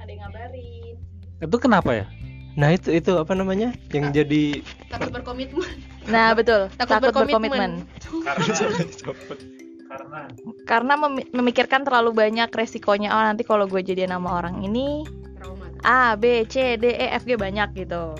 Ada 0.00 0.08
yang 0.08 0.20
ngabarin. 0.24 0.96
Itu 1.40 1.56
kenapa 1.58 1.90
ya? 1.92 2.06
Nah 2.54 2.70
itu 2.70 2.94
itu 2.94 3.18
apa 3.18 3.34
namanya 3.34 3.74
yang 3.90 4.14
jadi 4.14 4.62
takut 4.90 5.10
berkomitmen 5.10 5.66
Nah, 6.04 6.36
betul. 6.36 6.68
Takut 6.76 7.00
Takut, 7.00 7.10
berkomitmen. 7.16 7.80
berkomitmen. 7.88 8.84
Karena 9.88 10.18
Karena 10.68 10.94
memi- 11.00 11.28
memikirkan 11.32 11.80
terlalu 11.80 12.12
banyak 12.12 12.52
resikonya. 12.52 13.08
Oh, 13.14 13.24
nanti 13.24 13.40
kalau 13.40 13.64
gue 13.64 13.80
jadian 13.80 14.12
sama 14.12 14.36
orang 14.36 14.60
ini 14.60 15.08
trauma 15.40 15.64
A, 15.80 16.12
B, 16.12 16.44
C, 16.44 16.76
D, 16.76 16.92
E, 16.92 17.06
F, 17.16 17.24
G 17.24 17.40
banyak 17.40 17.72
gitu. 17.72 18.12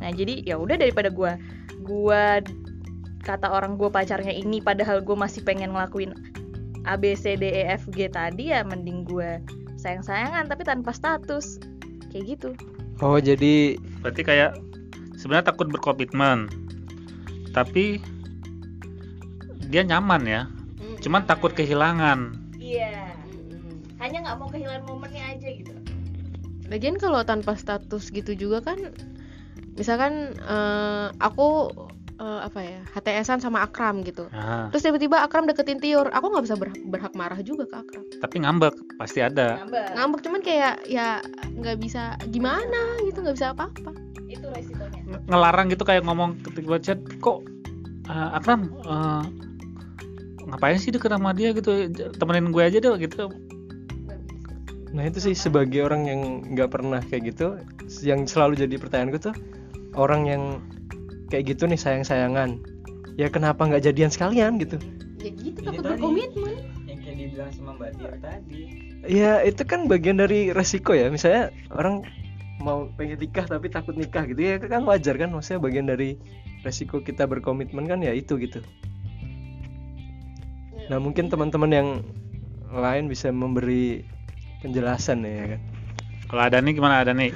Nah, 0.00 0.10
jadi 0.12 0.44
ya 0.44 0.60
udah 0.60 0.76
daripada 0.76 1.08
gua 1.08 1.40
gua 1.80 2.44
kata 3.24 3.48
orang 3.48 3.80
gue 3.80 3.88
pacarnya 3.88 4.36
ini 4.36 4.60
padahal 4.60 5.00
gue 5.00 5.16
masih 5.16 5.40
pengen 5.48 5.72
ngelakuin 5.72 6.12
A, 6.84 7.00
B, 7.00 7.16
C, 7.16 7.40
D, 7.40 7.48
E, 7.48 7.72
F, 7.72 7.88
G 7.88 8.12
tadi 8.12 8.52
ya 8.52 8.60
mending 8.68 9.08
gue 9.08 9.40
sayang-sayangan 9.84 10.48
tapi 10.48 10.64
tanpa 10.64 10.96
status. 10.96 11.60
Kayak 12.08 12.40
gitu. 12.40 12.50
oh 13.02 13.18
jadi 13.18 13.74
berarti 14.00 14.22
kayak 14.22 14.54
sebenarnya 15.18 15.50
takut 15.50 15.66
berkomitmen 15.66 16.46
tapi 17.50 17.98
dia 19.66 19.82
nyaman 19.82 20.22
ya 20.22 20.42
cuman 21.02 21.26
takut 21.26 21.50
kehilangan 21.58 22.38
Iya. 22.64 23.12
Hanya 24.00 24.18
nggak 24.24 24.36
mau 24.40 24.48
kehilangan 24.48 24.84
momennya 24.88 25.36
aja 25.36 25.48
gitu. 25.52 25.72
Lagian 26.72 26.96
kalau 26.96 27.20
tanpa 27.28 27.54
status 27.60 28.08
gitu 28.08 28.32
juga 28.32 28.64
kan 28.64 28.96
misalkan 29.76 30.32
eh, 30.40 31.06
aku 31.20 31.70
eh, 32.20 32.40
apa 32.46 32.60
ya 32.62 32.80
HTSan 32.94 33.42
sama 33.42 33.64
Akram 33.66 34.02
gitu. 34.06 34.30
Nah, 34.30 34.70
terus 34.70 34.86
tiba-tiba 34.86 35.22
Akram 35.22 35.46
deketin 35.50 35.82
Tiur. 35.82 36.10
Aku 36.14 36.30
nggak 36.30 36.44
bisa 36.46 36.56
berhak, 36.58 36.78
berhak 36.86 37.12
marah 37.18 37.38
juga 37.42 37.66
ke 37.66 37.76
Akram. 37.80 38.04
Tapi 38.22 38.36
ngambek 38.42 38.74
pasti 38.98 39.18
ada. 39.24 39.62
Nambah. 39.64 39.86
ngambek 39.98 40.20
cuman 40.22 40.40
kayak 40.42 40.74
ya 40.86 41.18
nggak 41.58 41.76
bisa 41.82 42.14
gimana 42.30 43.02
gitu 43.06 43.18
nggak 43.22 43.36
bisa 43.36 43.50
apa-apa. 43.52 43.90
Itu 44.30 44.46
resikonya. 44.54 45.00
Nge- 45.04 45.22
ngelarang 45.30 45.66
gitu 45.74 45.82
kayak 45.82 46.02
ngomong 46.06 46.38
ketika 46.42 46.78
chat 46.80 47.00
kok 47.18 47.42
eh, 48.06 48.36
Akram 48.38 48.70
eh, 48.86 49.24
ngapain 50.44 50.78
sih 50.78 50.94
deket 50.94 51.10
sama 51.10 51.34
dia 51.34 51.50
gitu? 51.50 51.90
Temenin 52.14 52.54
gue 52.54 52.62
aja 52.62 52.78
deh 52.78 52.94
gitu. 53.00 53.32
Nah 54.94 55.10
itu 55.10 55.18
sih 55.18 55.34
sebagai 55.34 55.82
orang 55.82 56.06
yang 56.06 56.20
nggak 56.54 56.70
pernah 56.70 57.02
kayak 57.02 57.34
gitu 57.34 57.58
yang 58.06 58.30
selalu 58.30 58.54
jadi 58.62 58.78
pertanyaanku 58.78 59.18
tuh 59.18 59.34
orang 59.98 60.22
yang 60.30 60.42
kayak 61.34 61.50
gitu 61.50 61.66
nih 61.66 61.74
sayang 61.74 62.06
sayangan 62.06 62.62
ya 63.18 63.26
kenapa 63.26 63.66
nggak 63.66 63.82
jadian 63.90 64.10
sekalian 64.10 64.58
gitu? 64.62 64.78
Ya 65.18 65.30
gitu 65.34 65.58
Ini 65.58 65.66
takut 65.66 65.82
berkomitmen. 65.82 66.54
yang 66.86 66.98
kayak 67.02 67.16
dibilang 67.18 67.50
sama 67.50 67.72
Mbak 67.74 67.90
Tir 67.98 68.12
tadi. 68.22 68.62
Ya 69.04 69.42
itu 69.42 69.62
kan 69.66 69.90
bagian 69.90 70.22
dari 70.22 70.54
resiko 70.54 70.94
ya. 70.94 71.10
Misalnya 71.10 71.50
orang 71.74 72.06
mau 72.62 72.86
pengen 72.94 73.18
nikah 73.18 73.44
tapi 73.50 73.66
takut 73.66 73.98
nikah 73.98 74.24
gitu 74.30 74.38
ya 74.38 74.62
kan 74.62 74.86
wajar 74.86 75.18
kan? 75.18 75.34
Maksudnya 75.34 75.58
bagian 75.58 75.90
dari 75.90 76.14
resiko 76.62 77.02
kita 77.02 77.26
berkomitmen 77.26 77.90
kan 77.90 77.98
ya 77.98 78.14
itu 78.14 78.38
gitu. 78.38 78.62
Nah 80.86 81.00
mungkin 81.00 81.32
teman-teman 81.32 81.70
yang 81.74 81.88
lain 82.70 83.08
bisa 83.08 83.32
memberi 83.32 84.04
penjelasan 84.60 85.24
ya 85.24 85.56
kan? 85.56 85.60
Kalau 86.24 86.42
ada 86.50 86.58
nih 86.58 86.72
gimana 86.74 87.04
ada 87.04 87.12
nih? 87.14 87.30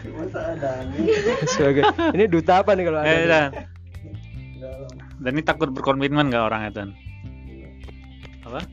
Sebagai 1.54 1.86
ini 2.16 2.24
duta 2.26 2.60
apa 2.64 2.74
nih 2.74 2.84
kalau 2.88 3.00
ada 3.00 3.08
eh, 3.08 3.24
nih? 3.24 3.77
Dan 4.58 4.98
dan 5.22 5.30
ini 5.34 5.42
takut 5.46 5.70
berkomitmen 5.70 6.30
nggak 6.30 6.44
orangnya 6.50 6.70
dan 6.74 6.88
apa? 8.48 8.64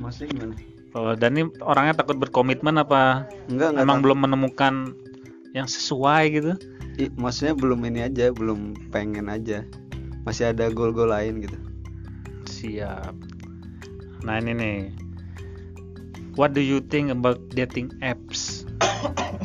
Maksudnya 0.00 0.28
gimana? 0.32 0.54
Kalau 0.88 1.12
Dani 1.14 1.40
orangnya 1.60 1.94
takut 2.00 2.16
berkomitmen 2.16 2.80
apa 2.80 3.28
enggak 3.52 3.76
enggak 3.76 3.84
emang 3.84 3.98
belum 4.00 4.18
menemukan 4.24 4.96
yang 5.52 5.68
sesuai 5.68 6.22
gitu? 6.32 6.52
I- 6.98 7.12
maksudnya 7.14 7.54
belum 7.54 7.84
ini 7.84 8.08
aja 8.08 8.32
belum 8.32 8.90
pengen 8.90 9.28
aja. 9.28 9.62
Masih 10.24 10.50
ada 10.50 10.72
goal-goal 10.72 11.12
lain 11.12 11.44
gitu. 11.44 11.58
Siap. 12.48 13.14
Nah 14.24 14.34
ini 14.40 14.52
nih. 14.56 14.78
What 16.38 16.54
do 16.54 16.62
you 16.62 16.78
think 16.78 17.10
about 17.10 17.42
dating 17.50 17.90
apps 17.98 18.62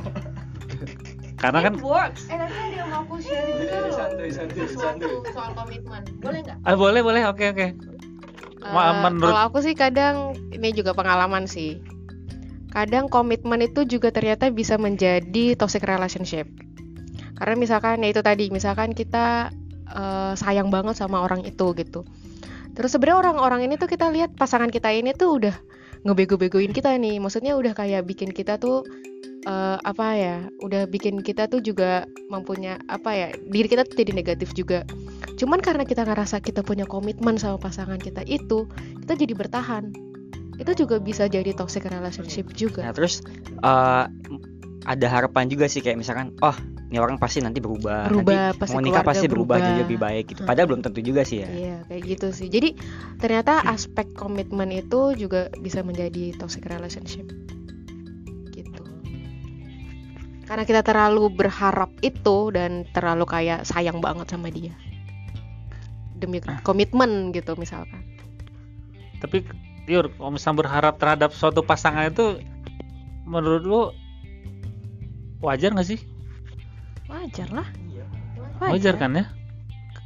karena 1.44 1.60
kan 1.62 1.74
works. 1.78 2.24
eh 2.26 2.38
nanti 2.38 2.56
ada 2.56 2.72
yang 2.74 2.88
mau 2.88 3.04
aku 3.04 3.16
sharing 3.20 3.58
juga 3.60 3.76
loh 3.78 3.92
Santuy, 3.92 4.30
santuy, 4.32 4.64
sesuatu 4.64 5.08
soal 5.28 5.52
komitmen 5.52 6.02
boleh 6.18 6.40
nggak 6.42 6.58
ah, 6.64 6.76
boleh 6.76 7.02
boleh 7.04 7.22
oke 7.28 7.46
oke 7.46 7.68
Ma- 8.64 8.88
Eh, 8.88 8.96
menurut- 9.04 9.28
Kalau 9.28 9.42
aku 9.44 9.60
sih 9.60 9.76
kadang 9.76 10.16
ini 10.50 10.72
juga 10.72 10.96
pengalaman 10.96 11.44
sih. 11.46 11.84
Kadang 12.72 13.06
komitmen 13.06 13.60
itu 13.60 13.84
juga 13.84 14.08
ternyata 14.08 14.48
bisa 14.50 14.80
menjadi 14.80 15.54
toxic 15.54 15.84
relationship. 15.84 16.48
Karena 17.36 17.60
misalkan 17.60 18.00
ya 18.00 18.10
itu 18.10 18.24
tadi, 18.24 18.48
misalkan 18.50 18.96
kita 18.96 19.52
eh, 19.92 20.34
sayang 20.34 20.72
banget 20.72 20.96
sama 20.96 21.22
orang 21.22 21.44
itu 21.44 21.76
gitu. 21.76 22.08
Terus 22.72 22.90
sebenarnya 22.90 23.30
orang-orang 23.30 23.68
ini 23.68 23.76
tuh 23.76 23.86
kita 23.86 24.08
lihat 24.10 24.32
pasangan 24.34 24.72
kita 24.72 24.90
ini 24.90 25.12
tuh 25.12 25.44
udah 25.44 25.56
ngebego-begoin 26.02 26.72
kita 26.72 26.96
nih. 26.96 27.20
Maksudnya 27.20 27.60
udah 27.60 27.76
kayak 27.76 28.08
bikin 28.08 28.32
kita 28.32 28.58
tuh 28.58 28.88
eh, 29.44 29.78
apa 29.80 30.08
ya? 30.16 30.38
Udah 30.64 30.88
bikin 30.88 31.22
kita 31.22 31.48
tuh 31.48 31.60
juga 31.60 32.08
mempunyai 32.32 32.80
apa 32.88 33.12
ya? 33.14 33.28
Diri 33.36 33.68
kita 33.68 33.88
tuh 33.88 34.00
jadi 34.00 34.12
negatif 34.16 34.56
juga. 34.56 34.88
Cuman 35.36 35.60
karena 35.60 35.84
kita 35.84 36.08
ngerasa 36.08 36.40
kita 36.40 36.62
punya 36.62 36.88
komitmen 36.88 37.36
sama 37.40 37.60
pasangan 37.60 38.00
kita 38.00 38.24
itu, 38.26 38.68
kita 39.06 39.14
jadi 39.18 39.34
bertahan. 39.36 39.94
Itu 40.62 40.86
juga 40.86 41.02
bisa 41.02 41.26
jadi 41.26 41.52
toxic 41.52 41.90
relationship 41.90 42.54
juga. 42.54 42.86
Nah 42.86 42.94
terus 42.94 43.20
eh, 43.64 44.06
ada 44.84 45.08
harapan 45.08 45.48
juga 45.48 45.66
sih 45.72 45.80
kayak 45.80 45.96
misalkan, 46.00 46.36
oh 46.44 46.56
ini 46.94 47.02
orang 47.02 47.18
pasti 47.18 47.42
nanti 47.42 47.58
berubah, 47.58 48.06
Berubah, 48.06 48.54
nanti 48.54 48.60
pasti 48.62 48.74
mau 48.78 48.82
nikah 48.86 49.02
pasti 49.02 49.26
berubah, 49.26 49.58
jadi 49.58 49.66
berubah. 49.66 49.82
lebih 49.82 49.98
baik 49.98 50.24
gitu. 50.30 50.42
Hmm. 50.46 50.50
Padahal 50.54 50.68
belum 50.70 50.82
tentu 50.86 51.00
juga 51.02 51.22
sih 51.26 51.42
ya. 51.42 51.50
Iya, 51.50 51.78
kayak 51.90 52.02
gitu 52.06 52.28
sih. 52.30 52.48
Jadi 52.54 52.70
ternyata 53.18 53.66
aspek 53.66 54.14
komitmen 54.14 54.70
itu 54.70 55.18
juga 55.18 55.50
bisa 55.58 55.82
menjadi 55.82 56.38
toxic 56.38 56.70
relationship. 56.70 57.26
Karena 60.54 60.70
kita 60.70 60.86
terlalu 60.86 61.34
berharap 61.34 61.90
itu 62.06 62.54
dan 62.54 62.86
terlalu 62.94 63.26
kayak 63.26 63.66
sayang 63.66 63.98
banget 64.06 64.30
sama 64.30 64.54
dia. 64.54 64.70
Demi 66.14 66.38
komitmen 66.62 67.34
gitu 67.34 67.58
misalkan. 67.58 68.06
tapi 69.18 69.42
Tiur 69.90 70.14
kalau 70.14 70.36
misalnya 70.36 70.62
berharap 70.62 71.00
terhadap 71.02 71.32
suatu 71.34 71.66
pasangan 71.66 72.12
itu 72.12 72.44
menurut 73.26 73.64
lu 73.64 73.82
wajar 75.40 75.72
nggak 75.72 75.96
sih 75.96 76.00
Wajar 77.08 77.48
lah. 77.56 77.68
wajar 78.60 79.00
kan 79.00 79.16
ya 79.16 79.26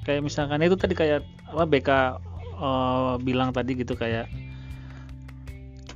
kayak 0.06 0.22
misalkan 0.22 0.62
itu 0.62 0.78
tadi 0.78 0.94
kayak 0.94 1.26
apa 1.50 1.66
BK 1.66 1.90
eh, 2.62 3.14
bilang 3.26 3.50
tadi 3.50 3.74
gitu 3.74 3.98
kayak 3.98 4.30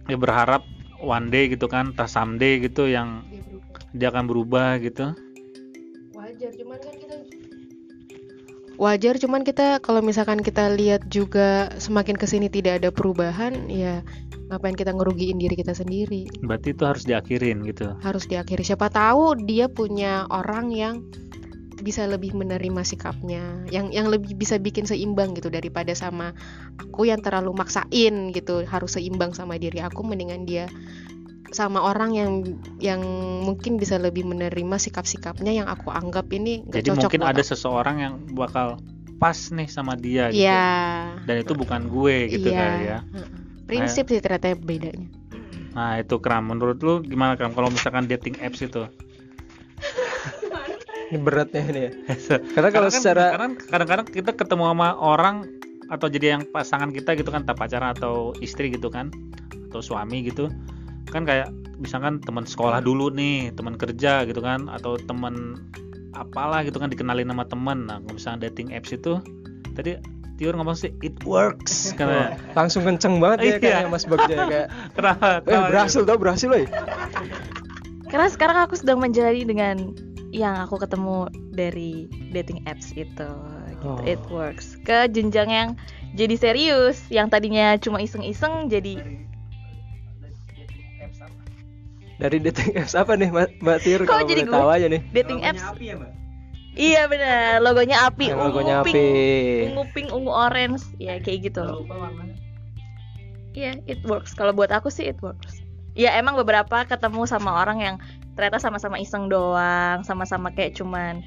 ya 0.10 0.18
berharap 0.18 0.66
one 1.02 1.34
day 1.34 1.50
gitu 1.50 1.66
kan, 1.66 1.92
tas 1.98 2.14
someday 2.14 2.62
gitu 2.62 2.86
yang 2.88 3.26
berubah. 3.26 3.51
Dia 3.92 4.08
akan 4.12 4.26
berubah 4.28 4.80
gitu. 4.80 5.14
wajar 6.16 6.52
cuman 6.56 6.80
kan 6.80 6.96
kita 6.96 7.16
wajar 8.82 9.14
cuman 9.22 9.42
kita 9.46 9.68
kalau 9.84 10.02
misalkan 10.02 10.42
kita 10.42 10.74
lihat 10.74 11.06
juga 11.12 11.70
semakin 11.78 12.18
ke 12.18 12.26
sini 12.26 12.50
tidak 12.50 12.82
ada 12.82 12.90
perubahan 12.90 13.70
ya 13.70 14.02
ngapain 14.50 14.76
kita 14.76 14.92
ngerugiin 14.92 15.40
diri 15.40 15.56
kita 15.56 15.72
sendiri 15.72 16.28
Berarti 16.44 16.76
itu 16.76 16.84
harus 16.84 17.04
diakhirin 17.08 17.64
gitu. 17.64 17.94
harus 18.04 18.26
diakhiri 18.28 18.66
siapa 18.66 18.92
tahu 18.92 19.38
dia 19.48 19.70
punya 19.72 20.28
orang 20.28 20.74
yang 20.74 20.96
bisa 21.82 22.06
lebih 22.06 22.38
menerima 22.38 22.86
sikapnya 22.86 23.66
yang 23.74 23.90
yang 23.90 24.08
lebih 24.08 24.38
bisa 24.38 24.62
bikin 24.62 24.86
seimbang 24.86 25.34
gitu 25.34 25.50
daripada 25.50 25.92
sama 25.98 26.32
aku 26.78 27.10
yang 27.10 27.20
terlalu 27.26 27.58
maksain 27.58 28.30
gitu 28.32 28.64
harus 28.70 28.96
seimbang 28.96 29.34
sama 29.34 29.58
diri 29.58 29.82
aku 29.82 30.06
mendingan 30.06 30.46
dia 30.46 30.70
sama 31.52 31.84
orang 31.84 32.12
yang 32.12 32.32
yang 32.78 33.02
mungkin 33.44 33.76
bisa 33.76 33.96
lebih 33.96 34.24
menerima 34.24 34.76
sikap-sikapnya 34.78 35.52
yang 35.54 35.68
aku 35.68 35.88
anggap 35.88 36.32
ini 36.32 36.64
gak 36.66 36.80
Jadi 36.80 36.88
cocok 36.90 37.00
mungkin 37.06 37.22
buat 37.22 37.32
ada 37.32 37.42
aku. 37.42 37.52
seseorang 37.52 37.96
yang 38.00 38.14
bakal 38.32 38.80
pas 39.18 39.38
nih 39.52 39.68
sama 39.68 39.94
dia 39.94 40.28
gitu. 40.30 40.42
Iya. 40.42 40.66
Dan 41.24 41.36
itu 41.40 41.54
bukan 41.54 41.86
gue 41.86 42.16
gitu 42.28 42.48
Iya. 42.48 42.58
kali 42.58 42.84
ya. 42.86 43.00
Prinsip 43.64 44.08
sih 44.08 44.18
ternyata 44.18 44.56
bedanya. 44.56 45.08
Nah, 45.72 45.96
itu 45.98 46.18
Kram. 46.18 46.48
Menurut 46.48 46.80
lu 46.80 47.00
gimana 47.00 47.36
Kram 47.36 47.52
kalau 47.52 47.68
misalkan 47.68 48.04
dating 48.06 48.36
apps 48.40 48.60
itu? 48.60 48.88
Ini 51.08 51.20
beratnya 51.20 51.62
ini 51.66 51.82
ya. 51.82 51.92
Karena 52.56 52.70
kalau 52.72 52.88
kan- 52.88 52.96
secara 52.96 53.24
karena 53.36 53.48
kadang-kadang 53.62 54.08
kita 54.08 54.32
ketemu 54.32 54.64
sama 54.66 54.96
orang 54.96 55.36
atau 55.92 56.08
jadi 56.08 56.40
yang 56.40 56.44
pasangan 56.46 56.88
kita 56.90 57.20
gitu 57.20 57.30
kan, 57.30 57.44
entah 57.44 57.52
pacaran 57.54 57.92
atau 57.92 58.32
istri 58.40 58.72
gitu 58.72 58.88
kan, 58.88 59.12
atau 59.68 59.84
suami 59.84 60.24
gitu, 60.24 60.48
kan 61.10 61.26
kayak 61.26 61.50
misalkan 61.82 62.22
teman 62.22 62.46
sekolah 62.46 62.84
dulu 62.84 63.10
nih, 63.10 63.50
teman 63.58 63.76
kerja 63.80 64.28
gitu 64.30 64.40
kan, 64.44 64.70
atau 64.70 65.02
teman 65.02 65.58
apalah 66.14 66.62
gitu 66.62 66.78
kan 66.78 66.92
dikenalin 66.92 67.32
sama 67.32 67.46
teman. 67.50 67.90
Nah, 67.90 67.98
kalau 68.04 68.14
misalnya 68.20 68.52
dating 68.52 68.76
apps 68.76 68.94
itu, 68.94 69.18
tadi 69.74 69.98
Tiur 70.42 70.58
ngomong 70.58 70.74
sih 70.74 70.90
it 71.06 71.14
works 71.22 71.94
karena 71.94 72.34
langsung 72.58 72.82
kenceng 72.82 73.22
banget 73.22 73.38
ya 73.38 73.46
Iya. 73.46 73.58
kayaknya 73.62 73.88
Mas 73.94 74.10
Bagja 74.10 74.36
kayak 74.50 74.68
kenapa? 74.98 75.26
eh 75.46 75.60
berhasil 75.70 76.02
tau 76.02 76.18
berhasil 76.18 76.50
loh 76.50 76.66
Karena 78.10 78.26
sekarang 78.26 78.58
aku 78.66 78.74
sedang 78.74 78.98
menjalani 78.98 79.46
dengan 79.46 79.94
yang 80.34 80.58
aku 80.66 80.82
ketemu 80.82 81.30
dari 81.54 82.10
dating 82.34 82.66
apps 82.66 82.90
itu. 82.98 83.30
Gitu. 83.70 83.86
Oh. 83.86 84.02
It 84.02 84.18
works. 84.34 84.82
Ke 84.82 85.06
jenjang 85.08 85.48
yang 85.54 85.70
jadi 86.18 86.36
serius, 86.42 87.06
yang 87.14 87.30
tadinya 87.30 87.78
cuma 87.78 88.02
iseng-iseng 88.02 88.66
jadi 88.66 88.98
dari 92.22 92.38
dating 92.38 92.78
apps 92.78 92.94
apa 92.94 93.18
nih 93.18 93.34
Mbak, 93.34 93.66
Mbak 93.66 93.78
Tir? 93.82 94.00
Kok 94.06 94.14
kalau 94.14 94.30
jadi 94.30 94.44
tahu 94.46 94.70
aja 94.70 94.86
nih. 94.86 95.02
Dating 95.10 95.42
Logonya 95.42 95.58
apps. 95.58 95.64
api 95.74 95.86
ya 95.90 95.96
mbak? 95.98 96.12
Iya 96.72 97.02
benar, 97.12 97.60
logonya 97.60 97.98
api, 98.08 98.32
ungu 98.32 98.48
logonya 98.48 98.76
pink, 98.88 98.96
api. 98.96 99.04
Ungu 99.68 99.84
pink, 99.92 100.08
ungu 100.16 100.32
orange, 100.32 100.88
ya 101.04 101.20
kayak 101.20 101.52
gitu. 101.52 101.68
Iya, 103.52 103.76
it 103.92 104.00
works. 104.08 104.32
Kalau 104.32 104.56
buat 104.56 104.72
aku 104.72 104.88
sih 104.88 105.12
it 105.12 105.20
works. 105.20 105.60
Ya 106.00 106.16
emang 106.16 106.40
beberapa 106.40 106.88
ketemu 106.88 107.28
sama 107.28 107.60
orang 107.60 107.84
yang 107.84 107.96
ternyata 108.40 108.64
sama-sama 108.64 108.96
iseng 108.96 109.28
doang, 109.28 110.08
sama-sama 110.08 110.48
kayak 110.56 110.80
cuman 110.80 111.20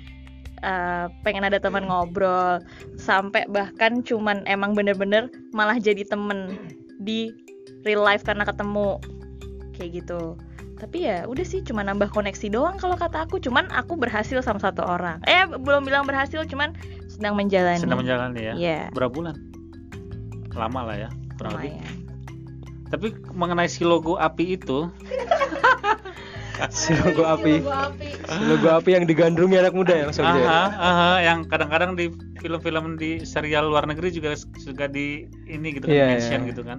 eh, 0.65 1.13
pengen 1.21 1.45
ada 1.45 1.61
teman 1.61 1.85
ngobrol, 1.93 2.65
sampai 2.97 3.45
bahkan 3.53 4.01
cuman 4.01 4.41
emang 4.49 4.73
bener-bener 4.73 5.29
malah 5.53 5.77
jadi 5.77 6.09
temen 6.09 6.57
di 7.05 7.29
real 7.85 8.01
life 8.01 8.25
karena 8.25 8.49
ketemu. 8.49 8.97
Kayak 9.77 10.01
gitu. 10.01 10.41
Tapi 10.75 11.07
ya 11.07 11.25
udah 11.25 11.45
sih 11.47 11.63
cuma 11.63 11.87
nambah 11.87 12.11
koneksi 12.11 12.51
doang 12.51 12.77
kalau 12.77 12.99
kata 12.99 13.25
aku. 13.25 13.39
Cuman 13.39 13.71
aku 13.71 13.95
berhasil 13.95 14.43
sama 14.43 14.59
satu 14.59 14.83
orang. 14.83 15.23
Eh 15.25 15.47
belum 15.47 15.87
bilang 15.87 16.05
berhasil, 16.05 16.43
cuman 16.45 16.75
sedang 17.07 17.39
menjalani. 17.39 17.81
sedang 17.81 18.03
menjalani 18.03 18.41
ya. 18.43 18.55
Iya. 18.59 18.81
Berapa 18.91 19.13
bulan? 19.15 19.37
Lama 20.55 20.81
lah 20.87 20.97
ya, 21.07 21.11
kurang 21.39 21.59
lebih. 21.59 21.75
lumayan. 21.79 21.95
Tapi 22.91 23.07
mengenai 23.35 23.67
si 23.67 23.83
logo 23.83 24.15
api 24.15 24.55
itu, 24.55 24.87
si 26.71 26.95
logo 26.95 27.27
api 27.27 27.59
si 28.23 28.43
logo 28.47 28.69
api 28.71 28.95
yang 28.95 29.05
digandrungi 29.11 29.59
anak 29.59 29.75
muda 29.75 29.91
ya 29.99 30.05
Mas 30.07 30.19
Bagja 30.23 30.39
ya? 30.39 30.47
aha, 30.47 30.65
aha, 30.79 31.11
yang 31.27 31.39
kadang-kadang 31.51 31.99
di 31.99 32.15
film-film 32.39 32.95
di 32.95 33.27
serial 33.27 33.67
luar 33.67 33.91
negeri 33.91 34.15
juga 34.15 34.39
suka 34.39 34.87
di 34.87 35.27
ini 35.51 35.75
gitu 35.75 35.91
kan, 35.91 35.95
Iya, 35.97 36.07
mention 36.15 36.41
iya. 36.47 36.51
gitu 36.55 36.63
kan. 36.63 36.79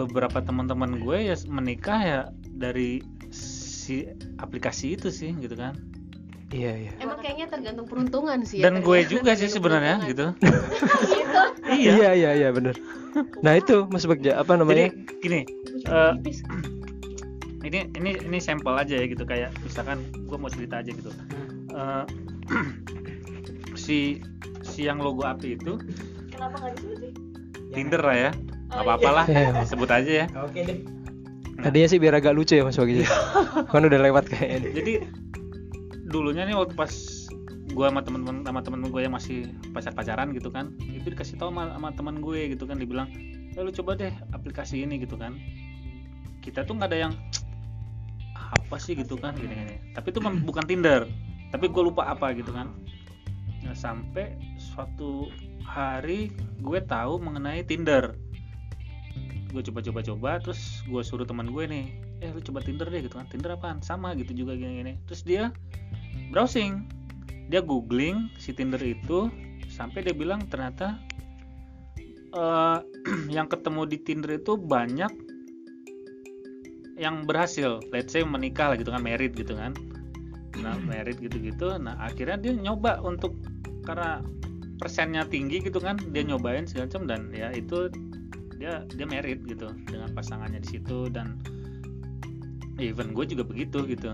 Beberapa 0.00 0.40
teman-teman 0.40 0.96
gue 0.98 1.18
ya 1.24 1.36
menikah 1.46 2.00
ya 2.00 2.20
dari 2.50 3.04
si 3.30 4.06
aplikasi 4.36 4.94
itu 4.94 5.08
sih 5.08 5.36
gitu 5.36 5.54
kan. 5.54 5.76
iya 6.50 6.74
iya 6.74 6.92
Emang 6.98 7.18
kayaknya 7.18 7.46
tergantung 7.46 7.86
peruntungan 7.86 8.42
sih. 8.42 8.58
ya, 8.58 8.66
Dan 8.66 8.80
gue 8.80 8.98
tergantung 8.98 9.12
juga 9.22 9.30
sih 9.36 9.48
sebenarnya 9.48 9.94
peruntungan. 9.98 10.10
gitu. 10.10 10.26
iya. 11.70 11.92
iya 11.94 12.10
iya 12.12 12.30
iya 12.36 12.48
bener 12.50 12.74
nah 13.38 13.54
itu 13.54 13.86
Mas 13.86 14.02
Bagja 14.04 14.38
apa 14.38 14.54
Jadi 14.54 14.60
namanya 14.60 14.86
gini, 15.18 15.40
eh, 15.84 16.12
ini 17.60 17.78
ini 17.92 18.10
ini 18.22 18.38
sampel 18.38 18.70
aja 18.72 18.94
ya 18.94 19.04
gitu 19.04 19.22
kayak 19.22 19.50
misalkan 19.60 19.98
gue 20.24 20.36
mau 20.36 20.46
cerita 20.46 20.78
aja 20.78 20.90
gitu 20.90 21.10
Eh, 21.70 22.04
si 23.76 24.18
si 24.60 24.80
yang 24.84 24.98
logo 24.98 25.22
api 25.22 25.54
itu 25.54 25.78
Kenapa 26.28 26.58
nggak 26.58 26.72
disebut 26.76 26.98
sih? 27.00 27.12
Tinder 27.70 28.02
lah 28.02 28.16
ya 28.16 28.30
nggak 28.70 28.84
apa-apa 28.86 29.10
lah 29.10 29.26
Iya. 29.26 29.66
sebut 29.70 29.90
aja 29.90 30.12
ya. 30.24 30.26
Oke 30.46 30.62
deh 30.62 30.78
tadinya 31.60 31.88
sih 31.92 32.00
biar 32.00 32.16
agak 32.16 32.32
lucu 32.32 32.56
ya 32.56 32.64
Mas 32.64 32.80
Bagja 32.80 33.04
kan 33.72 33.84
udah 33.84 34.00
lewat 34.00 34.32
kayaknya. 34.32 34.72
Jadi 34.72 34.92
dulunya 36.08 36.48
nih 36.48 36.56
waktu 36.56 36.74
pas 36.74 36.90
gue 37.70 37.86
sama 37.86 38.02
temen-temen 38.02 38.42
sama 38.42 38.60
temen 38.66 38.80
gue 38.90 39.00
yang 39.04 39.14
masih 39.14 39.46
pacar-pacaran 39.70 40.34
gitu 40.34 40.50
kan 40.50 40.74
itu 40.90 41.06
dikasih 41.14 41.38
tahu 41.38 41.54
sama, 41.54 41.70
sama 41.70 41.88
teman 41.94 42.18
gue 42.18 42.50
gitu 42.50 42.66
kan 42.66 42.82
dibilang 42.82 43.06
ya 43.54 43.62
lu 43.62 43.70
coba 43.70 43.94
deh 43.94 44.10
aplikasi 44.34 44.82
ini 44.82 44.98
gitu 44.98 45.14
kan. 45.20 45.36
Kita 46.40 46.64
tuh 46.64 46.80
nggak 46.80 46.90
ada 46.90 46.98
yang 47.10 47.12
apa 48.34 48.76
sih? 48.80 48.96
gitu 48.96 49.14
kan 49.20 49.36
gini 49.36 49.54
gini. 49.54 49.76
Tapi 49.94 50.10
itu 50.10 50.18
bukan 50.22 50.64
Tinder 50.66 51.06
tapi 51.50 51.66
gue 51.66 51.82
lupa 51.82 52.10
apa 52.10 52.30
gitu 52.34 52.54
kan. 52.54 52.70
Nah, 53.60 53.76
sampai 53.76 54.38
suatu 54.56 55.28
hari 55.66 56.32
gue 56.64 56.80
tahu 56.88 57.20
mengenai 57.20 57.60
Tinder 57.66 58.16
gue 59.50 59.62
coba-coba 59.66 60.00
coba 60.06 60.30
terus 60.38 60.82
gue 60.86 61.02
suruh 61.02 61.26
teman 61.26 61.50
gue 61.50 61.64
nih 61.66 61.86
eh 62.20 62.30
lu 62.30 62.40
coba 62.44 62.60
Tinder 62.60 62.86
deh 62.86 63.00
gitu 63.02 63.16
kan. 63.16 63.26
Tinder 63.26 63.56
apaan? 63.56 63.80
Sama 63.80 64.12
gitu 64.14 64.32
juga 64.36 64.54
gini-gini. 64.54 65.00
Terus 65.08 65.22
dia 65.24 65.42
browsing. 66.30 66.86
Dia 67.50 67.64
googling 67.64 68.30
si 68.38 68.54
Tinder 68.54 68.78
itu 68.78 69.32
sampai 69.66 70.06
dia 70.06 70.14
bilang 70.14 70.46
ternyata 70.46 71.00
eh, 72.30 72.78
yang 73.36 73.48
ketemu 73.50 73.88
di 73.88 73.98
Tinder 74.04 74.30
itu 74.36 74.54
banyak 74.54 75.10
yang 77.00 77.24
berhasil. 77.24 77.80
Let's 77.90 78.12
say 78.12 78.22
menikah 78.22 78.70
lah 78.70 78.76
gitu 78.76 78.92
kan 78.92 79.00
married 79.00 79.32
gitu 79.32 79.56
kan. 79.56 79.72
Nah 80.60 80.76
married 80.84 81.18
gitu-gitu. 81.18 81.80
Nah 81.80 81.96
akhirnya 81.98 82.36
dia 82.36 82.52
nyoba 82.52 83.00
untuk 83.00 83.34
karena 83.88 84.20
persennya 84.76 85.24
tinggi 85.28 85.60
gitu 85.60 85.76
kan 85.76 86.00
dia 86.12 86.24
nyobain 86.24 86.64
segala 86.64 86.88
macam 86.88 87.02
dan 87.04 87.20
ya 87.36 87.52
itu 87.52 87.92
dia 88.60 88.84
dia 88.92 89.06
married 89.08 89.40
gitu 89.48 89.72
dengan 89.88 90.12
pasangannya 90.12 90.60
di 90.60 90.68
situ 90.76 91.08
dan 91.08 91.40
even 92.76 93.16
gue 93.16 93.24
juga 93.24 93.42
begitu 93.48 93.88
gitu 93.88 94.12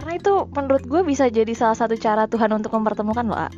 Karena 0.00 0.16
itu 0.16 0.34
menurut 0.56 0.84
gue 0.88 1.04
bisa 1.04 1.28
jadi 1.28 1.52
salah 1.52 1.76
satu 1.76 1.92
cara 1.92 2.24
Tuhan 2.24 2.48
untuk 2.56 2.72
mempertemukan 2.72 3.20
lo, 3.20 3.36
A. 3.36 3.52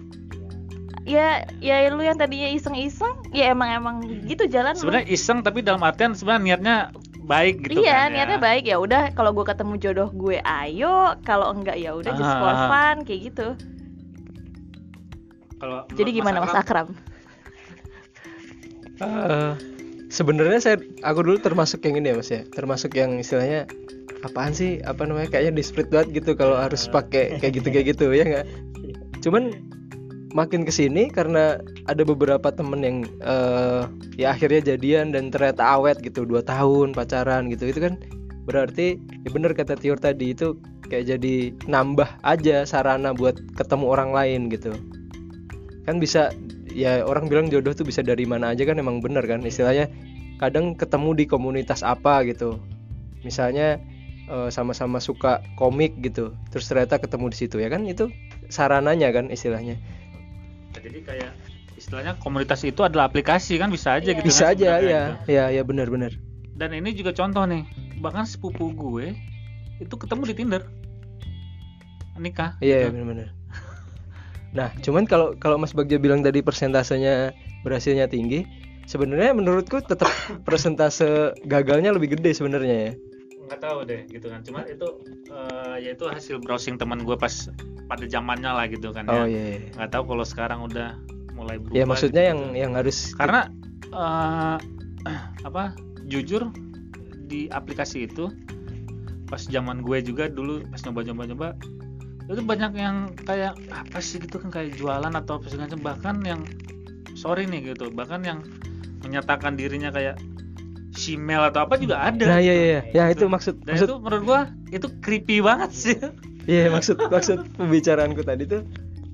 Ya, 1.06 1.46
ya 1.62 1.86
lu 1.86 2.02
yang 2.02 2.18
tadinya 2.18 2.50
iseng-iseng, 2.50 3.30
ya 3.30 3.54
emang 3.54 3.70
emang 3.70 3.96
gitu 4.26 4.50
jalan 4.50 4.74
sebenarnya 4.74 5.06
iseng 5.06 5.46
tapi 5.46 5.62
dalam 5.62 5.78
artian 5.86 6.18
sebenarnya 6.18 6.42
niatnya 6.42 6.76
baik 7.22 7.62
gitu 7.70 7.86
iya, 7.86 8.06
kan 8.06 8.10
ya. 8.10 8.14
niatnya 8.26 8.38
baik 8.42 8.64
ya. 8.66 8.82
Udah 8.82 9.14
kalau 9.14 9.30
gue 9.30 9.46
ketemu 9.46 9.74
jodoh 9.78 10.10
gue, 10.10 10.42
ayo. 10.42 11.14
Kalau 11.22 11.54
enggak 11.54 11.78
ya 11.78 11.94
udah 11.94 12.10
just 12.10 12.34
for 12.42 12.50
Ah. 12.50 12.66
fun 12.66 12.96
kayak 13.06 13.20
gitu. 13.30 13.46
kalau 15.62 15.86
Jadi 15.94 16.10
gimana 16.10 16.42
Mas 16.42 16.58
Akram? 16.58 16.90
Eh, 19.03 19.53
sebenarnya 20.12 20.61
saya 20.62 20.76
aku 21.03 21.26
dulu 21.26 21.38
termasuk 21.42 21.82
yang 21.82 21.98
ini 21.98 22.14
ya 22.14 22.14
mas 22.14 22.30
ya. 22.30 22.42
Termasuk 22.55 22.94
yang 22.94 23.18
istilahnya 23.18 23.66
apaan 24.22 24.55
sih? 24.55 24.78
Apa 24.86 25.05
namanya? 25.05 25.28
Kayaknya 25.34 25.53
disparate 25.59 25.90
banget 25.90 26.09
gitu 26.22 26.38
kalau 26.38 26.55
harus 26.55 26.86
pakai 26.86 27.42
kayak 27.42 27.53
gitu 27.59 27.68
kayak 27.74 27.86
gitu 27.96 28.05
ya 28.14 28.24
nggak? 28.24 28.46
Cuman 29.22 29.53
makin 30.32 30.64
ke 30.64 30.72
sini 30.72 31.12
karena 31.12 31.61
ada 31.84 32.03
beberapa 32.07 32.48
temen 32.48 32.80
yang 32.80 32.98
eh, 33.20 33.82
ya 34.16 34.32
akhirnya 34.32 34.74
jadian 34.74 35.12
dan 35.12 35.28
ternyata 35.28 35.76
awet 35.76 36.00
gitu 36.00 36.22
dua 36.22 36.40
tahun 36.46 36.94
pacaran 36.94 37.50
gitu. 37.50 37.68
Itu 37.68 37.82
kan 37.82 37.98
berarti 38.46 38.98
ya 39.22 39.30
bener 39.30 39.55
kata 39.55 39.78
Tiur 39.78 39.98
tadi 39.98 40.34
itu 40.34 40.59
kayak 40.90 41.14
jadi 41.14 41.34
nambah 41.70 42.11
aja 42.26 42.66
sarana 42.66 43.14
buat 43.14 43.38
ketemu 43.59 43.84
orang 43.86 44.11
lain 44.14 44.40
gitu. 44.50 44.74
Kan 45.82 45.98
bisa 45.98 46.30
ya 46.72 47.04
orang 47.04 47.28
bilang 47.28 47.46
jodoh 47.52 47.76
tuh 47.76 47.86
bisa 47.86 48.00
dari 48.00 48.24
mana 48.24 48.52
aja 48.56 48.64
kan 48.64 48.80
emang 48.80 48.98
bener 49.04 49.24
kan? 49.24 49.44
Istilahnya 49.44 49.92
kadang 50.40 50.74
ketemu 50.74 51.14
di 51.14 51.24
komunitas 51.28 51.84
apa 51.86 52.24
gitu. 52.26 52.58
Misalnya 53.22 53.78
eh, 54.26 54.48
sama-sama 54.50 54.98
suka 54.98 55.44
komik 55.60 55.96
gitu 56.02 56.34
terus 56.50 56.66
ternyata 56.66 56.98
ketemu 56.98 57.30
di 57.30 57.36
situ 57.36 57.56
ya 57.60 57.68
kan? 57.70 57.84
Itu 57.86 58.10
sarananya 58.50 59.12
kan 59.14 59.28
istilahnya. 59.28 59.78
Jadi 60.72 61.00
kayak 61.04 61.32
istilahnya 61.82 62.16
komunitas 62.22 62.62
itu 62.62 62.80
adalah 62.86 63.10
aplikasi 63.10 63.58
kan 63.58 63.66
bisa 63.66 63.98
aja 63.98 64.14
gitu 64.14 64.22
bisa 64.22 64.50
kan 64.50 64.54
aja 64.54 64.66
sebenarnya 64.78 64.86
ya 64.86 65.02
gitu. 65.02 65.34
ya 65.34 65.44
ya 65.50 65.62
benar-benar 65.66 66.14
dan 66.54 66.70
ini 66.78 66.94
juga 66.94 67.10
contoh 67.10 67.42
nih 67.42 67.66
bahkan 67.98 68.22
sepupu 68.22 68.70
gue 68.70 69.18
itu 69.82 69.94
ketemu 69.98 70.22
di 70.30 70.34
Tinder. 70.38 70.62
Nikah 72.12 72.54
iya 72.62 72.86
ya, 72.86 72.92
gitu. 72.92 73.02
benar-benar 73.02 73.28
nah 74.53 74.68
cuman 74.84 75.09
kalau 75.09 75.32
kalau 75.40 75.57
Mas 75.57 75.72
Bagja 75.72 75.96
bilang 75.96 76.20
tadi 76.20 76.44
persentasenya 76.44 77.32
berhasilnya 77.64 78.09
tinggi 78.09 78.44
sebenarnya 78.84 79.32
menurutku 79.32 79.80
tetap 79.80 80.11
persentase 80.48 81.32
gagalnya 81.48 81.94
lebih 81.94 82.18
gede 82.18 82.36
sebenarnya 82.36 82.76
ya 82.90 82.92
nggak 83.53 83.61
tahu 83.61 83.78
deh 83.84 84.00
gitu 84.09 84.26
kan 84.32 84.40
cuman 84.40 84.64
itu 84.64 84.88
eh, 85.28 85.76
ya 85.84 85.90
itu 85.92 86.05
hasil 86.09 86.40
browsing 86.40 86.80
teman 86.80 87.05
gue 87.05 87.16
pas 87.20 87.53
pada 87.84 88.05
zamannya 88.09 88.48
lah 88.48 88.64
gitu 88.70 88.94
kan 88.96 89.05
oh 89.12 89.24
ya 89.24 89.28
iya, 89.28 89.44
iya. 89.61 89.70
nggak 89.76 89.90
tahu 89.92 90.05
kalau 90.16 90.24
sekarang 90.24 90.64
udah 90.64 90.96
mulai 91.36 91.61
berubah 91.61 91.76
ya 91.76 91.84
maksudnya 91.84 92.22
gitu. 92.24 92.30
yang 92.32 92.40
yang 92.57 92.72
harus 92.72 93.12
karena 93.18 93.53
eh, 93.92 94.57
apa 95.48 95.76
jujur 96.09 96.48
di 97.28 97.48
aplikasi 97.53 98.09
itu 98.09 98.32
pas 99.28 99.40
zaman 99.48 99.80
gue 99.80 100.00
juga 100.05 100.28
dulu 100.28 100.64
pas 100.68 100.80
nyoba-nyoba 100.84 101.22
nyoba 101.28 101.48
itu 102.30 102.42
banyak 102.42 102.72
yang 102.78 102.96
kayak 103.26 103.58
apa 103.72 103.98
sih 103.98 104.22
gitu 104.22 104.38
kan 104.38 104.48
kayak 104.54 104.78
jualan 104.78 105.10
atau 105.10 105.40
apa 105.40 105.46
segala 105.50 105.68
macam 105.68 105.80
bahkan 105.82 106.16
yang 106.22 106.40
sorry 107.18 107.44
nih 107.44 107.74
gitu 107.74 107.90
bahkan 107.90 108.22
yang 108.22 108.40
menyatakan 109.02 109.58
dirinya 109.58 109.90
kayak 109.90 110.16
Shimel 110.92 111.40
atau 111.48 111.64
apa 111.64 111.80
juga 111.80 112.04
ada 112.04 112.36
nah 112.36 112.40
iya 112.40 112.52
gitu. 112.54 112.64
iya 112.68 112.80
ya 112.92 113.04
itu 113.10 113.24
Gitu. 113.26 113.32
maksud 113.32 113.54
dan 113.64 113.74
maksud 113.74 113.88
itu 113.88 113.96
menurut 113.98 114.22
gua 114.24 114.40
itu 114.70 114.86
creepy 115.02 115.36
banget 115.42 115.70
sih 115.72 115.96
iya 116.46 116.68
maksud 116.68 117.00
maksud 117.10 117.38
pembicaraanku 117.58 118.22
tadi 118.22 118.44
tuh 118.46 118.62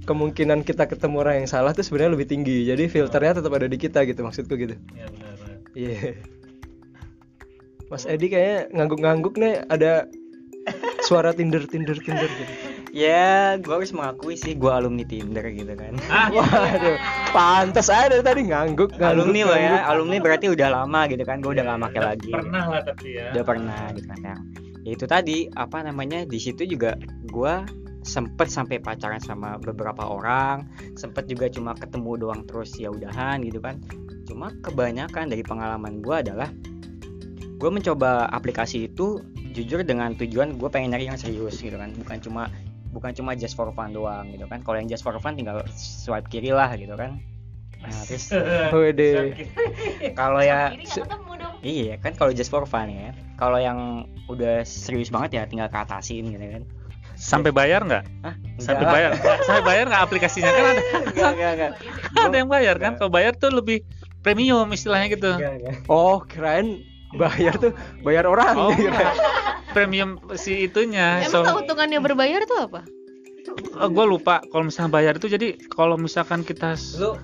kemungkinan 0.05 0.65
kita 0.65 0.89
ketemu 0.89 1.17
orang 1.21 1.35
yang 1.45 1.49
salah 1.49 1.73
tuh 1.77 1.85
sebenarnya 1.85 2.17
lebih 2.17 2.29
tinggi 2.29 2.65
jadi 2.67 2.89
filternya 2.89 3.41
tetap 3.41 3.53
ada 3.55 3.69
di 3.69 3.79
kita 3.79 4.05
gitu 4.05 4.21
maksudku 4.25 4.55
gitu 4.59 4.75
ya 4.97 5.07
benar 5.09 5.35
iya 5.73 6.17
Mas 7.89 8.05
Edi 8.05 8.29
kayaknya 8.29 8.69
ngangguk-ngangguk 8.77 9.41
nih 9.41 9.65
ada 9.73 10.05
suara 11.09 11.33
Tinder 11.33 11.65
Tinder 11.65 11.97
Tinder 11.97 12.29
gitu. 12.29 12.68
Ya 12.93 13.57
gue 13.61 13.75
harus 13.75 13.93
mengakui 13.93 14.35
sih 14.35 14.57
gue 14.57 14.71
alumni 14.73 15.05
Tinder 15.05 15.45
gitu 15.53 15.75
kan. 15.77 15.95
Waduh, 16.37 16.97
pantas 17.33 17.93
aja 17.93 18.09
dari 18.09 18.25
tadi 18.25 18.41
ngangguk, 18.49 18.97
ngangguk 18.97 19.13
alumni 19.13 19.41
loh 19.45 19.59
ya 19.59 19.77
alumni 19.89 20.19
berarti 20.21 20.47
udah 20.53 20.69
lama 20.73 21.01
gitu 21.11 21.23
kan 21.25 21.45
gue 21.45 21.51
udah 21.53 21.65
gak 21.65 21.81
make 21.81 22.01
lagi. 22.01 22.31
pernah 22.33 22.65
lah 22.69 22.81
tapi 22.85 23.07
ya. 23.17 23.31
Udah 23.37 23.45
pernah 23.45 23.83
gitu 23.93 24.07
kan 24.09 24.21
yang 24.25 24.41
ya 24.87 24.91
itu 24.97 25.05
tadi 25.05 25.39
apa 25.53 25.85
namanya 25.85 26.25
di 26.25 26.39
situ 26.41 26.65
juga 26.65 26.97
gue 27.29 27.55
sempet 28.09 28.49
sampai 28.49 28.81
pacaran 28.81 29.21
sama 29.21 29.61
beberapa 29.61 30.01
orang 30.01 30.65
sempet 30.97 31.29
juga 31.29 31.53
cuma 31.53 31.77
ketemu 31.77 32.17
doang 32.17 32.43
terus 32.49 32.73
ya 32.81 32.89
udahan 32.89 33.45
gitu 33.45 33.61
kan. 33.61 33.83
Cuma 34.25 34.53
kebanyakan 34.65 35.29
dari 35.29 35.45
pengalaman 35.45 36.01
gue 36.01 36.17
adalah 36.17 36.49
gue 37.59 37.71
mencoba 37.71 38.31
aplikasi 38.33 38.89
itu 38.89 39.21
jujur 39.53 39.83
dengan 39.83 40.15
tujuan 40.15 40.57
gue 40.57 40.69
pengen 40.71 40.95
nyari 40.97 41.11
yang 41.11 41.21
serius 41.21 41.61
gitu 41.61 41.77
kan. 41.77 41.93
Bukan 41.93 42.25
cuma 42.25 42.49
bukan 42.89 43.13
cuma 43.13 43.33
just 43.33 43.53
for 43.53 43.69
fun 43.71 43.91
doang 43.91 44.31
gitu 44.31 44.45
kan 44.45 44.61
kalau 44.61 44.77
yang 44.77 44.87
just 44.87 45.03
for 45.03 45.13
fun 45.19 45.33
tinggal 45.33 45.61
swipe 45.71 46.27
kiri 46.27 46.51
lah 46.51 46.73
gitu 46.73 46.93
kan 46.93 47.21
nah 47.79 47.95
terus 48.11 48.35
Wede. 48.75 49.39
kalau 50.13 50.43
ya. 50.43 50.75
Iya 51.59 51.95
kan 51.99 52.15
kalau 52.15 52.31
just 52.31 52.49
for 52.49 52.63
fun 52.63 52.87
ya. 52.87 53.11
Kalau 53.35 53.55
yang 53.55 54.03
udah 54.27 54.63
serius 54.63 55.11
banget 55.11 55.39
ya 55.39 55.43
tinggal 55.47 55.67
katasin 55.69 56.27
gitu 56.29 56.43
kan. 56.43 56.63
sampai 57.15 57.51
bayar 57.51 57.83
nggak 57.83 58.07
Hah? 58.23 58.35
sampai 58.63 58.87
bayar 58.87 59.11
sampai 59.47 59.63
bayar 59.67 59.85
nggak 59.91 60.03
aplikasinya 60.07 60.51
kan 60.51 60.65
ada 60.65 60.83
Enggak, 61.03 61.31
enggak, 61.35 61.51
enggak. 61.51 61.73
ada 62.15 62.37
yang 62.39 62.47
bayar 62.47 62.75
kan 62.79 62.93
kalau 62.95 63.11
bayar 63.11 63.35
tuh 63.35 63.51
lebih 63.51 63.83
premium 64.23 64.71
istilahnya 64.71 65.11
gitu 65.11 65.35
Enggak, 65.35 65.55
enggak. 65.59 65.75
Oh, 65.91 66.23
kirain 66.23 66.79
bayar 67.11 67.57
tuh 67.57 67.73
bayar 68.01 68.25
orang 68.25 68.55
Oh, 68.55 68.71
gitu. 68.71 68.93
premium 69.69 70.17
si 70.35 70.65
itunya 70.65 71.23
Emang 71.23 71.45
so 71.45 71.45
keuntungannya 71.47 71.99
berbayar 71.99 72.45
tuh 72.45 72.59
apa? 72.63 72.83
gue 73.81 74.05
lupa 74.07 74.45
kalau 74.47 74.65
misalnya 74.65 74.93
bayar 74.93 75.15
itu 75.15 75.27
jadi 75.27 75.57
kalau 75.69 75.97
misalkan 75.97 76.41
kita 76.41 76.77
Lu 76.97 77.17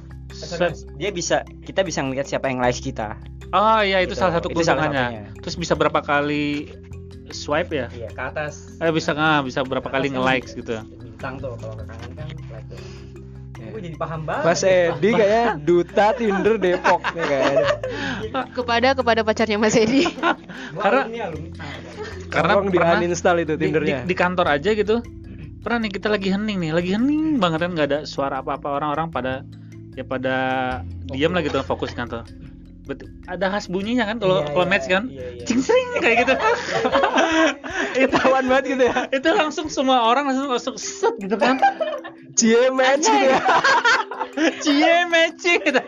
dia 0.95 1.11
bisa 1.11 1.37
kita 1.61 1.81
bisa 1.81 2.01
ngeliat 2.01 2.25
siapa 2.25 2.49
yang 2.49 2.59
like 2.59 2.77
kita. 2.77 3.21
oh 3.51 3.81
iya 3.81 4.01
itu 4.01 4.13
Gitu. 4.13 4.19
salah 4.19 4.35
satu 4.35 4.49
Itu 4.49 4.61
salah 4.61 4.89
keuntungannya 4.89 5.37
terus 5.39 5.55
bisa 5.55 5.75
berapa 5.75 6.01
kali 6.01 6.73
swipe 7.27 7.73
ya 7.73 7.87
Iya, 7.91 8.09
ke 8.09 8.23
atas. 8.25 8.73
eh 8.79 8.89
bisa 8.89 9.13
nggak 9.13 9.47
bisa 9.47 9.61
berapa 9.63 9.85
kali 9.85 10.11
nge 10.11 10.23
likes 10.23 10.53
gitu 10.55 10.81
Bintang 10.97 11.37
tuh 11.39 11.55
kalau 11.57 11.77
ke 11.77 11.85
kanan 11.85 12.11
kan 12.15 12.29
like 12.51 12.67
tuh. 12.67 12.81
Gue 13.75 13.83
jadi 13.83 13.99
paham 13.99 14.23
banget. 14.23 14.45
Mas 14.47 14.63
Edi 14.63 15.11
kayaknya 15.11 15.47
duta 15.59 16.07
Tinder 16.15 16.55
Depok 16.63 17.03
nih 17.11 17.25
kayaknya. 17.27 17.67
Kepada 18.55 18.89
kepada 18.95 19.21
pacarnya 19.27 19.59
Mas 19.59 19.75
Edi. 19.75 20.07
Karena- 20.83 21.11
karena 22.31 22.53
pernah 22.63 22.99
uninstall 22.99 23.43
itu 23.43 23.55
di, 23.55 23.59
di, 23.59 23.65
Tindernya. 23.71 23.99
di 24.07 24.15
kantor 24.15 24.47
aja 24.59 24.71
gitu 24.75 24.99
pernah 25.65 25.87
nih 25.87 25.93
kita 25.97 26.13
lagi 26.13 26.29
hening 26.29 26.59
nih 26.61 26.71
lagi 26.77 26.91
hening 26.93 27.41
banget 27.41 27.65
kan 27.65 27.71
nggak 27.73 27.89
ada 27.89 27.99
suara 28.05 28.45
apa 28.45 28.61
apa 28.61 28.69
orang-orang 28.69 29.09
pada 29.09 29.47
ya 29.95 30.05
pada 30.05 30.37
diam 31.09 31.33
lah 31.33 31.41
gitu 31.41 31.63
fokus 31.65 31.95
di 31.95 31.97
kantor 31.97 32.27
Bet- 32.85 33.09
ada 33.25 33.49
khas 33.49 33.67
bunyinya 33.67 34.05
kan 34.05 34.21
kalau 34.21 34.41
Iya, 34.41 34.53
kalau 34.53 34.65
iya, 34.65 34.71
match 34.71 34.87
kan 34.87 35.03
iya, 35.09 35.25
iya. 35.33 35.45
cing 35.45 35.61
sering 35.61 35.89
kayak 35.99 36.17
gitu 36.23 36.35
itu 37.97 38.13
Ketahuan 38.13 38.45
banget 38.45 38.65
gitu 38.77 38.83
ya. 38.85 38.97
itu 39.09 39.29
langsung 39.31 39.67
semua 39.69 40.05
orang 40.05 40.29
langsung 40.29 40.53
langsung 40.53 40.77
set 40.77 41.17
gitu 41.17 41.35
kan 41.35 41.57
Cie 42.39 42.69
match 42.69 43.07
gitu 43.07 43.27
ya. 43.31 43.41
cie 44.65 44.95
matching 45.07 45.61
gitu 45.63 45.81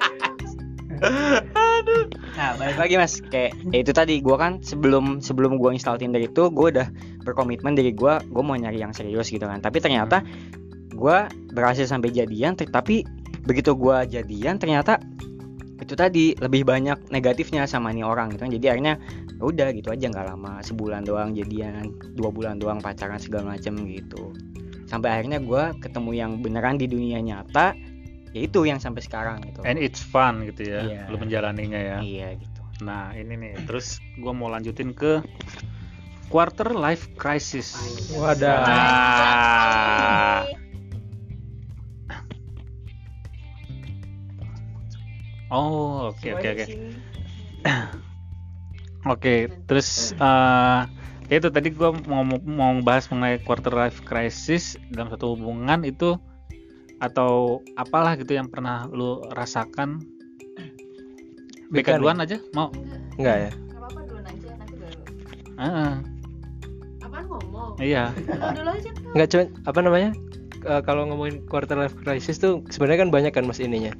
aduh 1.53 2.05
Nah, 2.32 2.53
balik 2.57 2.76
lagi 2.76 2.94
Mas, 2.97 3.20
kayak 3.22 3.53
ya 3.70 3.78
itu 3.80 3.92
tadi 3.92 4.20
gua 4.20 4.36
kan 4.36 4.61
sebelum 4.61 5.20
sebelum 5.20 5.57
gua 5.57 5.72
install 5.72 5.97
Tinder 5.97 6.20
itu 6.20 6.49
gua 6.49 6.68
udah 6.70 6.88
berkomitmen 7.22 7.72
diri 7.72 7.92
gua 7.92 8.20
gua 8.26 8.42
mau 8.42 8.53
nyari 8.53 8.76
yang 8.78 8.92
serius 8.92 9.28
gitu 9.28 9.44
kan. 9.44 9.57
Tapi 9.59 9.80
ternyata 9.80 10.20
gua 10.92 11.24
berhasil 11.51 11.84
sampai 11.84 12.12
jadian 12.12 12.53
tapi 12.53 13.09
begitu 13.42 13.72
gua 13.72 14.05
jadian 14.05 14.57
ternyata 14.57 15.01
itu 15.77 15.93
tadi 15.93 16.33
lebih 16.37 16.64
banyak 16.64 17.12
negatifnya 17.12 17.68
sama 17.68 17.93
nih 17.93 18.05
orang 18.05 18.33
gitu 18.33 18.49
kan. 18.49 18.53
Jadi 18.53 18.66
akhirnya 18.66 18.95
ya 19.37 19.43
udah 19.45 19.68
gitu 19.77 19.93
aja 19.93 20.09
nggak 20.09 20.27
lama, 20.33 20.64
sebulan 20.64 21.05
doang 21.05 21.37
jadian, 21.37 21.93
dua 22.16 22.33
bulan 22.33 22.57
doang 22.57 22.81
pacaran 22.81 23.20
segala 23.20 23.55
macem 23.57 23.77
gitu. 23.85 24.33
Sampai 24.89 25.12
akhirnya 25.18 25.37
gua 25.39 25.77
ketemu 25.77 26.11
yang 26.16 26.33
beneran 26.41 26.79
di 26.79 26.89
dunia 26.89 27.20
nyata 27.20 27.77
yaitu 28.33 28.68
yang 28.68 28.77
sampai 28.77 29.01
sekarang 29.01 29.41
gitu. 29.49 29.64
and 29.64 29.81
it's 29.81 30.05
fun 30.05 30.45
gitu 30.45 30.68
ya 30.68 30.85
Iya. 30.85 31.03
lu 31.09 31.16
menjalaninya 31.16 31.81
ya 31.81 31.97
Iya 32.05 32.29
gitu. 32.37 32.61
Nah 32.85 33.16
ini 33.16 33.33
nih, 33.33 33.53
terus 33.64 33.97
gua 34.20 34.37
mau 34.37 34.53
lanjutin 34.53 34.93
ke 34.93 35.24
quarter 36.29 36.74
life 36.77 37.09
crisis. 37.16 37.72
Wadah. 38.12 38.61
Nah, 38.61 40.43
oh 45.51 46.11
oke 46.12 46.28
oke 46.34 46.49
oke. 46.55 46.66
Oke, 49.07 49.47
terus 49.70 50.11
eh 50.18 50.80
ya 51.30 51.34
itu 51.38 51.47
tadi 51.55 51.70
gua 51.70 51.94
mau 52.11 52.26
mau 52.26 52.74
bahas 52.82 53.07
mengenai 53.07 53.38
quarter 53.38 53.70
life 53.70 54.03
crisis 54.03 54.74
dalam 54.90 55.14
satu 55.14 55.38
hubungan 55.38 55.86
itu 55.86 56.18
atau 56.99 57.62
apalah 57.78 58.18
gitu 58.18 58.34
yang 58.34 58.51
pernah 58.51 58.90
lu 58.90 59.22
rasakan. 59.30 60.03
Beka 61.70 61.99
duluan 62.03 62.18
aja, 62.18 62.42
mau? 62.51 62.74
Enggak 63.14 63.36
ya? 63.47 63.51
Apa-apa 63.78 64.01
dulu 64.11 64.20
aja 64.26 64.49
nanti 64.59 64.74
baru. 64.74 65.03
Heeh, 65.55 65.92
Apaan 67.07 67.24
ngomong? 67.30 67.70
iya. 67.78 68.11
Dulu 68.18 68.70
aja 68.74 68.90
tuh. 68.90 69.11
Enggak 69.14 69.28
cuman 69.30 69.47
apa 69.70 69.78
namanya? 69.86 70.11
Eh, 70.66 70.80
kalau 70.82 71.03
ngomongin 71.07 71.47
quarter 71.47 71.78
life 71.78 71.94
crisis 72.03 72.42
tuh 72.42 72.62
sebenarnya 72.74 73.07
kan 73.07 73.11
banyak 73.14 73.30
kan 73.30 73.47
Mas 73.47 73.62
ininya. 73.62 73.94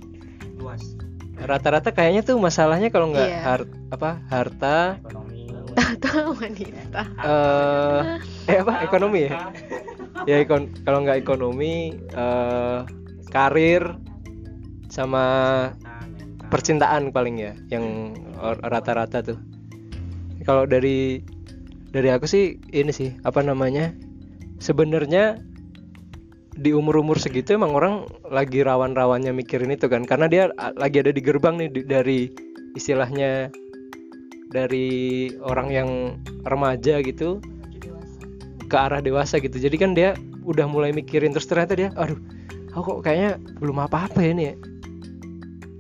Rata-rata 1.37 1.91
kayaknya 1.91 2.23
tuh 2.23 2.37
masalahnya 2.37 2.89
kalau 2.89 3.13
nggak 3.13 3.29
Iya. 3.29 3.41
har- 3.43 3.71
apa 3.91 4.11
harta 4.27 4.97
Ekonomi. 4.99 5.45
Tahu 5.97 6.31
wanita. 6.35 7.03
eh 7.21 8.01
eh 8.49 8.57
apa 8.61 8.73
ekonomi 8.83 9.21
ya? 9.23 9.53
ya 10.25 10.37
ekon 10.41 10.73
kalau 10.83 11.05
nggak 11.05 11.21
ekonomi 11.21 11.75
eh 11.95 12.79
karir 13.29 14.01
sama 14.89 15.25
percintaan 16.47 17.13
paling 17.13 17.37
ya 17.37 17.53
yang 17.69 18.17
rata-rata 18.63 19.21
tuh 19.21 19.39
kalau 20.43 20.65
dari 20.65 21.21
dari 21.91 22.09
aku 22.09 22.25
sih 22.25 22.45
ini 22.71 22.91
sih 22.91 23.13
apa 23.21 23.41
namanya 23.41 23.93
sebenarnya 24.57 25.37
di 26.57 26.73
umur-umur 26.73 27.21
segitu 27.21 27.57
emang 27.57 27.77
orang 27.77 27.95
lagi 28.29 28.65
rawan-rawannya 28.65 29.33
mikirin 29.33 29.73
itu 29.73 29.87
kan. 29.89 30.05
Karena 30.09 30.27
dia 30.27 30.45
lagi 30.77 31.01
ada 31.05 31.13
di 31.13 31.21
gerbang 31.21 31.61
nih 31.61 31.71
dari 31.85 32.33
istilahnya 32.77 33.53
dari 34.53 35.29
orang 35.45 35.69
yang 35.73 35.91
remaja 36.49 37.01
gitu 37.05 37.41
ke 38.67 38.77
arah 38.77 39.05
dewasa 39.05 39.39
gitu. 39.39 39.57
Jadi 39.61 39.77
kan 39.77 39.93
dia 39.93 40.17
udah 40.47 40.67
mulai 40.71 40.95
mikirin 40.95 41.35
terus 41.35 41.51
ternyata 41.51 41.75
dia 41.75 41.91
aduh 41.99 42.17
aku 42.73 42.99
kok 42.99 43.11
kayaknya 43.11 43.43
belum 43.59 43.83
apa-apa 43.83 44.23
ya 44.23 44.31
ini 44.31 44.45
ya 44.53 44.55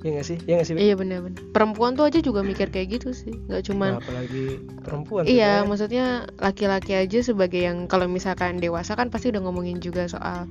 ya 0.05 0.09
nggak 0.13 0.27
sih 0.27 0.39
ya 0.45 0.53
nggak 0.61 0.69
sih? 0.69 0.75
Iya 0.77 0.95
benar-benar. 0.99 1.41
Perempuan 1.57 1.97
tuh 1.97 2.05
aja 2.09 2.21
juga 2.21 2.45
mikir 2.45 2.69
kayak 2.69 3.01
gitu 3.01 3.17
sih. 3.17 3.33
Nggak 3.49 3.63
cuman 3.73 3.91
Nah, 3.97 4.01
apalagi 4.03 4.45
perempuan 4.85 5.23
Iya, 5.25 5.65
maksudnya 5.65 6.29
laki-laki 6.37 6.93
aja 6.95 7.19
sebagai 7.25 7.61
yang 7.65 7.89
kalau 7.89 8.07
misalkan 8.07 8.61
dewasa 8.61 8.93
kan 8.95 9.09
pasti 9.09 9.33
udah 9.33 9.41
ngomongin 9.43 9.81
juga 9.81 10.07
soal 10.07 10.47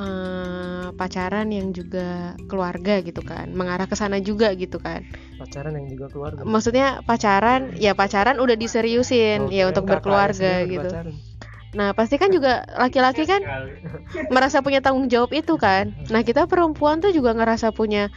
eh, 0.00 0.88
pacaran 0.96 1.48
yang 1.52 1.76
juga 1.76 2.34
keluarga 2.48 3.04
gitu 3.04 3.20
kan, 3.20 3.52
mengarah 3.52 3.84
ke 3.84 3.96
sana 3.96 4.16
juga 4.22 4.52
gitu 4.56 4.80
kan. 4.80 5.04
pacaran 5.36 5.72
yang 5.76 5.88
juga 5.88 6.06
keluarga 6.12 6.40
Maksudnya 6.44 7.00
pacaran, 7.04 7.72
ya 7.76 7.92
pacaran 7.96 8.36
udah 8.40 8.56
diseriusin 8.56 9.48
Oh, 9.48 9.52
ya 9.52 9.68
untuk 9.68 9.88
berkeluarga 9.88 10.64
gitu. 10.64 10.88
berpacaran. 10.90 11.14
Nah, 11.70 11.94
pasti 11.94 12.18
kan 12.18 12.34
juga 12.34 12.66
laki-laki 12.74 13.30
kan 13.30 13.40
merasa 14.26 14.58
punya 14.58 14.82
tanggung 14.82 15.06
jawab 15.06 15.30
itu 15.30 15.54
kan. 15.54 15.94
Nah, 16.10 16.26
kita 16.26 16.50
perempuan 16.50 16.98
tuh 16.98 17.14
juga 17.14 17.30
ngerasa 17.30 17.70
punya 17.70 18.10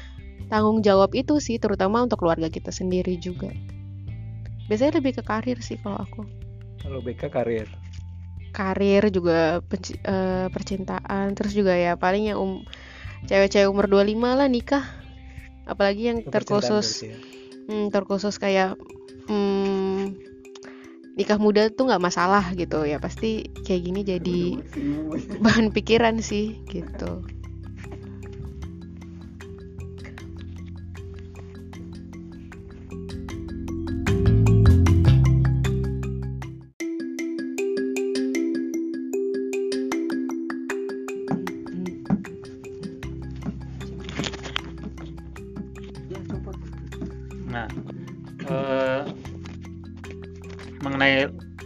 tanggung 0.53 0.85
jawab 0.85 1.17
itu 1.17 1.41
sih, 1.41 1.57
terutama 1.57 2.05
untuk 2.05 2.21
keluarga 2.21 2.53
kita 2.53 2.69
sendiri 2.69 3.17
juga. 3.17 3.49
Biasanya 4.69 5.01
lebih 5.01 5.17
ke 5.17 5.23
karir 5.25 5.57
sih 5.65 5.81
kalau 5.81 5.97
aku. 5.97 6.21
kalau 6.83 6.99
BK 6.99 7.31
karir 7.31 7.67
karir 8.53 9.03
juga 9.09 9.59
eh, 9.65 10.47
percintaan 10.53 11.33
terus 11.33 11.57
juga 11.57 11.73
ya 11.73 11.97
paling 11.97 12.29
yang 12.31 12.37
um, 12.39 12.61
cewek-cewek 13.25 13.67
umur 13.67 13.89
25 13.89 14.39
lah 14.39 14.47
nikah 14.47 14.85
apalagi 15.65 16.13
yang 16.13 16.19
terkhusus 16.21 17.09
ya. 17.09 17.17
hmm, 17.67 17.89
terkhusus 17.89 18.37
kayak 18.37 18.77
hmm, 19.25 20.13
nikah 21.17 21.41
muda 21.41 21.73
tuh 21.73 21.89
nggak 21.89 22.03
masalah 22.03 22.45
gitu 22.53 22.85
ya 22.85 23.01
pasti 23.01 23.49
kayak 23.65 23.81
gini 23.81 24.01
jadi 24.05 24.41
bahan 25.43 25.73
pikiran 25.73 26.21
sih 26.21 26.61
gitu 26.69 27.25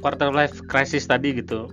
quarter 0.08 0.32
life 0.32 0.64
crisis 0.64 1.04
tadi 1.04 1.36
gitu, 1.36 1.68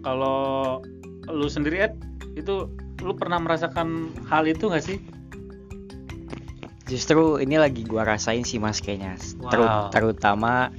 kalau 0.00 0.78
lu 1.26 1.46
sendiri 1.46 1.82
Ed, 1.82 1.94
itu 2.38 2.70
lu 3.02 3.10
pernah 3.10 3.42
merasakan 3.42 4.14
hal 4.30 4.46
itu 4.46 4.70
nggak 4.70 4.80
sih? 4.80 4.98
Justru 6.86 7.42
ini 7.42 7.58
lagi 7.58 7.82
gua 7.82 8.06
rasain 8.06 8.40
sih 8.40 8.62
mas 8.62 8.78
kayaknya. 8.78 9.18
Teru- 9.50 9.66
Wow. 9.66 9.90
Terutama 9.90 10.70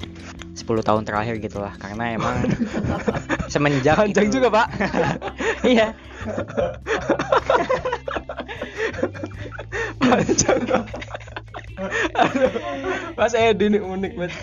10 0.55 0.63
tahun 0.79 1.03
terakhir 1.03 1.35
gitu 1.37 1.59
lah 1.59 1.75
Karena 1.75 2.15
emang 2.15 2.47
semenjak 3.51 3.99
panjang 3.99 4.31
itu- 4.31 4.39
juga 4.39 4.47
pak. 4.49 4.67
Iya. 5.67 5.91
Panjang 9.99 10.61
Mas 13.13 13.33
Edi 13.33 13.65
ini 13.67 13.77
unik 13.77 14.13
banget 14.15 14.33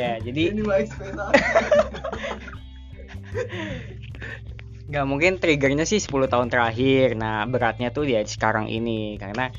Ya 0.00 0.16
jadi 0.16 0.56
nggak 4.90 5.06
mungkin 5.06 5.38
triggernya 5.38 5.84
sih 5.84 6.00
10 6.00 6.32
tahun 6.32 6.48
terakhir. 6.48 7.14
Nah 7.20 7.44
beratnya 7.44 7.92
tuh 7.92 8.08
ya 8.08 8.24
sekarang 8.24 8.72
ini. 8.72 9.20
Karena 9.20 9.52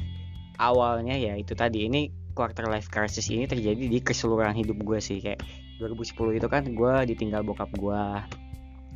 awalnya 0.57 1.13
ya 1.13 1.37
itu 1.37 1.53
tadi 1.53 1.85
Ini 1.85 2.33
quarter 2.33 2.65
life 2.71 2.89
crisis 2.89 3.27
ini 3.29 3.45
terjadi 3.45 3.85
di 3.85 3.99
keseluruhan 4.01 4.57
hidup 4.57 4.81
gue 4.81 4.97
sih. 4.97 5.21
Kayak 5.21 5.45
2010 5.77 6.41
itu 6.41 6.47
kan 6.49 6.63
gue 6.65 6.93
ditinggal 7.13 7.45
bokap 7.45 7.69
gue 7.77 8.03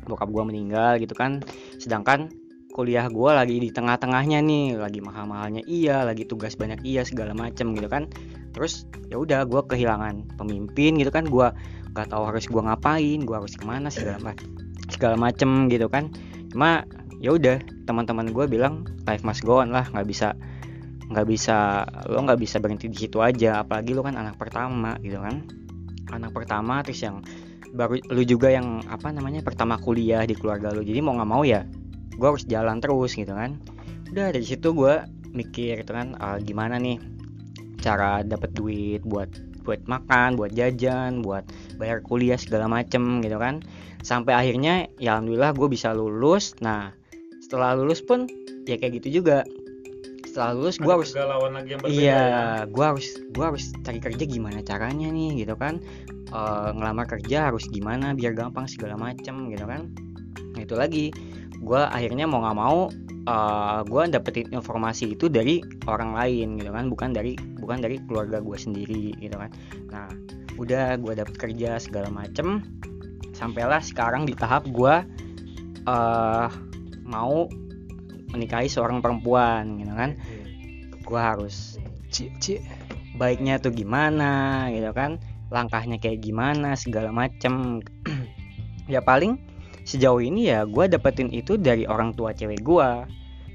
Bokap 0.06 0.28
gue 0.30 0.42
meninggal 0.42 0.98
gitu 0.98 1.14
kan. 1.14 1.46
Sedangkan 1.78 2.30
kuliah 2.76 3.08
gue 3.08 3.30
lagi 3.32 3.56
di 3.56 3.72
tengah-tengahnya 3.72 4.44
nih 4.44 4.76
Lagi 4.76 5.00
mahal-mahalnya 5.00 5.64
iya 5.64 6.04
Lagi 6.04 6.28
tugas 6.28 6.60
banyak 6.60 6.84
iya 6.84 7.00
segala 7.08 7.32
macem 7.32 7.72
gitu 7.72 7.88
kan. 7.88 8.12
Terus 8.52 8.84
ya 9.08 9.16
udah 9.16 9.48
gue 9.48 9.64
kehilangan 9.64 10.36
pemimpin 10.36 11.00
gitu 11.00 11.08
kan 11.08 11.24
Gue 11.24 11.48
nggak 11.96 12.12
tahu 12.12 12.28
harus 12.28 12.44
gue 12.44 12.60
ngapain 12.60 13.24
gue 13.24 13.32
harus 13.32 13.56
ke 13.56 13.64
mana 13.64 13.88
segala 13.88 14.20
ma- 14.20 14.40
segala 14.92 15.16
macem 15.16 15.72
gitu 15.72 15.88
kan. 15.88 16.12
Cuma 16.52 16.84
ya 17.24 17.32
udah 17.32 17.64
teman-teman 17.88 18.28
gue 18.28 18.44
bilang 18.44 18.84
life 19.08 19.24
must 19.24 19.40
go 19.40 19.64
on 19.64 19.72
lah 19.72 19.88
nggak 19.88 20.04
bisa 20.04 20.36
nggak 21.08 21.24
bisa 21.24 21.86
lo 22.12 22.20
nggak 22.20 22.36
bisa 22.36 22.60
berhenti 22.60 22.92
di 22.92 22.98
situ 22.98 23.24
aja 23.24 23.64
apalagi 23.64 23.96
lo 23.96 24.04
kan 24.04 24.20
anak 24.20 24.36
pertama 24.36 25.00
gitu 25.00 25.16
kan. 25.24 25.40
Anak 26.12 26.36
pertama 26.36 26.84
terus 26.84 27.00
yang 27.00 27.24
baru 27.72 27.98
lu 28.12 28.22
juga 28.28 28.52
yang 28.52 28.84
apa 28.86 29.10
namanya 29.10 29.40
pertama 29.40 29.80
kuliah 29.80 30.22
di 30.28 30.36
keluarga 30.36 30.70
lo 30.72 30.84
jadi 30.84 31.00
mau 31.00 31.16
nggak 31.16 31.30
mau 31.30 31.42
ya 31.42 31.64
gue 32.14 32.26
harus 32.26 32.46
jalan 32.46 32.78
terus 32.78 33.18
gitu 33.18 33.32
kan. 33.34 33.58
Udah 34.14 34.30
dari 34.30 34.46
situ 34.46 34.70
gue 34.70 35.02
mikir 35.34 35.82
gitu 35.82 35.92
kan 35.92 36.16
ah, 36.22 36.40
gimana 36.40 36.80
nih 36.80 36.96
cara 37.82 38.24
dapat 38.24 38.56
duit 38.56 39.04
buat 39.04 39.28
buat 39.66 39.82
makan 39.90 40.38
buat 40.38 40.54
jajan 40.54 41.20
buat 41.26 41.42
bayar 41.76 41.98
kuliah 42.06 42.38
segala 42.38 42.70
macem 42.70 43.20
gitu 43.20 43.36
kan. 43.36 43.60
Sampai 44.06 44.38
akhirnya 44.38 44.86
ya 45.02 45.18
alhamdulillah 45.18 45.52
gue 45.58 45.68
bisa 45.68 45.90
lulus. 45.90 46.54
Nah 46.62 46.94
setelah 47.42 47.74
lulus 47.74 48.00
pun 48.00 48.30
ya 48.64 48.78
kayak 48.78 49.02
gitu 49.02 49.22
juga. 49.22 49.42
Setelah 50.22 50.54
lulus 50.54 50.76
gue 50.78 50.92
harus 50.92 51.10
lagi 51.16 51.70
yang 51.74 51.80
berbeda 51.82 51.96
iya 51.96 52.14
ya? 52.14 52.68
gue 52.68 52.84
harus 52.84 53.06
gue 53.34 53.44
harus 53.44 53.64
cari 53.82 53.98
kerja 53.98 54.24
gimana 54.28 54.62
caranya 54.62 55.08
nih 55.10 55.42
gitu 55.42 55.58
kan. 55.58 55.82
Eh, 56.26 56.70
ngelamar 56.74 57.06
kerja 57.06 57.50
harus 57.50 57.70
gimana 57.70 58.10
biar 58.14 58.34
gampang 58.34 58.66
segala 58.66 58.98
macem 58.98 59.46
gitu 59.50 59.64
kan. 59.66 59.90
Nah, 60.56 60.60
itu 60.64 60.74
lagi 60.74 61.04
gue 61.60 61.80
akhirnya 61.80 62.28
mau 62.28 62.44
nggak 62.44 62.58
mau 62.58 62.78
eh 63.26 63.80
gue 63.82 64.02
dapetin 64.06 64.46
informasi 64.54 65.18
itu 65.18 65.26
dari 65.26 65.58
orang 65.90 66.14
lain 66.14 66.62
gitu 66.62 66.70
kan 66.70 66.86
bukan 66.86 67.10
dari 67.10 67.34
bukan 67.58 67.82
dari 67.82 67.98
keluarga 68.06 68.38
gue 68.38 68.54
sendiri 68.54 69.18
gitu 69.18 69.34
kan 69.34 69.50
nah 69.90 70.06
udah 70.56 70.94
gue 70.96 71.12
dapet 71.18 71.34
kerja 71.34 71.82
segala 71.82 72.06
macem 72.08 72.62
sampailah 73.34 73.82
sekarang 73.82 74.24
di 74.24 74.34
tahap 74.38 74.64
gue 74.70 74.94
eh 75.86 76.48
mau 77.06 77.50
menikahi 78.30 78.70
seorang 78.70 79.02
perempuan 79.02 79.78
gitu 79.78 79.94
kan 79.94 80.14
gue 81.06 81.20
harus 81.20 81.78
Ci, 82.06 82.30
ci. 82.38 82.54
baiknya 83.18 83.58
tuh 83.58 83.74
gimana 83.74 84.68
gitu 84.70 84.92
kan 84.94 85.18
langkahnya 85.50 85.96
kayak 85.96 86.22
gimana 86.22 86.76
segala 86.78 87.10
macem 87.10 87.80
ya 88.92 89.00
paling 89.02 89.40
sejauh 89.86 90.18
ini 90.18 90.50
ya 90.50 90.66
gue 90.66 90.84
dapetin 90.90 91.30
itu 91.30 91.54
dari 91.54 91.86
orang 91.86 92.10
tua 92.12 92.34
cewek 92.34 92.60
gue 92.66 92.88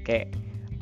kayak 0.08 0.32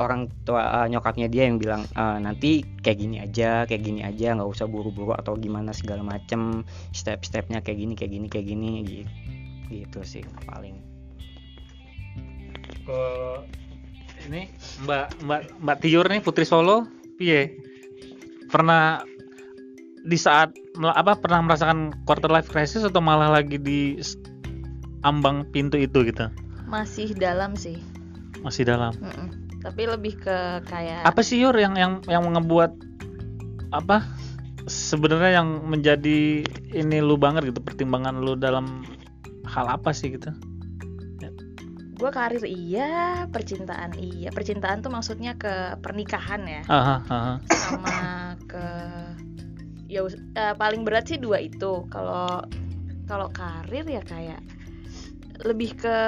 orang 0.00 0.30
tua 0.48 0.80
eh, 0.80 0.86
nyokapnya 0.88 1.28
dia 1.28 1.44
yang 1.50 1.60
bilang 1.60 1.84
"Eh, 1.92 2.18
nanti 2.22 2.62
kayak 2.80 2.98
gini 3.02 3.16
aja 3.20 3.66
kayak 3.68 3.82
gini 3.84 4.00
aja 4.06 4.38
nggak 4.38 4.48
usah 4.48 4.70
buru-buru 4.70 5.12
atau 5.12 5.36
gimana 5.36 5.74
segala 5.74 6.00
macem 6.00 6.62
step-stepnya 6.94 7.60
kayak 7.60 7.78
gini 7.82 7.92
kayak 7.98 8.12
gini 8.16 8.26
kayak 8.30 8.46
gini 8.48 8.70
gitu 8.86 9.10
gitu 9.70 9.98
sih 10.02 10.22
paling 10.50 10.82
Ke 12.86 13.02
ini 14.26 14.50
Mbak 14.86 15.06
Mbak 15.26 15.40
Mbak 15.62 15.76
Tiur 15.80 16.06
nih 16.10 16.20
Putri 16.20 16.44
Solo, 16.44 16.84
piye? 17.16 17.54
Pernah 18.50 19.04
di 20.04 20.18
saat 20.18 20.52
apa 20.80 21.12
pernah 21.20 21.44
merasakan 21.44 21.92
quarter 22.08 22.32
life 22.32 22.48
crisis 22.48 22.82
atau 22.82 22.98
malah 23.04 23.30
lagi 23.30 23.60
di 23.60 24.00
ambang 25.02 25.48
pintu 25.48 25.76
itu 25.76 26.04
gitu? 26.04 26.28
masih 26.66 27.10
dalam 27.14 27.58
sih 27.58 27.80
Masih 28.40 28.64
dalam. 28.64 28.94
Mm-mm. 28.96 29.28
tapi 29.60 29.84
lebih 29.84 30.16
ke 30.16 30.36
kayak 30.64 31.04
Apa 31.04 31.20
sih 31.20 31.36
Yur 31.42 31.52
yang 31.52 31.76
yang 31.76 32.00
yang 32.08 32.24
ngebuat 32.24 32.72
apa 33.70 34.02
sebenarnya 34.64 35.42
yang 35.42 35.48
menjadi 35.66 36.42
ini 36.72 36.98
lu 37.02 37.14
banget 37.14 37.50
gitu 37.52 37.60
pertimbangan 37.60 38.18
lu 38.18 38.34
dalam 38.34 38.82
hal 39.44 39.66
apa 39.68 39.90
sih 39.90 40.14
gitu? 40.14 40.30
gue 42.00 42.08
karir 42.08 42.40
iya 42.48 43.28
percintaan 43.28 43.92
iya 43.92 44.32
percintaan 44.32 44.80
tuh 44.80 44.88
maksudnya 44.88 45.36
ke 45.36 45.76
pernikahan 45.84 46.40
ya 46.48 46.62
Aha, 46.64 46.96
aha. 47.04 47.34
sama 47.44 47.96
ke 48.48 48.64
ya 49.84 50.00
eh, 50.08 50.54
paling 50.56 50.88
berat 50.88 51.12
sih 51.12 51.20
dua 51.20 51.44
itu 51.44 51.84
kalau 51.92 52.40
kalau 53.04 53.28
karir 53.28 53.84
ya 53.84 54.00
kayak 54.00 54.40
lebih 55.42 55.72
ke 55.74 55.98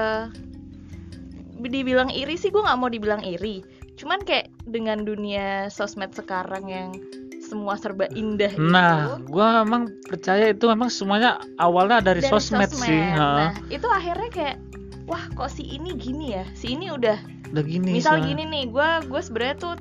dibilang 1.63 2.11
iri 2.11 2.35
sih 2.35 2.51
gue 2.51 2.59
nggak 2.59 2.79
mau 2.79 2.91
dibilang 2.91 3.23
iri 3.23 3.63
cuman 3.95 4.19
kayak 4.21 4.51
dengan 4.67 5.05
dunia 5.05 5.69
sosmed 5.69 6.11
sekarang 6.11 6.67
yang 6.67 6.91
semua 7.39 7.77
serba 7.77 8.09
indah 8.11 8.49
Nah, 8.57 9.21
itu 9.21 9.29
gua 9.29 9.61
emang 9.61 9.93
percaya 10.09 10.51
itu 10.51 10.65
memang 10.65 10.89
semuanya 10.89 11.37
awalnya 11.61 12.01
dari, 12.01 12.25
dari 12.25 12.33
sosmed, 12.33 12.73
sih. 12.73 12.89
Nah, 13.13 13.53
ha. 13.53 13.61
itu 13.69 13.85
akhirnya 13.85 14.31
kayak 14.33 14.57
wah 15.05 15.21
kok 15.37 15.53
si 15.53 15.69
ini 15.69 15.93
gini 15.93 16.33
ya 16.33 16.49
si 16.53 16.73
ini 16.73 16.89
udah 16.89 17.21
Udah 17.53 17.61
gini. 17.61 18.01
misal 18.01 18.17
soalnya. 18.17 18.33
gini 18.33 18.43
nih 18.49 18.65
gue 18.73 18.89
gue 19.07 19.21
sebenarnya 19.21 19.57
tuh 19.61 19.75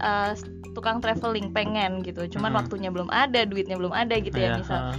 uh, 0.00 0.32
tukang 0.72 1.04
traveling 1.04 1.52
pengen 1.52 2.00
gitu 2.00 2.24
cuman 2.30 2.56
Hmm. 2.56 2.58
waktunya 2.64 2.88
belum 2.88 3.12
ada 3.12 3.44
duitnya 3.44 3.76
belum 3.76 3.92
ada 3.92 4.16
gitu 4.16 4.34
ya 4.34 4.56
Iya, 4.56 4.58
misal 4.58 4.80
ha. 4.80 4.92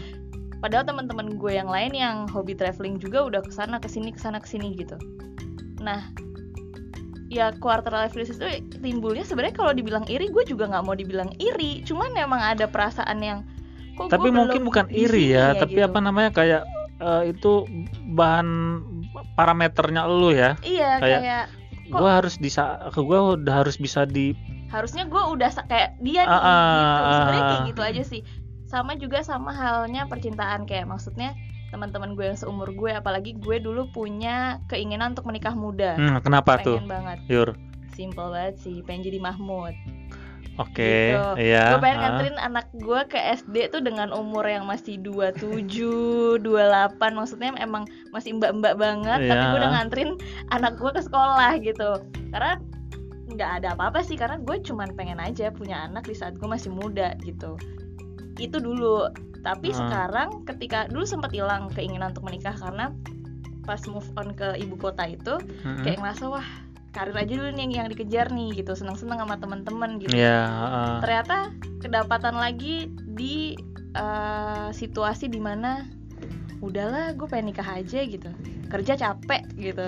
Padahal 0.62 0.86
teman-teman 0.86 1.36
gue 1.36 1.52
yang 1.58 1.68
lain 1.68 1.92
yang 1.92 2.16
hobi 2.30 2.54
traveling 2.54 3.02
juga 3.02 3.26
udah 3.26 3.42
ke 3.42 3.52
sana 3.52 3.82
ke 3.82 3.90
sini 3.90 4.14
ke 4.14 4.22
sana 4.22 4.38
ke 4.38 4.48
sini 4.48 4.78
gitu 4.78 4.96
nah 5.82 6.06
ya 7.32 7.50
quarter 7.58 7.90
life 7.90 8.14
crisis 8.14 8.38
itu 8.38 8.46
timbulnya 8.84 9.26
sebenarnya 9.26 9.56
kalau 9.58 9.74
dibilang 9.74 10.06
iri 10.06 10.30
gue 10.30 10.44
juga 10.46 10.70
nggak 10.70 10.84
mau 10.86 10.94
dibilang 10.94 11.32
iri 11.42 11.82
cuman 11.82 12.14
emang 12.14 12.44
ada 12.44 12.70
perasaan 12.70 13.20
yang 13.24 13.40
kok 13.98 14.12
Tapi 14.14 14.30
gue 14.30 14.38
mungkin 14.38 14.62
belum 14.62 14.70
bukan 14.70 14.86
iri 14.92 15.32
sini 15.32 15.36
ya, 15.36 15.56
tapi 15.56 15.80
gitu. 15.80 15.88
apa 15.88 16.00
namanya 16.04 16.32
kayak 16.36 16.62
eh, 17.02 17.24
itu 17.34 17.66
bahan 18.14 18.48
parameternya 19.36 20.06
lu 20.06 20.32
ya. 20.36 20.60
iya 20.62 21.00
kayak- 21.02 21.24
kayak 21.24 21.46
Gua 21.92 22.24
harus 22.24 22.40
bisa 22.40 22.80
gua 22.96 23.36
udah 23.36 23.68
harus 23.68 23.76
bisa 23.76 24.08
di 24.08 24.32
harusnya 24.72 25.04
gue 25.04 25.20
udah 25.20 25.52
kayak 25.68 26.00
dia 26.00 26.24
nih 26.24 26.32
ah, 26.32 26.72
gitu 26.80 27.12
sebenarnya 27.12 27.44
kayak 27.44 27.60
ah. 27.60 27.68
gitu 27.68 27.82
aja 27.84 28.04
sih 28.08 28.22
sama 28.72 28.96
juga 28.96 29.20
sama 29.20 29.52
halnya 29.52 30.08
percintaan 30.08 30.64
kayak 30.64 30.88
maksudnya 30.88 31.36
teman-teman 31.70 32.16
gue 32.16 32.26
yang 32.26 32.36
seumur 32.36 32.68
gue 32.70 32.92
apalagi 32.92 33.36
gue 33.38 33.60
dulu 33.60 33.88
punya 33.90 34.60
keinginan 34.66 35.12
untuk 35.12 35.24
menikah 35.26 35.52
muda 35.54 35.96
Hmm, 35.96 36.20
kenapa 36.20 36.56
tuh? 36.58 36.80
pengen 36.80 36.88
banget 36.90 37.18
Yur. 37.28 37.50
simple 37.92 38.28
banget 38.30 38.56
sih 38.58 38.80
pengen 38.82 39.04
jadi 39.06 39.20
Mahmud 39.20 39.76
Oke, 40.60 41.16
Gitu. 41.16 41.48
iya. 41.48 41.72
gue 41.72 41.80
pengen 41.80 41.96
ha. 41.96 42.04
nganterin 42.04 42.38
anak 42.38 42.68
gue 42.76 43.00
ke 43.08 43.16
SD 43.16 43.72
tuh 43.72 43.80
dengan 43.80 44.12
umur 44.12 44.44
yang 44.44 44.68
masih 44.68 45.00
27, 45.00 45.64
28 46.38 46.44
maksudnya 47.16 47.56
emang 47.58 47.88
masih 48.12 48.36
mbak-mbak 48.36 48.76
banget 48.76 49.20
tapi 49.26 49.32
Iya. 49.34 49.48
gue 49.48 49.58
udah 49.58 49.72
nganterin 49.72 50.12
anak 50.52 50.76
gue 50.76 50.92
ke 50.92 51.02
sekolah 51.02 51.52
gitu 51.58 51.92
karena 52.30 52.60
nggak 53.32 53.52
ada 53.64 53.68
apa-apa 53.74 54.04
sih 54.04 54.20
karena 54.20 54.38
gue 54.38 54.60
cuman 54.60 54.92
pengen 54.92 55.18
aja 55.18 55.50
punya 55.50 55.88
anak 55.88 56.04
di 56.04 56.14
saat 56.14 56.36
gue 56.36 56.46
masih 56.46 56.68
muda 56.68 57.16
gitu 57.24 57.56
itu 58.38 58.58
dulu 58.58 59.10
tapi 59.42 59.74
Hmm. 59.74 59.80
sekarang 59.82 60.30
ketika 60.46 60.86
dulu 60.86 61.04
sempat 61.04 61.34
hilang 61.34 61.74
keinginan 61.74 62.14
untuk 62.14 62.24
menikah 62.24 62.54
karena 62.54 62.94
pas 63.66 63.82
move 63.90 64.06
on 64.16 64.34
ke 64.34 64.58
ibu 64.58 64.74
kota 64.76 65.06
itu 65.06 65.38
Mm-mm. 65.62 65.82
kayak 65.82 65.98
ngerasa 65.98 66.30
wah 66.30 66.48
karir 66.92 67.16
aja 67.16 67.34
dulu 67.34 67.50
nih 67.56 67.72
yang 67.72 67.88
dikejar 67.88 68.28
nih 68.30 68.52
gitu 68.54 68.76
seneng-seneng 68.76 69.18
sama 69.18 69.40
temen-temen 69.40 69.98
gitu 69.98 70.14
Iya, 70.14 70.44
ha. 70.46 71.00
ternyata 71.00 71.50
kedapatan 71.80 72.36
lagi 72.36 72.90
di 73.08 73.56
eh, 73.92 74.70
situasi 74.72 75.28
di 75.28 75.40
mana 75.40 75.88
udahlah 76.60 77.18
gue 77.18 77.26
pengen 77.26 77.52
nikah 77.52 77.82
aja 77.82 78.06
gitu 78.06 78.30
kerja 78.70 78.94
capek 78.94 79.42
gitu 79.58 79.88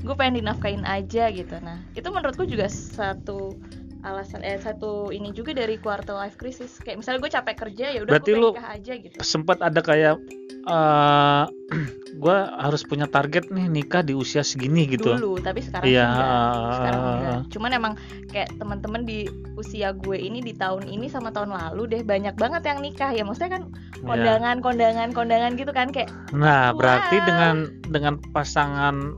gue 0.00 0.14
pengen 0.14 0.44
dinafkain 0.44 0.84
aja 0.84 1.28
gitu 1.28 1.56
nah 1.60 1.80
itu 1.92 2.08
menurutku 2.08 2.44
juga 2.44 2.68
satu 2.68 3.56
alasan 4.00 4.40
eh 4.40 4.56
satu 4.56 5.12
ini 5.12 5.30
juga 5.30 5.52
dari 5.52 5.76
quarter 5.76 6.16
life 6.16 6.40
crisis 6.40 6.80
kayak 6.80 7.00
misalnya 7.00 7.20
gue 7.20 7.32
capek 7.32 7.56
kerja 7.68 7.86
ya 7.92 8.00
udah 8.04 8.12
gue 8.16 8.22
Berarti 8.24 8.32
nikah 8.36 8.68
aja 8.72 8.92
gitu 8.96 9.16
sempat 9.20 9.58
ada 9.60 9.80
kayak 9.80 10.16
eh 10.60 11.44
gua 12.20 12.52
harus 12.58 12.82
punya 12.82 13.06
target 13.06 13.48
nih 13.48 13.70
nikah 13.70 14.02
di 14.02 14.12
usia 14.12 14.42
segini 14.42 14.84
gitu. 14.90 15.14
dulu 15.14 15.38
tapi 15.38 15.62
sekarang 15.62 15.86
Iya, 15.88 16.04
enggak 16.10 16.74
sekarang 16.76 17.00
enggak 17.00 17.38
cuman 17.54 17.70
emang 17.70 17.92
kayak 18.28 18.48
teman-teman 18.58 19.02
di 19.06 19.18
usia 19.54 19.94
gue 19.94 20.18
ini 20.18 20.42
di 20.42 20.52
tahun 20.52 20.90
ini 20.90 21.06
sama 21.06 21.30
tahun 21.30 21.54
lalu 21.54 21.82
deh 21.96 22.02
banyak 22.02 22.34
banget 22.36 22.62
yang 22.66 22.82
nikah 22.82 23.14
ya 23.14 23.22
maksudnya 23.22 23.56
kan 23.56 23.64
Iya. 23.70 24.04
kondangan 24.04 24.56
kondangan 24.64 25.08
kondangan 25.14 25.52
gitu 25.56 25.72
kan 25.72 25.88
kayak 25.94 26.08
Nah, 26.32 26.72
berarti 26.74 27.16
Wah. 27.20 27.24
dengan 27.26 27.56
dengan 27.88 28.14
pasangan 28.32 29.16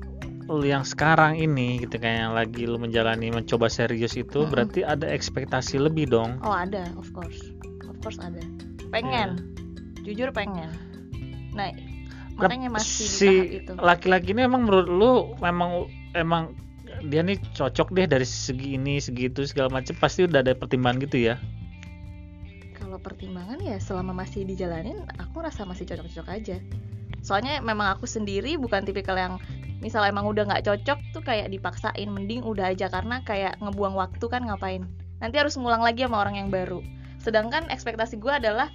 lu 0.52 0.68
yang 0.68 0.84
sekarang 0.84 1.40
ini 1.40 1.80
gitu 1.80 1.96
kayak 1.96 2.18
yang 2.28 2.34
lagi 2.36 2.68
lu 2.68 2.76
menjalani 2.76 3.32
mencoba 3.32 3.72
serius 3.72 4.12
itu 4.14 4.44
Mm-mm. 4.44 4.52
berarti 4.52 4.84
ada 4.84 5.08
ekspektasi 5.08 5.80
lebih 5.80 6.12
dong. 6.12 6.36
oh 6.44 6.52
ada 6.52 6.88
of 7.00 7.08
course. 7.16 7.40
Of 7.88 7.96
course 8.04 8.20
ada. 8.20 8.40
Pengen. 8.92 9.40
Jujur 10.04 10.28
pengen. 10.36 10.68
Nah 11.56 11.72
makanya 12.36 12.68
masih 12.72 13.06
si 13.08 13.32
laki-laki 13.76 14.32
ini 14.32 14.48
emang 14.48 14.64
menurut 14.64 14.88
lu 14.88 15.12
memang 15.40 15.88
emang 16.16 16.56
dia 17.08 17.20
nih 17.20 17.40
cocok 17.52 17.92
deh 17.92 18.06
dari 18.08 18.24
segi 18.24 18.78
ini 18.78 19.02
segitu 19.02 19.44
segala 19.44 19.68
macam 19.68 19.92
pasti 19.98 20.24
udah 20.24 20.40
ada 20.40 20.54
pertimbangan 20.56 21.02
gitu 21.02 21.18
ya. 21.28 21.36
kalau 22.78 22.96
pertimbangan 23.00 23.56
ya 23.60 23.80
selama 23.80 24.12
masih 24.12 24.44
dijalanin 24.44 25.00
aku 25.16 25.40
rasa 25.40 25.64
masih 25.64 25.88
cocok-cocok 25.88 26.28
aja 26.28 26.56
soalnya 27.22 27.62
memang 27.62 27.96
aku 27.96 28.04
sendiri 28.04 28.58
bukan 28.58 28.82
tipikal 28.82 29.16
yang 29.16 29.38
misal 29.82 30.06
emang 30.06 30.26
udah 30.30 30.46
nggak 30.46 30.66
cocok 30.66 30.98
tuh 31.10 31.22
kayak 31.22 31.50
dipaksain 31.50 32.06
mending 32.06 32.46
udah 32.46 32.70
aja 32.70 32.86
karena 32.86 33.18
kayak 33.26 33.58
ngebuang 33.58 33.98
waktu 33.98 34.24
kan 34.30 34.46
ngapain. 34.46 34.86
Nanti 35.18 35.38
harus 35.38 35.58
ngulang 35.58 35.82
lagi 35.82 36.06
sama 36.06 36.22
orang 36.22 36.38
yang 36.38 36.48
baru. 36.50 36.82
Sedangkan 37.22 37.70
ekspektasi 37.70 38.18
gue 38.18 38.30
adalah 38.30 38.70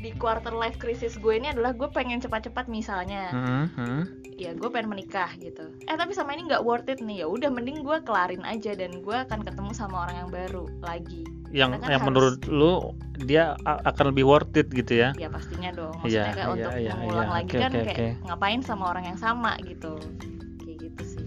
di 0.00 0.10
quarter 0.12 0.50
life 0.50 0.76
crisis 0.76 1.14
gue 1.14 1.34
ini 1.34 1.48
adalah 1.48 1.70
gue 1.70 1.84
pengen 1.86 2.18
cepat-cepat 2.18 2.66
misalnya 2.66 3.28
Hmm, 3.30 3.66
hmm. 3.70 4.02
ya 4.34 4.52
gue 4.52 4.66
pengen 4.66 4.88
menikah 4.90 5.28
gitu 5.36 5.68
eh 5.82 5.92
tapi 5.92 6.10
sama 6.10 6.32
ini 6.32 6.48
nggak 6.48 6.62
worth 6.62 6.88
it 6.88 6.98
nih 6.98 7.20
ya 7.20 7.26
udah 7.28 7.48
mending 7.48 7.80
gue 7.80 8.00
kelarin 8.00 8.40
aja 8.42 8.72
dan 8.72 8.96
gue 8.96 9.12
akan 9.14 9.40
ketemu 9.42 9.70
sama 9.70 10.02
orang 10.02 10.16
yang 10.18 10.30
baru 10.30 10.64
lagi 10.80 11.28
Yang 11.50 11.70
Karena 11.70 11.76
kan 11.76 11.90
yang 11.90 12.00
harus- 12.00 12.08
menurut 12.08 12.36
lu 12.48 12.72
dia 13.20 13.44
akan 13.60 14.04
lebih 14.08 14.24
worth 14.24 14.54
it 14.54 14.70
gitu 14.70 14.96
ya. 14.96 15.10
ya 15.14 15.28
pastinya 15.28 15.68
dong 15.70 15.92
Iya, 16.00 16.00
maksudnya 16.00 16.30
kayak 16.30 16.38
iya, 16.38 16.54
untuk 16.56 16.72
iya, 16.72 16.92
mengulang 16.94 17.20
iya. 17.22 17.34
lagi 17.34 17.50
Oke, 17.50 17.58
kan 17.58 17.70
oke, 17.70 17.82
kayak 17.82 17.98
oke. 17.98 18.08
ngapain 18.24 18.60
sama 18.62 18.84
orang 18.88 19.04
yang 19.04 19.18
sama 19.18 19.52
gitu 19.60 19.92
kayak 20.58 20.76
gitu 20.80 21.02
sih 21.04 21.24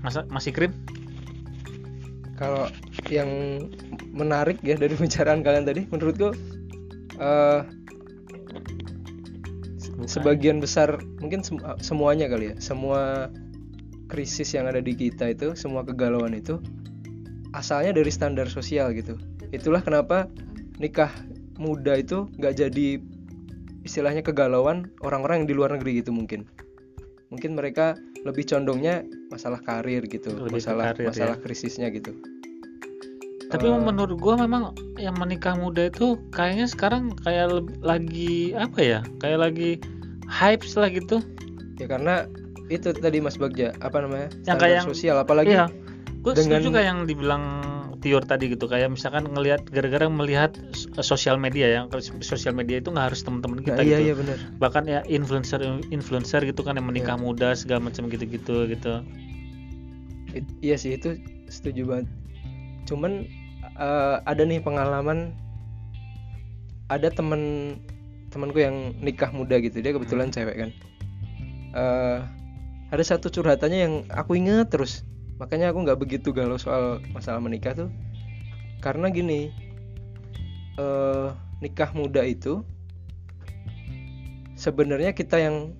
Masa 0.00 0.26
masih 0.26 0.50
krim? 0.50 0.72
kalau 2.34 2.66
yang 3.06 3.30
menarik 4.10 4.58
ya 4.60 4.74
dari 4.74 4.90
pembicaraan 4.92 5.40
kalian 5.40 5.62
tadi 5.62 5.86
menurutku 5.86 6.34
eh 7.20 7.62
sebagian 10.04 10.60
besar 10.60 11.00
mungkin 11.22 11.40
sem- 11.40 11.62
semuanya 11.80 12.28
kali 12.28 12.52
ya 12.52 12.56
semua 12.60 13.30
krisis 14.10 14.52
yang 14.52 14.68
ada 14.68 14.84
di 14.84 14.92
kita 14.92 15.32
itu 15.32 15.56
semua 15.56 15.82
kegalauan 15.82 16.36
itu 16.36 16.60
asalnya 17.54 17.94
dari 17.94 18.10
standar 18.10 18.50
sosial 18.50 18.90
gitu. 18.92 19.16
Itulah 19.54 19.80
kenapa 19.80 20.26
nikah 20.82 21.10
muda 21.56 21.94
itu 21.96 22.26
nggak 22.36 22.54
jadi 22.66 22.98
istilahnya 23.86 24.26
kegalauan 24.26 24.90
orang-orang 25.06 25.44
yang 25.44 25.48
di 25.48 25.54
luar 25.54 25.70
negeri 25.72 26.02
gitu 26.02 26.10
mungkin. 26.10 26.44
Mungkin 27.30 27.54
mereka 27.54 27.94
lebih 28.24 28.46
condongnya 28.48 29.04
masalah 29.28 29.60
karir 29.60 30.06
gitu 30.08 30.32
Lebih 30.32 30.62
masalah 30.62 30.84
karir, 30.92 31.02
ya. 31.02 31.08
masalah 31.12 31.36
krisisnya 31.42 31.88
gitu 31.92 32.16
Tapi 33.54 33.66
Eh, 33.66 33.78
menurut 33.78 34.18
gua 34.18 34.34
memang 34.36 34.62
yang 34.96 35.14
menikah 35.14 35.54
muda 35.54 35.86
itu 35.86 36.18
kayaknya 36.28 36.66
sekarang 36.66 37.14
kayak 37.22 37.50
lagi 37.80 38.50
apa 38.52 38.78
ya? 38.78 39.00
Kayak 39.18 39.38
lagi 39.40 39.70
hype 40.26 40.66
lah 40.74 40.90
gitu. 40.90 41.22
ya 41.74 41.86
karena 41.86 42.30
itu 42.68 42.90
tadi 42.90 43.18
Mas 43.18 43.34
Bagja 43.34 43.74
apa 43.78 43.98
namanya 43.98 44.30
Yang 44.46 44.58
kayak 44.58 44.74
yang- 44.78 44.88
sosial 44.88 45.16
apalagi 45.18 45.50
Iya. 45.52 45.66
Gue 46.22 46.32
dengan- 46.32 46.62
kayak 46.70 46.86
yang 46.86 47.00
dibilang 47.04 47.44
Tior 47.98 48.20
tadi 48.20 48.46
gitu 48.46 48.68
kayak 48.68 48.92
misalkan 48.92 49.26
ngelihat 49.26 49.64
gara-gara 49.66 50.06
melihat 50.06 50.54
sosial 51.00 51.34
media 51.34 51.66
ya 51.66 51.80
sosial 52.20 52.52
media 52.52 52.78
itu 52.78 52.92
nggak 52.92 53.10
harus 53.10 53.24
teman-teman 53.24 53.58
Nah, 53.58 53.64
kita 53.64 53.80
iya 53.80 53.96
gitu 53.96 54.04
iya 54.04 54.14
benar 54.14 54.36
bahkan 54.54 54.84
ya 54.84 55.00
influencer 55.08 55.56
influencer 55.88 56.44
gitu 56.44 56.60
kan 56.60 56.76
yang 56.76 56.84
menikah 56.84 57.16
Iya. 57.16 57.24
muda 57.24 57.48
segala 57.54 57.80
macam 57.82 58.06
gitu-gitu 58.06 58.68
gitu 58.68 59.00
It- 60.30 60.52
iya 60.60 60.76
sih 60.76 60.94
itu 60.94 61.16
setuju 61.48 61.82
banget 61.86 62.06
cuman 62.84 63.24
eh, 63.78 64.16
ada 64.22 64.42
nih 64.42 64.62
pengalaman 64.62 65.34
ada 66.92 67.08
temen 67.08 67.74
temanku 68.28 68.60
yang 68.60 68.92
nikah 68.98 69.30
muda 69.30 69.62
gitu 69.62 69.78
dia 69.78 69.94
kebetulan 69.94 70.28
Hmm. 70.30 70.36
cewek 70.36 70.56
kan. 70.58 70.70
Eh, 71.74 72.18
ada 72.90 73.02
satu 73.02 73.30
curhatannya 73.30 73.78
yang 73.78 73.94
aku 74.10 74.38
inget 74.38 74.70
terus 74.70 75.02
makanya 75.42 75.74
aku 75.74 75.82
nggak 75.82 75.98
begitu 75.98 76.30
galau 76.30 76.58
soal 76.58 77.02
masalah 77.10 77.42
menikah 77.42 77.74
tuh. 77.74 77.90
Karena 78.82 79.10
gini 79.10 79.50
eh 80.74 81.28
nikah 81.62 81.90
muda 81.94 82.26
itu 82.26 82.66
sebenarnya 84.58 85.14
kita 85.14 85.38
yang 85.38 85.74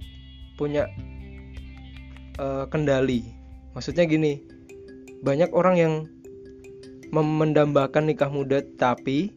punya 0.59 0.91
eh, 2.39 2.65
kendali. 2.71 3.23
Maksudnya 3.75 4.07
gini 4.07 4.43
banyak 5.27 5.51
orang 5.51 5.77
yang 5.79 5.95
mendambakan 7.23 8.11
nikah 8.11 8.33
muda 8.33 8.65
tapi 8.81 9.31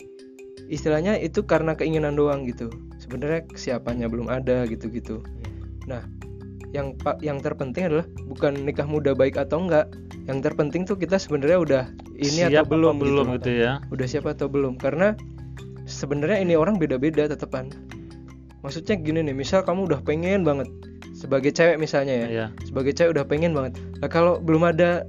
istilahnya 0.71 1.19
itu 1.19 1.43
karena 1.45 1.77
keinginan 1.77 2.17
doang 2.17 2.47
gitu. 2.47 2.71
Sebenarnya 2.97 3.45
kesiapannya 3.45 4.07
belum 4.09 4.31
ada 4.31 4.65
gitu-gitu. 4.65 5.21
Nah 5.85 6.01
yang 6.75 6.97
pa- 6.99 7.19
yang 7.23 7.39
terpenting 7.39 7.87
adalah 7.87 8.05
bukan 8.27 8.65
nikah 8.65 8.87
muda 8.89 9.13
baik 9.13 9.37
atau 9.37 9.63
enggak. 9.63 9.87
Yang 10.27 10.51
terpenting 10.51 10.83
tuh 10.83 10.99
kita 10.99 11.15
sebenarnya 11.15 11.59
udah 11.59 11.83
ini 12.19 12.43
Siap 12.43 12.51
atau 12.51 12.63
apa 12.67 12.71
belum 12.75 12.95
belum 12.99 13.25
gitu, 13.31 13.35
gitu 13.39 13.51
ya? 13.63 13.71
Udah 13.93 14.05
siap 14.09 14.25
atau 14.27 14.51
belum. 14.51 14.75
Karena 14.75 15.15
sebenarnya 15.87 16.43
ini 16.43 16.59
orang 16.59 16.75
beda-beda 16.75 17.31
tetepan. 17.31 17.71
Maksudnya 18.59 18.99
gini 18.99 19.23
nih 19.23 19.35
misal 19.37 19.63
kamu 19.63 19.87
udah 19.87 20.01
pengen 20.03 20.43
banget 20.43 20.67
sebagai 21.15 21.49
cewek 21.49 21.81
misalnya 21.81 22.13
ya 22.13 22.27
Iya. 22.29 22.47
sebagai 22.67 22.93
cewek 22.93 23.15
udah 23.15 23.25
pengen 23.25 23.55
banget. 23.55 23.79
Nah 24.03 24.09
kalau 24.11 24.37
belum 24.37 24.67
ada 24.67 25.07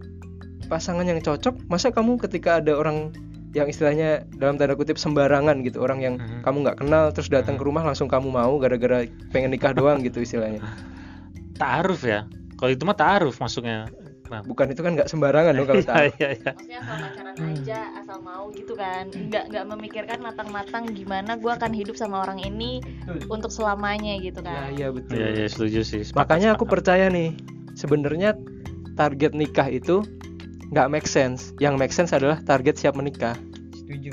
pasangan 0.68 1.02
yang 1.02 1.18
cocok 1.18 1.66
masa 1.66 1.88
kamu 1.88 2.20
ketika 2.20 2.58
ada 2.58 2.72
orang 2.72 3.10
yang 3.50 3.64
istilahnya 3.66 4.08
dalam 4.30 4.54
tanda 4.54 4.72
kutip 4.72 4.94
sembarangan 4.94 5.60
gitu 5.62 5.80
orang 5.80 5.98
yang 5.98 6.14
Mhm. 6.14 6.44
kamu 6.44 6.56
nggak 6.62 6.78
kenal 6.78 7.08
terus 7.08 7.26
datang 7.26 7.56
Mhm. 7.56 7.60
ke 7.60 7.64
rumah 7.64 7.82
langsung 7.82 8.06
kamu 8.06 8.28
mau 8.28 8.52
gara-gara 8.56 9.02
pengen 9.28 9.50
nikah 9.50 9.72
doang 9.72 10.00
gitu 10.00 10.20
istilahnya 10.20 10.60
Ta'aruf 11.58 12.02
ya. 12.02 12.22
Kalau 12.54 12.70
itu 12.70 12.82
mah 12.82 12.94
ta'aruf 12.94 13.34
masuknya. 13.36 13.88
Kenapa? 14.20 14.44
bukan 14.44 14.66
itu 14.68 14.84
kan 14.84 14.92
nggak 14.92 15.08
sembarangan 15.08 15.56
dong 15.56 15.64
kalau 15.66 15.80
tahu 15.88 16.04
Iya, 16.04 16.12
iya, 16.12 16.28
iya. 16.36 16.50
maksudnya 16.52 16.78
asal 16.78 16.96
pacaran 17.00 17.34
aja 17.40 17.80
asal 17.96 18.18
mau 18.20 18.44
gitu 18.52 18.72
kan 18.76 19.04
nggak 19.08 19.44
nggak 19.48 19.64
memikirkan 19.66 20.18
matang-matang 20.20 20.84
gimana 20.92 21.32
gue 21.34 21.48
akan 21.48 21.72
hidup 21.72 21.96
sama 21.96 22.20
orang 22.20 22.36
ini 22.38 22.84
untuk 23.24 23.48
selamanya 23.48 24.20
gitu 24.20 24.38
nah 24.38 24.68
kan 24.68 24.76
iya 24.76 24.92
betul 24.92 25.16
Iya, 25.16 25.28
iya, 25.32 25.46
setuju 25.48 25.80
sih. 25.80 26.04
Sepakat, 26.04 26.20
makanya 26.20 26.48
aku 26.52 26.62
sepakat. 26.62 26.72
percaya 26.76 27.04
nih 27.08 27.28
sebenarnya 27.72 28.36
target 28.94 29.32
nikah 29.32 29.64
itu 29.66 30.04
nggak 30.72 30.88
make 30.92 31.08
sense. 31.08 31.52
Yang 31.60 31.74
make 31.80 31.94
sense 31.94 32.12
adalah 32.12 32.40
target 32.44 32.76
siap 32.76 32.94
menikah. 32.96 33.36
Setuju. 33.74 34.12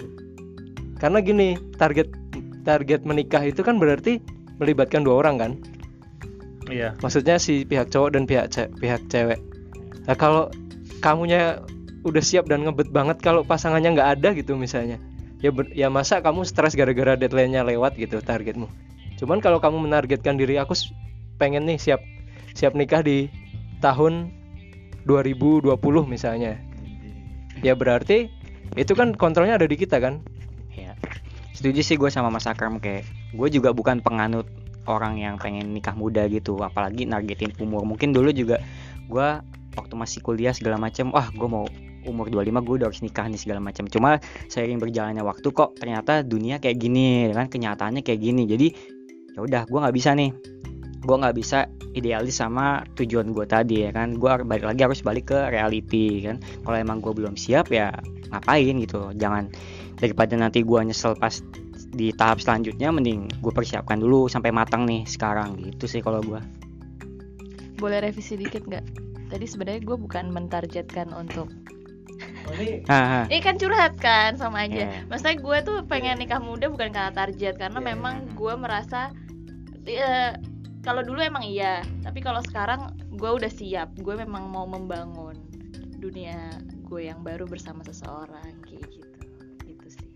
karena 0.95 1.19
gini 1.19 1.59
target 1.75 2.07
target 2.63 3.03
menikah 3.03 3.43
itu 3.43 3.59
kan 3.59 3.75
berarti 3.75 4.23
melibatkan 4.63 5.03
dua 5.03 5.19
orang 5.19 5.35
kan? 5.35 5.51
Iya. 6.65 6.97
maksudnya 7.03 7.37
si 7.37 7.61
pihak 7.61 7.93
cowok 7.93 8.17
dan 8.17 8.23
pihak 8.25 8.49
ce- 8.49 8.71
pihak 8.79 9.03
cewek. 9.11 9.37
Nah 10.07 10.15
kalau 10.17 10.49
kamunya 11.03 11.61
udah 12.07 12.23
siap 12.23 12.49
dan 12.49 12.65
ngebet 12.65 12.89
banget 12.89 13.21
kalau 13.21 13.45
pasangannya 13.45 13.93
nggak 13.93 14.09
ada 14.17 14.29
gitu 14.33 14.57
misalnya 14.57 14.97
ya 15.43 15.53
ber- 15.53 15.73
ya 15.75 15.91
masa 15.93 16.23
kamu 16.25 16.41
stres 16.47 16.73
gara-gara 16.73 17.13
deadline-nya 17.13 17.61
lewat 17.67 17.99
gitu 18.01 18.17
targetmu. 18.23 18.65
Cuman 19.19 19.43
kalau 19.43 19.61
kamu 19.61 19.85
menargetkan 19.85 20.39
diri 20.39 20.57
aku 20.57 20.73
pengen 21.37 21.67
nih 21.69 21.77
siap 21.77 22.01
siap 22.55 22.73
nikah 22.73 23.03
di 23.03 23.27
tahun 23.83 24.31
2020 25.05 25.73
misalnya. 26.09 26.57
Ya 27.63 27.77
berarti 27.77 28.27
itu 28.75 28.93
kan 28.97 29.13
kontrolnya 29.15 29.55
ada 29.55 29.69
di 29.69 29.77
kita 29.77 30.01
kan? 30.01 30.25
Ya 30.73 30.97
setuju 31.55 31.85
sih 31.85 31.95
gue 31.95 32.11
sama 32.11 32.27
Mas 32.33 32.49
Akram 32.49 32.81
kayak 32.81 33.07
gue 33.31 33.47
juga 33.47 33.71
bukan 33.71 34.03
penganut 34.03 34.49
orang 34.85 35.17
yang 35.17 35.41
pengen 35.41 35.73
nikah 35.73 35.97
muda 35.97 36.27
gitu 36.27 36.59
apalagi 36.61 37.07
nargetin 37.07 37.53
umur. 37.61 37.85
Mungkin 37.87 38.11
dulu 38.11 38.33
juga 38.33 38.59
gue 39.07 39.27
waktu 39.77 39.93
masih 39.95 40.19
kuliah 40.25 40.51
segala 40.51 40.81
macam 40.81 41.13
wah 41.13 41.29
gue 41.31 41.47
mau 41.47 41.65
umur 42.05 42.29
25 42.29 42.65
gue 42.65 42.75
udah 42.81 42.87
harus 42.93 43.01
nikah 43.01 43.25
nih 43.25 43.41
segala 43.41 43.57
macam 43.57 43.89
cuma 43.89 44.21
seiring 44.45 44.77
berjalannya 44.77 45.25
waktu 45.25 45.49
kok 45.49 45.73
ternyata 45.81 46.21
dunia 46.21 46.61
kayak 46.61 46.77
gini 46.77 47.33
kan 47.33 47.49
kenyataannya 47.49 48.01
kayak 48.05 48.21
gini. 48.21 48.45
Jadi 48.45 48.67
ya 49.35 49.39
udah 49.41 49.61
gue 49.67 49.79
nggak 49.79 49.95
bisa 49.95 50.13
nih 50.15 50.31
gue 51.05 51.15
nggak 51.15 51.37
bisa 51.37 51.69
idealis 51.95 52.41
sama 52.41 52.83
tujuan 52.99 53.31
gue 53.31 53.45
tadi 53.47 53.85
ya 53.87 53.93
kan? 53.93 54.17
Gue 54.17 54.41
balik 54.43 54.65
lagi 54.65 54.81
harus 54.83 54.99
balik 55.05 55.31
ke 55.31 55.39
reality 55.53 56.25
kan? 56.25 56.41
Kalau 56.65 56.77
emang 56.77 56.99
gue 56.99 57.13
belum 57.13 57.37
siap 57.37 57.69
ya 57.71 57.93
ngapain 58.33 58.75
gitu? 58.81 59.13
Jangan 59.15 59.53
daripada 59.95 60.35
nanti 60.35 60.59
gua 60.65 60.83
nyesel 60.83 61.15
pas 61.15 61.39
di 61.95 62.11
tahap 62.11 62.43
selanjutnya 62.43 62.91
mending 62.91 63.31
gue 63.39 63.51
persiapkan 63.55 64.03
dulu 64.03 64.27
sampai 64.27 64.51
matang 64.51 64.83
nih 64.83 65.07
sekarang. 65.07 65.55
Gitu 65.61 65.85
sih 65.87 66.01
kalau 66.03 66.19
gua. 66.19 66.43
Boleh 67.79 68.03
revisi 68.03 68.35
dikit 68.35 68.67
nggak? 68.67 68.85
Tadi 69.31 69.45
sebenarnya 69.47 69.81
gue 69.81 69.97
bukan 69.97 70.29
mentargetkan 70.31 71.11
untuk 71.15 71.49
ah, 72.93 72.93
ah. 72.93 73.25
ini 73.27 73.41
kan 73.41 73.57
curhat 73.57 73.97
kan 73.99 74.37
sama 74.37 74.69
aja. 74.69 74.85
Iya. 74.87 75.09
maksudnya 75.09 75.35
gue 75.41 75.57
tuh 75.65 75.77
pengen 75.89 76.21
nikah 76.21 76.39
muda 76.39 76.69
bukan 76.69 76.93
karena 76.93 77.11
target 77.11 77.57
karena 77.57 77.79
Iya. 77.81 77.87
memang 77.95 78.15
gue 78.37 78.53
merasa 78.55 79.11
eh, 79.89 80.37
kalau 80.85 81.01
dulu 81.01 81.17
emang 81.17 81.41
iya 81.41 81.81
tapi 82.05 82.21
kalau 82.21 82.45
sekarang 82.45 82.93
gue 83.17 83.25
udah 83.25 83.49
siap. 83.49 83.89
Gue 83.97 84.13
memang 84.13 84.53
mau 84.53 84.69
membangun 84.69 85.33
dunia 85.97 86.53
gue 86.85 87.01
yang 87.09 87.25
baru 87.25 87.49
bersama 87.49 87.81
seseorang 87.81 88.53
kayak 88.69 88.85
gitu. 88.93 89.09
Gitu 89.65 89.87
sih. 89.89 90.07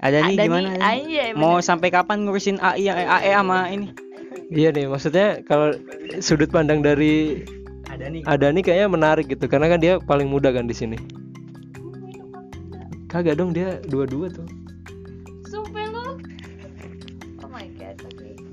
Ada 0.00 0.24
nih 0.24 0.40
Ada 0.40 0.44
gimana 0.48 0.68
nih, 0.72 0.80
nih? 0.80 0.80
aja, 0.80 1.24
mau 1.36 1.60
bener. 1.60 1.68
sampai 1.68 1.88
kapan 1.92 2.24
ngurusin 2.24 2.56
AI 2.64 2.88
ya 2.88 2.92
AE 2.96 3.32
sama 3.36 3.68
ini? 3.68 3.92
Iya 4.48 4.72
nih 4.72 4.88
maksudnya 4.88 5.44
kalau 5.44 5.76
sudut 6.24 6.48
pandang 6.48 6.80
dari 6.80 7.44
Ada 7.92 8.08
nih. 8.08 8.22
Adani 8.24 8.60
kayaknya 8.64 8.88
menarik 8.88 9.28
gitu 9.28 9.44
karena 9.44 9.68
kan 9.68 9.78
dia 9.84 10.00
paling 10.00 10.32
muda 10.32 10.48
kan 10.56 10.64
di 10.64 10.72
sini. 10.72 10.96
Kagak 13.12 13.36
dong 13.36 13.52
dia 13.52 13.78
dua-dua 13.86 14.32
tuh. 14.32 14.48
Sumpah 15.46 15.84
lu. 15.92 16.06
Oh 17.44 17.48
my 17.52 17.68
god 17.76 17.96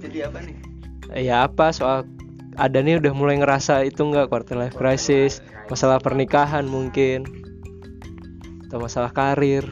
jadi 0.04 0.28
apa 0.28 0.44
nih 0.44 0.73
ya 1.14 1.46
apa 1.48 1.70
soal 1.72 2.06
Adani 2.54 3.02
udah 3.02 3.14
mulai 3.18 3.42
ngerasa 3.42 3.82
itu 3.82 4.06
nggak 4.06 4.30
quarter 4.30 4.54
life 4.54 4.78
crisis 4.78 5.42
masalah 5.74 5.98
pernikahan 5.98 6.70
mungkin 6.70 7.26
atau 8.70 8.78
masalah 8.78 9.10
karir? 9.10 9.66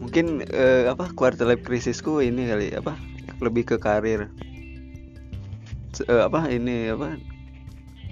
Mungkin 0.00 0.44
eh, 0.48 0.88
apa 0.88 1.12
quarter 1.16 1.48
life 1.48 1.64
crisisku 1.64 2.20
ini 2.20 2.48
kali 2.48 2.66
apa 2.76 2.96
lebih 3.40 3.64
ke 3.64 3.76
karir. 3.80 4.28
Eh, 6.04 6.22
apa 6.24 6.48
ini 6.52 6.92
apa 6.92 7.16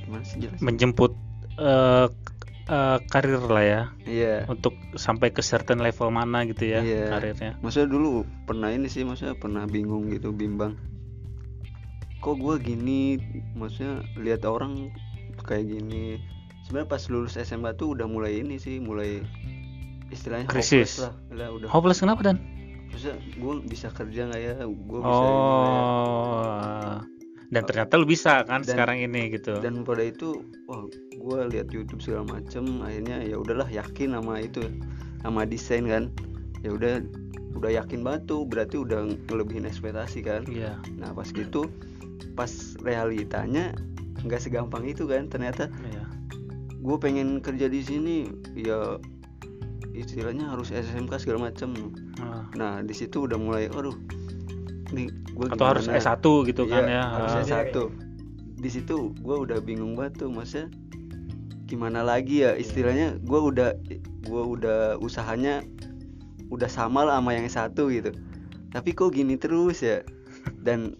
gimana 0.07 0.25
sih 0.25 0.41
jelas 0.41 0.57
Menjemput 0.65 1.13
eh, 1.61 2.09
eh, 2.73 2.99
karir 3.13 3.45
lah 3.45 3.65
ya. 3.65 3.83
Iya. 4.09 4.49
Untuk 4.49 4.73
sampai 4.97 5.33
ke 5.37 5.45
certain 5.45 5.81
level 5.85 6.09
mana 6.09 6.49
gitu 6.49 6.65
ya 6.65 6.81
Iya. 6.81 7.13
karirnya. 7.13 7.53
maksudnya 7.61 7.89
dulu 7.93 8.25
pernah 8.49 8.73
ini 8.73 8.89
sih 8.89 9.05
maksudnya 9.05 9.37
pernah 9.37 9.69
bingung 9.69 10.09
gitu 10.13 10.33
bimbang 10.33 10.77
kok 12.23 12.37
gua 12.37 12.55
gini 12.57 13.19
maksudnya 13.53 13.95
lihat 14.17 14.43
orang 14.45 14.95
kayak 15.41 15.67
gini 15.69 16.23
sebenarnya 16.63 16.89
pas 16.89 17.03
lulus 17.07 17.35
SMA 17.37 17.75
tuh 17.75 17.93
udah 17.93 18.07
mulai 18.07 18.39
ini 18.39 18.57
sih 18.57 18.79
mulai 18.79 19.19
istilahnya 20.09 20.47
Krisis. 20.47 20.97
hopeless 20.97 21.03
lah 21.03 21.13
Lah, 21.35 21.49
udah 21.53 21.69
Hopeless 21.69 21.99
kenapa 21.99 22.21
dan? 22.23 22.37
maksudnya 22.87 23.17
gue 23.19 23.55
bisa 23.67 23.89
kerja 23.91 24.21
nggak 24.27 24.41
ya 24.41 24.55
gue 24.63 24.99
bisa 25.01 25.19
ya? 25.19 25.33
Oh. 25.33 26.97
Dan 27.49 27.63
ternyata 27.63 27.93
lu 27.95 28.07
bisa 28.07 28.41
kan 28.43 28.61
Dan- 28.61 28.69
sekarang 28.71 28.99
ini 28.99 29.29
gitu. 29.31 29.57
dan 29.59 29.81
pada 29.83 30.01
itu 30.03 30.41
wah 30.67 30.85
gue 31.11 31.39
lihat 31.49 31.69
YouTube 31.69 32.01
segala 32.01 32.25
macem 32.31 32.65
akhirnya 32.81 33.21
ya 33.21 33.37
udahlah 33.37 33.67
yakin 33.67 34.13
sama 34.13 34.41
itu 34.41 34.63
sama 35.21 35.43
desain 35.43 35.85
kan 35.85 36.09
ya 36.61 36.71
udah 36.71 37.05
udah 37.53 37.71
yakin 37.75 38.01
banget 38.01 38.23
tuh 38.27 38.45
berarti 38.45 38.77
udah 38.79 39.05
ngelebihin 39.27 39.65
ekspektasi 39.65 40.21
kan 40.21 40.45
Iya. 40.47 40.81
nah 40.95 41.11
pas 41.11 41.29
gitu 41.29 41.69
pas 42.33 42.51
realitanya 42.81 43.75
nggak 44.23 44.41
segampang 44.41 44.87
itu 44.87 45.05
kan 45.05 45.27
ternyata 45.27 45.67
Iya. 45.85 46.05
gue 46.79 46.97
pengen 46.99 47.39
kerja 47.39 47.67
di 47.67 47.83
sini 47.83 48.17
ya 48.55 48.99
istilahnya 49.93 50.49
harus 50.49 50.71
SMK 50.71 51.21
segala 51.21 51.51
macem 51.51 51.93
Ah. 52.19 52.47
nah 52.55 52.73
di 52.81 52.95
situ 52.95 53.27
udah 53.27 53.37
mulai 53.37 53.67
aduh 53.69 53.95
nih 54.91 55.09
gue 55.33 55.47
Atau 55.49 55.67
harus 55.67 55.89
S1 55.89 56.23
gitu 56.47 56.65
kan 56.67 56.85
Iya, 56.87 56.97
ya. 56.97 57.05
harus 57.09 57.33
Ah. 57.35 57.43
S1 57.43 57.77
di 58.57 58.71
situ 58.71 59.11
gue 59.13 59.37
udah 59.37 59.59
bingung 59.59 59.99
banget 59.99 60.23
tuh 60.23 60.31
maksudnya 60.31 60.71
gimana 61.67 62.05
lagi 62.05 62.45
ya 62.45 62.55
istilahnya 62.55 63.19
gue 63.19 63.41
udah 63.43 63.75
gue 64.23 64.43
udah 64.45 65.01
usahanya 65.01 65.65
udah 66.47 66.69
sama 66.69 67.03
lah 67.03 67.19
sama 67.19 67.33
yang 67.33 67.49
S1 67.49 67.73
gitu 67.75 68.13
tapi 68.71 68.93
kok 68.93 69.11
gini 69.11 69.35
terus 69.35 69.83
ya 69.83 70.05
dan 70.63 70.95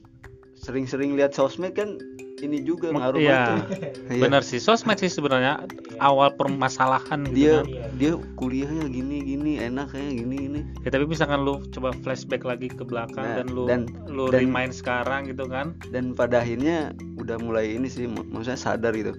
sering-sering 0.63 1.15
lihat 1.15 1.33
sosmed 1.33 1.75
kan 1.75 1.99
ini 2.39 2.59
juga 2.61 2.91
ngaruh 2.91 3.19
iya. 3.19 3.59
Iya. 4.13 4.19
Benar 4.21 4.43
sih, 4.43 4.59
sosmed 4.59 4.95
sih 4.97 5.07
sebenarnya 5.09 5.67
awal 5.99 6.31
permasalahan 6.33 7.23
gitu 7.25 7.35
dia 7.37 7.55
kan. 7.57 7.67
dia 7.97 8.13
kuliahnya 8.37 8.87
gini 8.89 9.23
gini 9.23 9.53
enak 9.59 9.91
kayak 9.91 10.15
gini 10.17 10.37
gini 10.41 10.61
Ya 10.83 10.91
tapi 10.91 11.07
misalkan 11.07 11.43
lu 11.43 11.63
coba 11.69 11.91
flashback 11.97 12.43
lagi 12.43 12.67
ke 12.69 12.83
belakang 12.83 13.23
Nah, 13.25 13.37
dan 13.37 13.47
lu 13.49 13.63
dan- 13.65 13.91
lu 14.07 14.27
dan- 14.29 14.43
remind 14.43 14.71
sekarang 14.73 15.27
gitu 15.27 15.47
kan. 15.47 15.75
dan 15.89 16.13
pada 16.13 16.41
akhirnya 16.41 16.91
udah 17.17 17.39
mulai 17.39 17.73
ini 17.73 17.87
sih 17.87 18.07
mak- 18.07 18.27
maksudnya 18.29 18.59
sadar 18.61 18.93
gitu 18.93 19.15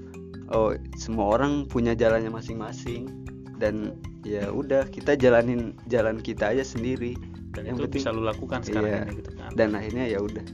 oh 0.50 0.72
semua 0.94 1.34
orang 1.34 1.66
punya 1.66 1.92
jalannya 1.94 2.30
masing-masing 2.30 3.08
dan 3.58 3.96
ya 4.22 4.48
udah 4.48 4.84
kita 4.86 5.16
jalanin 5.16 5.72
jalan 5.86 6.16
kita 6.18 6.52
aja 6.52 6.64
sendiri 6.66 7.16
Dan 7.52 7.64
Yang 7.66 7.70
itu 7.70 7.84
penting- 7.86 7.96
bisa 8.02 8.10
lu 8.10 8.22
lakukan 8.22 8.60
sekarang 8.62 8.90
Iya. 8.90 9.02
ini 9.02 9.14
gitu 9.16 9.32
kan. 9.34 9.50
dan 9.54 9.70
akhirnya 9.74 10.06
ya 10.06 10.20
udah 10.20 10.46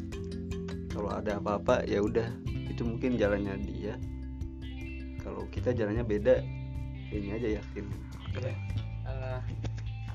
kalau 1.00 1.16
ada 1.16 1.40
apa-apa 1.40 1.88
ya 1.88 2.04
udah. 2.04 2.28
Itu 2.68 2.84
mungkin 2.84 3.16
jalannya 3.16 3.56
dia. 3.64 3.96
Kalau 5.24 5.48
kita 5.48 5.72
jalannya 5.72 6.04
beda 6.04 6.44
ini 7.16 7.40
aja 7.40 7.64
yakin. 7.64 7.88
Eh, 9.08 9.40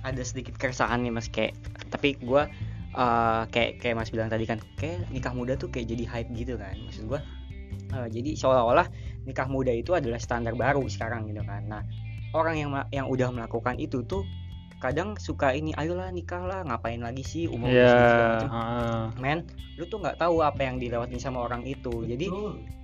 ada 0.05 0.23
sedikit 0.23 0.61
keresahan 0.61 1.01
nih 1.01 1.09
mas 1.17 1.33
kayak 1.33 1.57
tapi 1.89 2.21
gua 2.21 2.53
eh, 2.93 3.43
kayak 3.49 3.81
kayak 3.81 3.97
mas 3.97 4.13
bilang 4.13 4.29
tadi 4.29 4.45
kan 4.45 4.61
kayak 4.77 5.09
nikah 5.09 5.33
muda 5.33 5.57
tuh 5.57 5.73
kayak 5.73 5.89
jadi 5.89 6.05
hype 6.05 6.31
gitu 6.37 6.61
kan 6.61 6.77
maksud 6.85 7.09
gua. 7.09 7.25
Eh, 7.73 8.09
jadi 8.13 8.37
seolah-olah 8.37 8.85
nikah 9.25 9.49
muda 9.49 9.73
itu 9.73 9.97
adalah 9.97 10.21
standar 10.21 10.53
baru 10.53 10.85
sekarang 10.85 11.33
gitu 11.33 11.41
kan. 11.49 11.65
Nah 11.65 11.81
orang 12.37 12.61
yang 12.61 12.71
yang 12.93 13.07
udah 13.09 13.33
melakukan 13.33 13.81
itu 13.81 14.05
tuh 14.05 14.29
kadang 14.85 15.17
suka 15.17 15.57
ini 15.57 15.73
ayolah 15.81 16.13
nikah 16.13 16.45
lah 16.45 16.61
ngapain 16.69 17.01
lagi 17.01 17.25
sih 17.25 17.49
umur 17.49 17.73
Iya. 17.73 17.89
segala 17.89 18.21
macam." 18.21 18.51
heeh. 18.53 19.03
men 19.17 19.39
lu 19.81 19.89
tuh 19.89 20.05
nggak 20.05 20.21
tahu 20.21 20.45
apa 20.45 20.61
yang 20.61 20.77
dilewatin 20.77 21.17
sama 21.17 21.41
orang 21.49 21.65
itu. 21.65 22.05
Jadi 22.05 22.29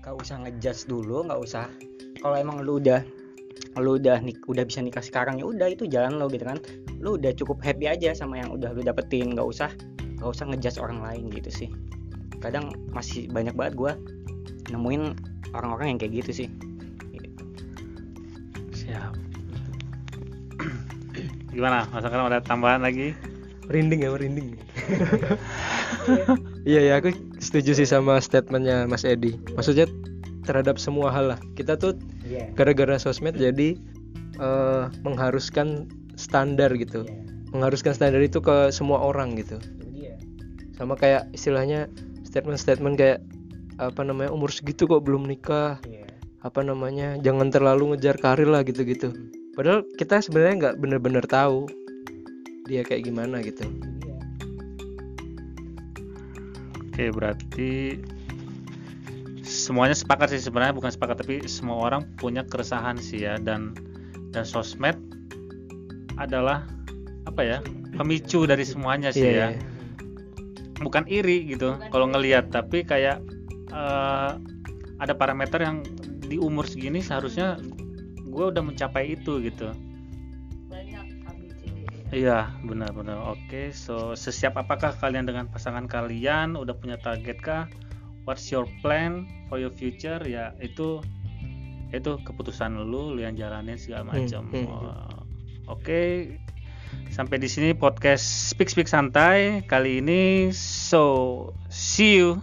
nggak 0.00 0.14
usah 0.16 0.40
ngejudge 0.40 0.88
dulu 0.88 1.28
nggak 1.28 1.36
usah. 1.44 1.68
Kalau 2.24 2.40
emang 2.40 2.64
lu 2.64 2.80
udah 2.80 3.04
lu 3.76 4.00
udah 4.00 4.16
nik 4.24 4.40
udah 4.48 4.64
bisa 4.64 4.80
nikah 4.80 5.04
sekarang 5.04 5.38
ya 5.38 5.44
udah 5.44 5.68
itu 5.68 5.84
jalan 5.84 6.16
lo 6.16 6.32
gitu 6.32 6.48
kan. 6.48 6.56
Lu 7.04 7.20
udah 7.20 7.36
cukup 7.36 7.60
happy 7.60 7.84
aja 7.92 8.16
sama 8.16 8.40
yang 8.40 8.48
udah 8.48 8.72
lu 8.72 8.80
dapetin 8.80 9.36
nggak 9.36 9.44
usah 9.44 9.68
nggak 10.16 10.30
usah 10.32 10.44
ngejudge 10.48 10.80
orang 10.80 11.04
lain 11.04 11.28
gitu 11.28 11.52
sih. 11.52 11.68
Kadang 12.40 12.72
masih 12.96 13.28
banyak 13.28 13.52
banget 13.52 13.76
gua 13.76 13.92
nemuin 14.72 15.20
orang-orang 15.52 15.94
yang 15.94 15.98
kayak 16.00 16.24
gitu 16.24 16.32
sih. 16.44 16.48
Siap 18.72 19.29
gimana? 21.50 21.86
Mas 21.90 22.02
Akram 22.02 22.26
ada 22.26 22.40
tambahan 22.40 22.80
lagi? 22.80 23.14
Merinding 23.66 24.00
ya 24.02 24.10
merinding. 24.10 24.48
Iya 26.64 26.80
ya 26.82 26.92
aku 27.00 27.10
setuju 27.40 27.72
sih 27.72 27.88
sama 27.88 28.20
statementnya 28.20 28.84
Mas 28.84 29.02
Edi. 29.02 29.36
Maksudnya 29.56 29.88
terhadap 30.44 30.76
semua 30.76 31.08
hal 31.08 31.34
lah. 31.34 31.38
Kita 31.54 31.76
tuh 31.76 31.96
Iya. 32.26 32.50
gara-gara 32.54 32.96
sosmed 32.96 33.36
jadi 33.36 33.76
eh, 34.36 34.84
mengharuskan 35.02 35.88
standar 36.16 36.72
gitu. 36.76 37.04
Mengharuskan 37.52 37.92
standar 37.92 38.20
itu 38.20 38.38
ke 38.40 38.70
semua 38.70 39.00
orang 39.00 39.36
gitu. 39.36 39.56
Sama 40.76 40.96
kayak 40.96 41.28
istilahnya 41.32 41.88
statement-statement 42.24 42.96
kayak 42.96 43.20
apa 43.76 44.00
namanya 44.00 44.32
umur 44.32 44.48
segitu 44.48 44.84
kok 44.84 45.04
belum 45.04 45.24
nikah? 45.24 45.80
Iya. 45.84 46.08
apa 46.40 46.64
namanya 46.64 47.20
jangan 47.20 47.52
terlalu 47.52 47.92
ngejar 47.92 48.16
karir 48.16 48.48
lah 48.48 48.64
gitu-gitu 48.64 49.12
padahal 49.60 49.84
kita 50.00 50.24
sebenarnya 50.24 50.54
nggak 50.56 50.76
bener-bener 50.80 51.20
tahu 51.28 51.68
dia 52.64 52.80
kayak 52.80 53.04
gimana 53.04 53.44
gitu 53.44 53.68
Oke, 56.90 57.12
berarti 57.12 58.00
semuanya 59.44 59.92
sepakat 59.92 60.32
sih 60.32 60.40
sebenarnya 60.48 60.72
bukan 60.72 60.88
sepakat 60.88 61.20
tapi 61.20 61.44
semua 61.44 61.76
orang 61.92 62.08
punya 62.16 62.40
keresahan 62.40 62.96
sih 62.96 63.28
ya 63.28 63.36
dan 63.36 63.76
dan 64.32 64.48
sosmed 64.48 64.96
adalah 66.16 66.64
apa 67.28 67.44
ya 67.44 67.58
pemicu 68.00 68.48
dari 68.48 68.64
semuanya 68.64 69.12
sih 69.12 69.28
Iya, 69.28 69.36
ya. 69.36 69.48
iya. 69.52 69.60
Bukan 70.80 71.04
iri 71.04 71.52
gitu 71.52 71.76
kalau 71.92 72.08
ngelihat 72.08 72.48
tapi 72.48 72.80
kayak 72.80 73.20
eh, 73.68 74.30
ada 74.96 75.12
parameter 75.12 75.60
yang 75.60 75.84
di 76.24 76.40
umur 76.40 76.64
segini 76.64 77.04
seharusnya 77.04 77.60
gue 78.30 78.44
udah 78.54 78.62
mencapai 78.62 79.18
itu 79.18 79.42
gitu. 79.42 79.74
Iya, 82.10 82.50
benar-benar. 82.66 83.22
Oke, 83.30 83.70
so 83.70 84.18
sesiap 84.18 84.58
apakah 84.58 84.90
kalian 84.98 85.30
dengan 85.30 85.46
pasangan 85.46 85.86
kalian? 85.86 86.58
Udah 86.58 86.74
punya 86.74 86.98
target 86.98 87.38
kah? 87.38 87.70
What's 88.26 88.50
your 88.50 88.66
plan 88.82 89.30
for 89.46 89.62
your 89.62 89.70
future? 89.70 90.18
Ya, 90.26 90.50
itu 90.58 90.98
itu 91.94 92.10
keputusan 92.26 92.82
lu, 92.82 93.14
lu 93.14 93.22
yang 93.22 93.38
jalanin 93.38 93.78
segala 93.78 94.10
macam. 94.10 94.42
hmm. 94.50 94.66
Wah, 94.66 95.22
Oke. 95.70 96.34
Sampai 97.14 97.38
di 97.38 97.46
sini 97.46 97.70
podcast 97.78 98.50
Speak 98.50 98.66
Speak 98.66 98.90
Santai 98.90 99.62
kali 99.70 100.02
ini. 100.02 100.50
So, 100.50 101.54
see 101.70 102.18
you. 102.18 102.42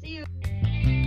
see 0.00 0.24
you 0.24 1.03